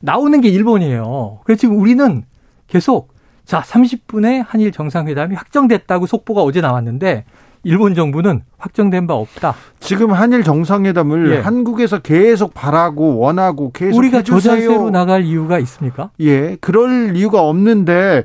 나오는 0.00 0.40
게 0.40 0.48
일본이에요. 0.48 1.40
그래서 1.44 1.60
지금 1.60 1.78
우리는 1.78 2.24
계속 2.66 3.12
자 3.44 3.60
30분에 3.60 4.44
한일 4.46 4.72
정상회담이 4.72 5.34
확정됐다고 5.34 6.06
속보가 6.06 6.42
어제 6.42 6.60
나왔는데 6.60 7.24
일본 7.64 7.94
정부는 7.94 8.42
확정된 8.58 9.06
바 9.06 9.14
없다. 9.14 9.54
지금 9.78 10.12
한일 10.12 10.42
정상회담을 10.42 11.36
예. 11.36 11.40
한국에서 11.40 12.00
계속 12.00 12.54
바라고 12.54 13.18
원하고 13.18 13.70
계속 13.72 13.98
우리가 13.98 14.22
저자세로 14.22 14.90
나갈 14.90 15.24
이유가 15.24 15.58
있습니까? 15.60 16.10
예, 16.20 16.56
그럴 16.60 17.16
이유가 17.16 17.42
없는데 17.42 18.24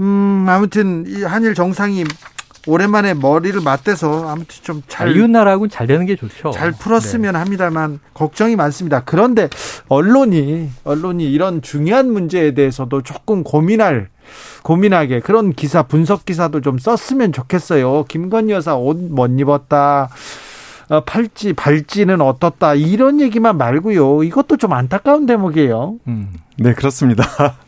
음 0.00 0.46
아무튼 0.48 1.04
이 1.06 1.22
한일 1.22 1.54
정상이 1.54 2.04
오랜만에 2.66 3.14
머리를 3.14 3.60
맞대서 3.60 4.28
아무튼 4.28 4.46
좀잘 4.62 5.16
이웃나라하고는 5.16 5.70
잘 5.70 5.86
되는 5.86 6.04
게 6.06 6.16
좋죠. 6.16 6.50
잘 6.50 6.72
풀었으면 6.72 7.32
네. 7.32 7.38
합니다만 7.38 8.00
걱정이 8.14 8.56
많습니다. 8.56 9.02
그런데 9.04 9.48
언론이 9.88 10.70
언론이 10.84 11.30
이런 11.30 11.62
중요한 11.62 12.12
문제에 12.12 12.52
대해서도 12.54 13.02
조금 13.02 13.44
고민할 13.44 14.08
고민하게 14.64 15.20
그런 15.20 15.52
기사 15.52 15.84
분석 15.84 16.24
기사도 16.24 16.60
좀 16.60 16.78
썼으면 16.78 17.32
좋겠어요. 17.32 18.04
김건희 18.08 18.52
여사 18.52 18.74
옷 18.76 18.96
못 18.96 19.30
입었다. 19.38 20.08
어, 20.88 21.00
팔찌 21.00 21.52
발찌는 21.52 22.20
어떻다 22.20 22.74
이런 22.74 23.20
얘기만 23.20 23.58
말고요. 23.58 24.22
이것도 24.22 24.56
좀 24.56 24.72
안타까운 24.72 25.26
대목이에요. 25.26 25.96
음. 26.06 26.32
네 26.58 26.74
그렇습니다. 26.74 27.24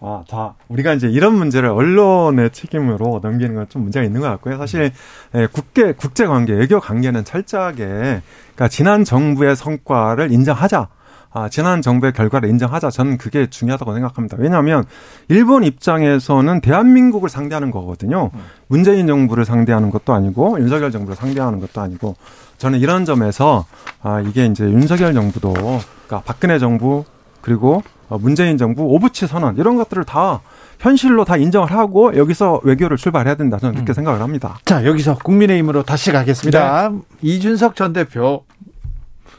아, 0.00 0.22
자, 0.28 0.54
우리가 0.68 0.92
이제 0.92 1.08
이런 1.08 1.34
문제를 1.34 1.70
언론의 1.70 2.50
책임으로 2.50 3.20
넘기는 3.22 3.54
건 3.54 3.66
좀 3.68 3.82
문제가 3.82 4.04
있는 4.04 4.20
것 4.20 4.28
같고요. 4.28 4.58
사실 4.58 4.92
예, 5.34 5.46
국계 5.50 5.92
국제 5.92 6.26
관계, 6.26 6.52
외교 6.52 6.78
관계는 6.80 7.24
철저하게 7.24 7.84
그러니까 7.84 8.68
지난 8.68 9.04
정부의 9.04 9.56
성과를 9.56 10.30
인정하자. 10.32 10.88
아, 11.32 11.48
지난 11.50 11.82
정부의 11.82 12.12
결과를 12.12 12.48
인정하자. 12.48 12.90
저는 12.90 13.18
그게 13.18 13.48
중요하다고 13.50 13.92
생각합니다. 13.94 14.36
왜냐하면 14.40 14.84
일본 15.28 15.64
입장에서는 15.64 16.60
대한민국을 16.60 17.28
상대하는 17.28 17.70
거거든요. 17.70 18.30
문재인 18.68 19.06
정부를 19.06 19.44
상대하는 19.44 19.90
것도 19.90 20.14
아니고 20.14 20.58
윤석열 20.60 20.90
정부를 20.92 21.16
상대하는 21.16 21.60
것도 21.60 21.80
아니고 21.80 22.16
저는 22.58 22.78
이런 22.78 23.04
점에서 23.04 23.66
아, 24.02 24.20
이게 24.20 24.46
이제 24.46 24.64
윤석열 24.64 25.12
정부도 25.12 25.52
그러니까 25.52 26.22
박근혜 26.24 26.58
정부 26.58 27.04
그리고 27.42 27.76
어, 27.76 27.82
문재인 28.08 28.56
정부 28.58 28.82
오부치 28.84 29.26
선언 29.26 29.56
이런 29.56 29.76
것들을 29.76 30.04
다 30.04 30.40
현실로 30.78 31.24
다 31.24 31.36
인정을 31.36 31.70
하고 31.72 32.16
여기서 32.16 32.60
외교를 32.62 32.96
출발해야 32.96 33.34
된다 33.36 33.58
저는 33.58 33.74
그렇게 33.74 33.92
생각을 33.94 34.20
합니다. 34.20 34.58
자, 34.64 34.84
여기서 34.84 35.16
국민의힘으로 35.18 35.82
다시 35.84 36.12
가겠습니다. 36.12 36.92
이준석 37.22 37.76
전 37.76 37.92
대표. 37.92 38.44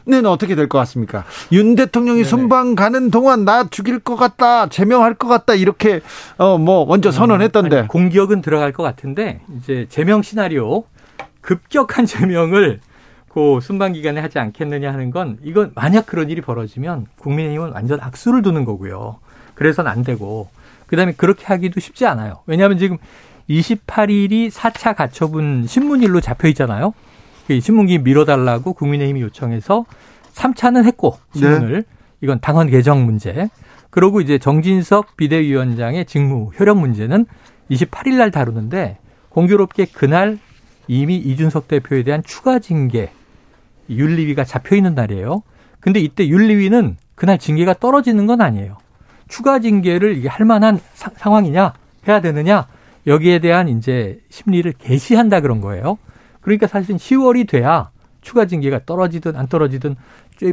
는 0.10 0.26
어떻게 0.26 0.56
될 0.56 0.70
것 0.70 0.78
같습니까? 0.80 1.26
윤 1.52 1.76
대통령이 1.76 2.20
네네. 2.20 2.30
순방 2.30 2.76
가는 2.76 3.12
동안 3.12 3.44
나 3.44 3.68
죽일 3.70 4.00
것 4.00 4.16
같다, 4.16 4.68
제명할 4.70 5.16
것 5.16 5.28
같다 5.28 5.54
이렇게 5.54 6.00
어 6.38 6.58
뭐 6.58 6.86
먼저 6.86 7.12
선언했던데. 7.12 7.78
아니, 7.80 7.88
공격은 7.90 8.42
들어갈 8.42 8.72
것 8.72 8.84
같은데 8.84 9.42
이제 9.58 9.86
제명 9.90 10.22
시나리오 10.22 10.86
급격한 11.42 12.06
제명을 12.08 12.80
그 13.38 13.60
순방 13.62 13.94
기간에 13.94 14.20
하지 14.20 14.40
않겠느냐 14.40 14.92
하는 14.92 15.12
건 15.12 15.38
이건 15.44 15.72
만약 15.76 16.08
그런 16.08 16.32
일이 16.32 16.42
벌어지면 16.42 17.06
국민의힘은 17.20 17.72
완전 17.72 18.02
악수를 18.02 18.42
두는 18.42 18.66
거고요. 18.66 19.20
그래서는 19.54 19.92
안 19.92 20.04
되고 20.04 20.50
그다음에 20.88 21.14
그렇게 21.16 21.46
하기도 21.46 21.80
쉽지 21.80 22.08
않아요. 22.08 22.40
왜냐하면 22.48 22.80
지금 22.80 22.98
28일이 23.48 24.50
4차 24.50 24.96
가처분 24.96 25.68
신문일로 25.68 26.20
잡혀 26.20 26.48
있잖아요. 26.48 26.96
그 27.46 27.60
신문기 27.60 28.00
밀어달라고 28.00 28.74
국민의힘이 28.74 29.22
요청해서 29.22 29.86
3차는 30.34 30.86
했고 30.86 31.20
신문을 31.36 31.84
이건 32.22 32.40
당헌 32.40 32.72
개정 32.72 33.06
문제. 33.06 33.50
그러고 33.92 34.20
이제 34.20 34.40
정진석 34.40 35.16
비대위원장의 35.16 36.06
직무 36.06 36.50
효력 36.60 36.80
문제는 36.80 37.28
28일 37.70 38.18
날 38.18 38.32
다루는데 38.32 38.98
공교롭게 39.30 39.86
그날 39.94 40.40
이미 40.88 41.18
이준석 41.18 41.68
대표에 41.68 42.02
대한 42.02 42.24
추가 42.24 42.58
징계 42.58 43.12
윤리위가 43.90 44.44
잡혀 44.44 44.76
있는 44.76 44.96
날이에요. 44.96 45.44
근데 45.80 46.00
이때 46.00 46.28
윤리위는 46.28 46.98
그날 47.16 47.38
징계가 47.38 47.76
떨어지는 47.76 48.26
건 48.28 48.42
아니에요. 48.42 48.78
추가 49.28 49.60
징계를 49.60 50.18
이게 50.18 50.28
할 50.28 50.46
만한 50.46 50.80
사- 50.94 51.12
상황이냐 51.16 51.74
해야 52.08 52.22
되느냐 52.22 52.68
여기에 53.06 53.40
대한 53.40 53.68
이제 53.70 54.20
심리를 54.30 54.72
개시한다 54.78 55.42
그런 55.42 55.62
거예요. 55.62 55.98
그러니까 56.42 56.68
사실은 56.68 56.98
10월이 56.98 57.48
돼야 57.48 57.92
추가 58.22 58.46
징계가 58.46 58.82
떨어지든 58.86 59.36
안 59.36 59.48
떨어지든 59.48 59.96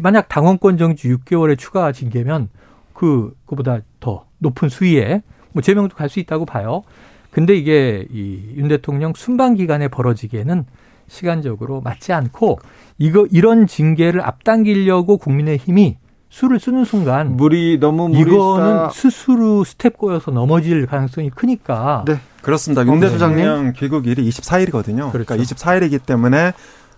만약 0.02 0.28
당원권 0.28 0.78
정지 0.78 1.08
6개월의 1.08 1.58
추가 1.58 1.92
징계면 1.92 2.48
그 2.92 3.34
그보다 3.46 3.80
더 4.00 4.26
높은 4.38 4.68
수위에 4.68 5.22
뭐 5.52 5.62
제명도 5.62 5.94
갈 5.96 6.08
수 6.08 6.20
있다고 6.20 6.46
봐요. 6.46 6.82
근데 7.30 7.56
이게 7.56 8.06
이 8.10 8.54
윤 8.56 8.68
대통령 8.68 9.12
순방 9.14 9.54
기간에 9.54 9.88
벌어지기에는 9.88 10.64
시간적으로 11.08 11.80
맞지 11.80 12.12
않고 12.12 12.58
이거 12.98 13.26
이런 13.30 13.66
징계를 13.66 14.20
앞당기려고 14.20 15.18
국민의 15.18 15.58
힘이 15.58 15.96
수를 16.28 16.58
쓰는 16.58 16.84
순간 16.84 17.36
물이 17.36 17.78
너무 17.78 18.08
물이 18.08 18.22
이거는 18.22 18.90
스스로 18.90 19.62
스텝 19.62 19.98
꼬여서 19.98 20.32
넘어질 20.32 20.86
가능성이 20.86 21.30
크니까 21.30 22.04
네. 22.06 22.18
그렇습니다. 22.42 22.82
어, 22.82 22.86
윤 22.86 22.98
부장님? 22.98 23.36
대통령 23.36 23.72
귀국일이 23.72 24.28
24일이거든요. 24.28 25.12
그렇죠. 25.12 25.24
그러니까 25.24 25.36
24일이기 25.36 26.04
때문에 26.04 26.52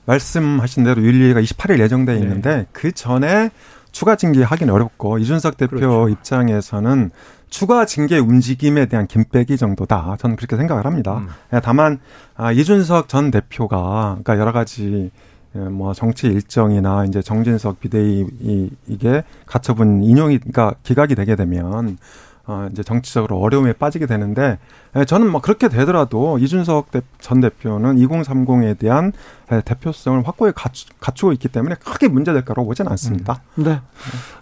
말씀하신 0.07 0.85
대로 0.85 1.03
윤리위가 1.03 1.41
28일 1.41 1.81
예정돼 1.81 2.15
네. 2.15 2.21
있는데 2.21 2.67
그 2.73 2.93
전에 2.93 3.51
추가 3.93 4.17
징계 4.17 4.43
하기는 4.43 4.73
어렵고 4.73 5.19
이준석 5.19 5.57
대표 5.57 5.77
그렇죠. 5.77 6.09
입장에서는 6.09 7.11
추가 7.49 7.87
징계 7.87 8.19
움직임에 8.19 8.87
대한 8.87 9.07
김빼기 9.07 9.57
정도다. 9.57 10.17
저는 10.19 10.37
그렇게 10.37 10.57
생각을 10.57 10.85
합니다. 10.85 11.19
음. 11.19 11.29
예, 11.53 11.61
다만 11.63 12.01
아, 12.35 12.53
이준석 12.53 13.09
전 13.09 13.31
대표가 13.31 14.19
그러니까 14.23 14.39
여러 14.39 14.53
가지 14.53 15.11
예, 15.55 15.59
뭐 15.61 15.95
정치 15.95 16.27
일정이나 16.27 17.05
이제 17.05 17.23
정진석 17.23 17.81
비대위 17.81 18.27
이, 18.41 18.71
이게 18.87 19.23
가처분 19.47 20.03
인용이 20.03 20.39
그러니까 20.39 20.75
기각이 20.83 21.15
되게 21.15 21.37
되면 21.37 21.99
어, 22.49 22.69
이제 22.71 22.83
정치적으로 22.85 23.39
어려움에 23.41 23.73
빠지게 23.73 24.07
되는데 24.07 24.59
예, 24.95 25.05
저는 25.05 25.31
뭐 25.31 25.41
그렇게 25.41 25.69
되더라도 25.69 26.39
이준석 26.39 26.93
대- 26.93 27.01
전 27.19 27.41
대표는 27.41 27.97
2030에 27.97 28.79
대한 28.79 29.13
예, 29.51 29.61
대표성을 29.65 30.27
확고히 30.27 30.53
갖추, 30.55 30.87
갖추 31.01 31.27
고 31.27 31.33
있기 31.33 31.49
때문에 31.49 31.75
크게 31.85 32.07
문제될 32.09 32.45
거라고 32.45 32.67
보지는 32.69 32.91
않습니다. 32.93 33.43
네. 33.57 33.81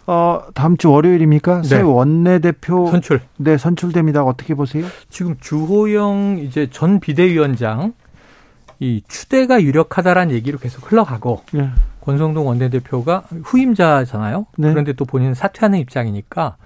어, 0.07 0.43
다음 0.53 0.77
주 0.77 0.91
월요일입니까? 0.91 1.63
네. 1.63 1.69
새 1.69 1.81
원내대표 1.81 2.89
선출. 2.91 3.23
네, 3.39 3.57
선출됩니다. 3.57 4.23
어떻게 4.23 4.55
보세요? 4.55 4.85
지금 5.09 5.37
주호영 5.41 6.41
이제 6.43 6.69
전 6.71 7.01
비대위원장 7.01 7.95
이 8.81 9.03
추대가 9.09 9.63
유력하다라는 9.63 10.35
얘기로 10.35 10.59
계속 10.59 10.91
흘러가고 10.93 11.43
네. 11.53 11.71
권성동 12.03 12.47
원내대표가 12.49 13.23
후임자잖아요. 13.45 14.45
네. 14.59 14.69
그런데 14.71 14.93
또 14.93 15.07
본인은 15.07 15.33
사퇴하는 15.33 15.79
입장이니까 15.79 16.57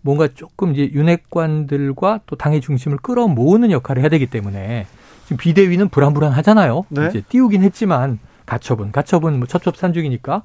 뭔가 0.00 0.28
조금 0.28 0.72
이제 0.72 0.90
윤핵관들과 0.92 2.20
또 2.26 2.36
당의 2.36 2.60
중심을 2.60 2.98
끌어모으는 2.98 3.70
역할을 3.70 4.02
해야 4.02 4.08
되기 4.08 4.26
때문에 4.26 4.86
지금 5.24 5.36
비대위는 5.36 5.88
불안불안하잖아요. 5.88 6.84
네. 6.88 7.08
이제 7.08 7.22
띄우긴 7.28 7.62
했지만 7.62 8.18
가처분, 8.46 8.92
가처분 8.92 9.38
뭐 9.38 9.46
첩첩산중이니까 9.46 10.42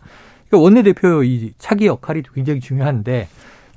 그러니까 0.49 0.63
원내대표 0.63 1.23
이 1.23 1.53
차기 1.57 1.87
역할이 1.87 2.23
굉장히 2.33 2.59
중요한데 2.59 3.27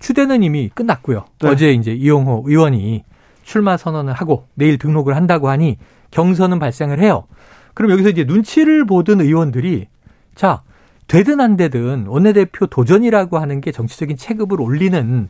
추대는 0.01 0.43
이미 0.43 0.68
끝났고요. 0.74 1.24
네. 1.41 1.49
어제 1.49 1.72
이제 1.72 1.93
이용호 1.93 2.45
의원이 2.47 3.05
출마 3.43 3.77
선언을 3.77 4.12
하고 4.12 4.49
내일 4.55 4.79
등록을 4.79 5.14
한다고 5.14 5.49
하니 5.49 5.79
경선은 6.11 6.59
발생을 6.59 7.01
해요. 7.01 7.27
그럼 7.74 7.93
여기서 7.93 8.09
이제 8.11 8.24
눈치를 8.24 8.87
보던 8.87 9.20
의원들이 9.20 9.87
자 10.35 10.62
되든 11.07 11.41
안 11.41 11.57
되든 11.57 12.07
원내대표 12.09 12.66
도전이라고 12.66 13.39
하는 13.39 13.61
게 13.61 13.70
정치적인 13.70 14.16
체급을 14.16 14.61
올리는 14.61 15.29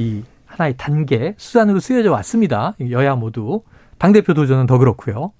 이 0.00 0.22
하나의 0.46 0.74
단계 0.78 1.34
수단으로 1.36 1.78
쓰여져 1.78 2.10
왔습니다. 2.12 2.72
여야 2.88 3.14
모두 3.16 3.62
당 3.98 4.12
대표 4.12 4.32
도전은 4.32 4.66
더 4.66 4.78
그렇고요. 4.78 5.32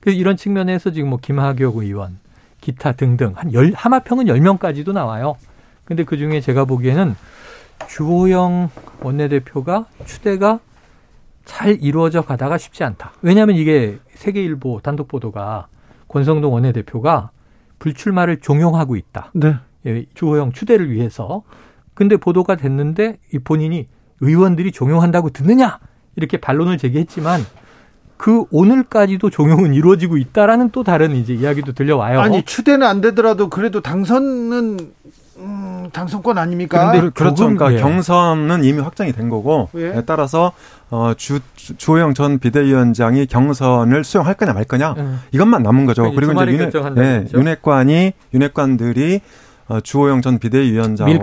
그래서 0.00 0.18
이런 0.18 0.36
측면에서 0.36 0.90
지금 0.90 1.10
뭐 1.10 1.18
김하경 1.22 1.74
의원, 1.76 2.18
기타 2.60 2.92
등등 2.92 3.32
한 3.36 3.52
열, 3.52 3.72
하마평은 3.72 4.24
10명까지도 4.26 4.92
나와요. 4.92 5.36
근데 5.84 6.04
그 6.04 6.16
중에 6.16 6.40
제가 6.40 6.64
보기에는 6.64 7.14
주호영 7.86 8.70
원내대표가 9.02 9.86
추대가 10.04 10.58
잘 11.44 11.78
이루어져 11.80 12.22
가다가 12.22 12.58
쉽지 12.58 12.82
않다. 12.82 13.12
왜냐하면 13.22 13.54
이게 13.54 13.98
세계일보 14.10 14.80
단독 14.82 15.06
보도가 15.06 15.68
권성동 16.08 16.52
원내대표가 16.52 17.30
불출마를 17.78 18.40
종용하고 18.40 18.96
있다. 18.96 19.30
네. 19.34 19.54
예, 19.86 20.04
주호영 20.14 20.52
추대를 20.52 20.90
위해서. 20.90 21.44
근데 21.94 22.16
보도가 22.16 22.56
됐는데 22.56 23.18
이 23.32 23.38
본인이 23.38 23.86
의원들이 24.20 24.72
종용한다고 24.72 25.30
듣느냐 25.30 25.78
이렇게 26.16 26.36
반론을 26.36 26.78
제기했지만 26.78 27.44
그 28.16 28.44
오늘까지도 28.50 29.30
종용은 29.30 29.74
이루어지고 29.74 30.16
있다라는 30.16 30.70
또 30.70 30.82
다른 30.82 31.14
이제 31.14 31.34
이야기도 31.34 31.72
들려와요. 31.72 32.20
아니, 32.20 32.42
추대는 32.42 32.84
안 32.86 33.00
되더라도 33.00 33.48
그래도 33.48 33.80
당선은 33.80 34.78
음, 35.38 35.88
당선권 35.92 36.36
아닙니까? 36.36 36.90
근데 36.90 37.10
그렇죠. 37.10 37.44
그러니까 37.44 37.72
예. 37.72 37.78
경선은 37.80 38.64
이미 38.64 38.80
확정이 38.80 39.12
된 39.12 39.28
거고 39.28 39.68
예. 39.76 39.98
에 39.98 40.02
따라서 40.04 40.50
어, 40.90 41.12
주, 41.16 41.38
주- 41.54 41.76
주호영 41.76 42.14
전 42.14 42.40
비대위원장이 42.40 43.26
경선을 43.26 44.02
수용할 44.02 44.34
거냐 44.34 44.52
말 44.52 44.64
거냐 44.64 44.94
음. 44.98 45.20
이것만 45.30 45.62
남은 45.62 45.86
거죠. 45.86 46.02
그러니까 46.10 46.34
그리고 46.34 46.50
이제 46.50 46.62
결정한다는 46.64 47.08
예, 47.20 47.22
거죠. 47.22 47.38
윤핵관이 47.38 48.12
윤핵관들이 48.34 49.16
어, 49.16 49.47
주호영 49.82 50.22
전 50.22 50.38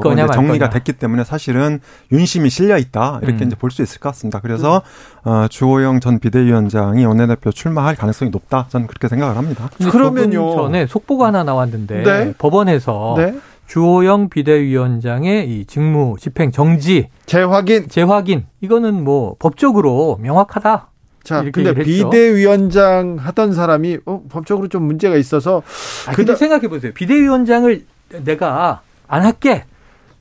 거냐, 0.10 0.24
이제 0.24 0.28
말 0.28 0.36
정리가 0.36 0.66
거냐. 0.66 0.70
됐기 0.70 0.94
때문에 0.94 1.24
사실은 1.24 1.80
윤심이 2.12 2.50
실려 2.50 2.78
있다 2.78 3.20
이렇게 3.24 3.44
음. 3.44 3.48
이제 3.48 3.56
볼 3.56 3.72
수 3.72 3.82
있을 3.82 4.00
것 4.00 4.10
같습니다. 4.10 4.40
그래서 4.40 4.82
어, 5.24 5.48
주호영 5.50 6.00
전 6.00 6.20
비대위원장이 6.20 7.06
원내대표 7.06 7.52
출마할 7.52 7.96
가능성이 7.96 8.32
높다. 8.32 8.68
저는 8.70 8.88
그렇게 8.88 9.08
생각을 9.08 9.36
합니다. 9.38 9.70
그러면요. 9.92 10.56
전에 10.56 10.86
속보가 10.88 11.28
하나 11.28 11.44
나왔는데 11.44 12.04
네. 12.04 12.34
법원에서 12.38 13.16
네. 13.18 13.36
주호영 13.68 14.30
비대위원장의 14.30 15.50
이 15.50 15.66
직무 15.66 16.16
집행 16.20 16.52
정지 16.52 17.08
재확인. 17.26 17.88
재확인 17.90 18.46
이거는 18.62 19.04
뭐 19.04 19.36
법적으로 19.40 20.20
명확하다. 20.22 20.90
자, 21.24 21.42
이렇게 21.42 21.52
근데. 21.64 21.84
비대위원장 21.84 23.18
하던 23.20 23.54
사람이 23.54 23.98
어, 24.06 24.22
법적으로 24.30 24.68
좀 24.68 24.84
문제가 24.84 25.16
있어서 25.16 25.64
아, 26.08 26.12
근데 26.12 26.34
그다- 26.34 26.38
생각해 26.38 26.68
보세요. 26.68 26.92
비대위원장을 26.94 27.84
내가 28.10 28.82
안 29.08 29.24
할게 29.24 29.64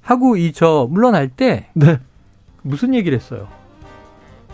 하고 0.02 0.36
이 0.36 0.52
저 0.52 0.86
물러날 0.90 1.28
때 1.28 1.66
네. 1.74 1.98
무슨 2.62 2.94
얘기를 2.94 3.16
했어요? 3.18 3.48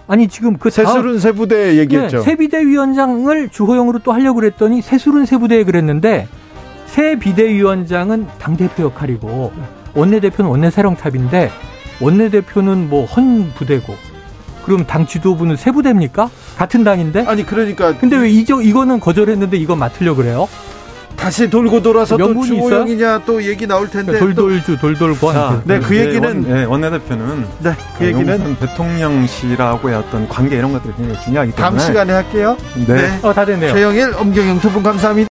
아니 0.08 0.26
지금 0.28 0.56
그 0.58 0.70
세술은 0.70 1.20
세부대 1.20 1.76
얘기했죠. 1.78 2.18
네, 2.18 2.22
새 2.24 2.36
비대위원장을 2.36 3.48
주호영으로 3.50 4.00
또 4.00 4.12
하려고 4.12 4.40
그랬더니 4.40 4.82
세술은 4.82 5.24
세부대에 5.26 5.62
그랬는데 5.64 6.26
새 6.86 7.16
비대위원장은 7.16 8.26
당 8.40 8.56
대표 8.56 8.84
역할이고 8.84 9.52
원내 9.94 10.18
대표는 10.20 10.50
원내 10.50 10.70
사령탑인데 10.70 11.50
원내 12.00 12.30
대표는 12.30 12.88
뭐 12.90 13.06
헌 13.06 13.52
부대고 13.54 13.94
그럼 14.64 14.84
당 14.86 15.06
지도부는 15.06 15.56
세 15.56 15.70
부대입니까? 15.70 16.28
같은 16.56 16.82
당인데? 16.84 17.24
아니 17.26 17.44
그러니까 17.46 17.96
근데 17.96 18.16
왜 18.16 18.28
이저 18.30 18.60
이거는 18.60 18.98
거절했는데 19.00 19.56
이거 19.58 19.76
맡으려 19.76 20.14
그래요? 20.14 20.48
다시 21.20 21.50
돌고 21.50 21.82
돌아서 21.82 22.16
또 22.16 22.32
주호영이냐 22.44 23.22
또 23.26 23.42
얘기 23.44 23.66
나올 23.66 23.88
텐데 23.90 24.12
또- 24.12 24.20
돌돌주 24.20 24.78
돌돌권. 24.78 25.34
자, 25.34 25.60
네, 25.64 25.78
그 25.78 25.94
얘기는- 25.94 26.24
원, 26.24 26.42
네, 26.42 26.64
원내대표는 26.64 27.44
네, 27.58 27.72
그 27.98 28.06
얘기는 28.06 28.26
용산 28.32 28.56
대통령실하고의 28.56 29.96
어떤 29.96 30.26
관계 30.28 30.56
이런 30.56 30.72
것들이 30.72 30.94
굉장히 30.96 31.20
중요하기 31.22 31.52
때문에 31.52 31.76
다음 31.76 31.78
시간에 31.78 32.12
할게요. 32.14 32.56
네. 32.86 33.18
어, 33.22 33.32
다 33.34 33.44
됐네요. 33.44 33.72
최영일, 33.74 34.14
엄경영 34.16 34.60
두 34.60 34.70
분 34.70 34.82
감사합니다. 34.82 35.28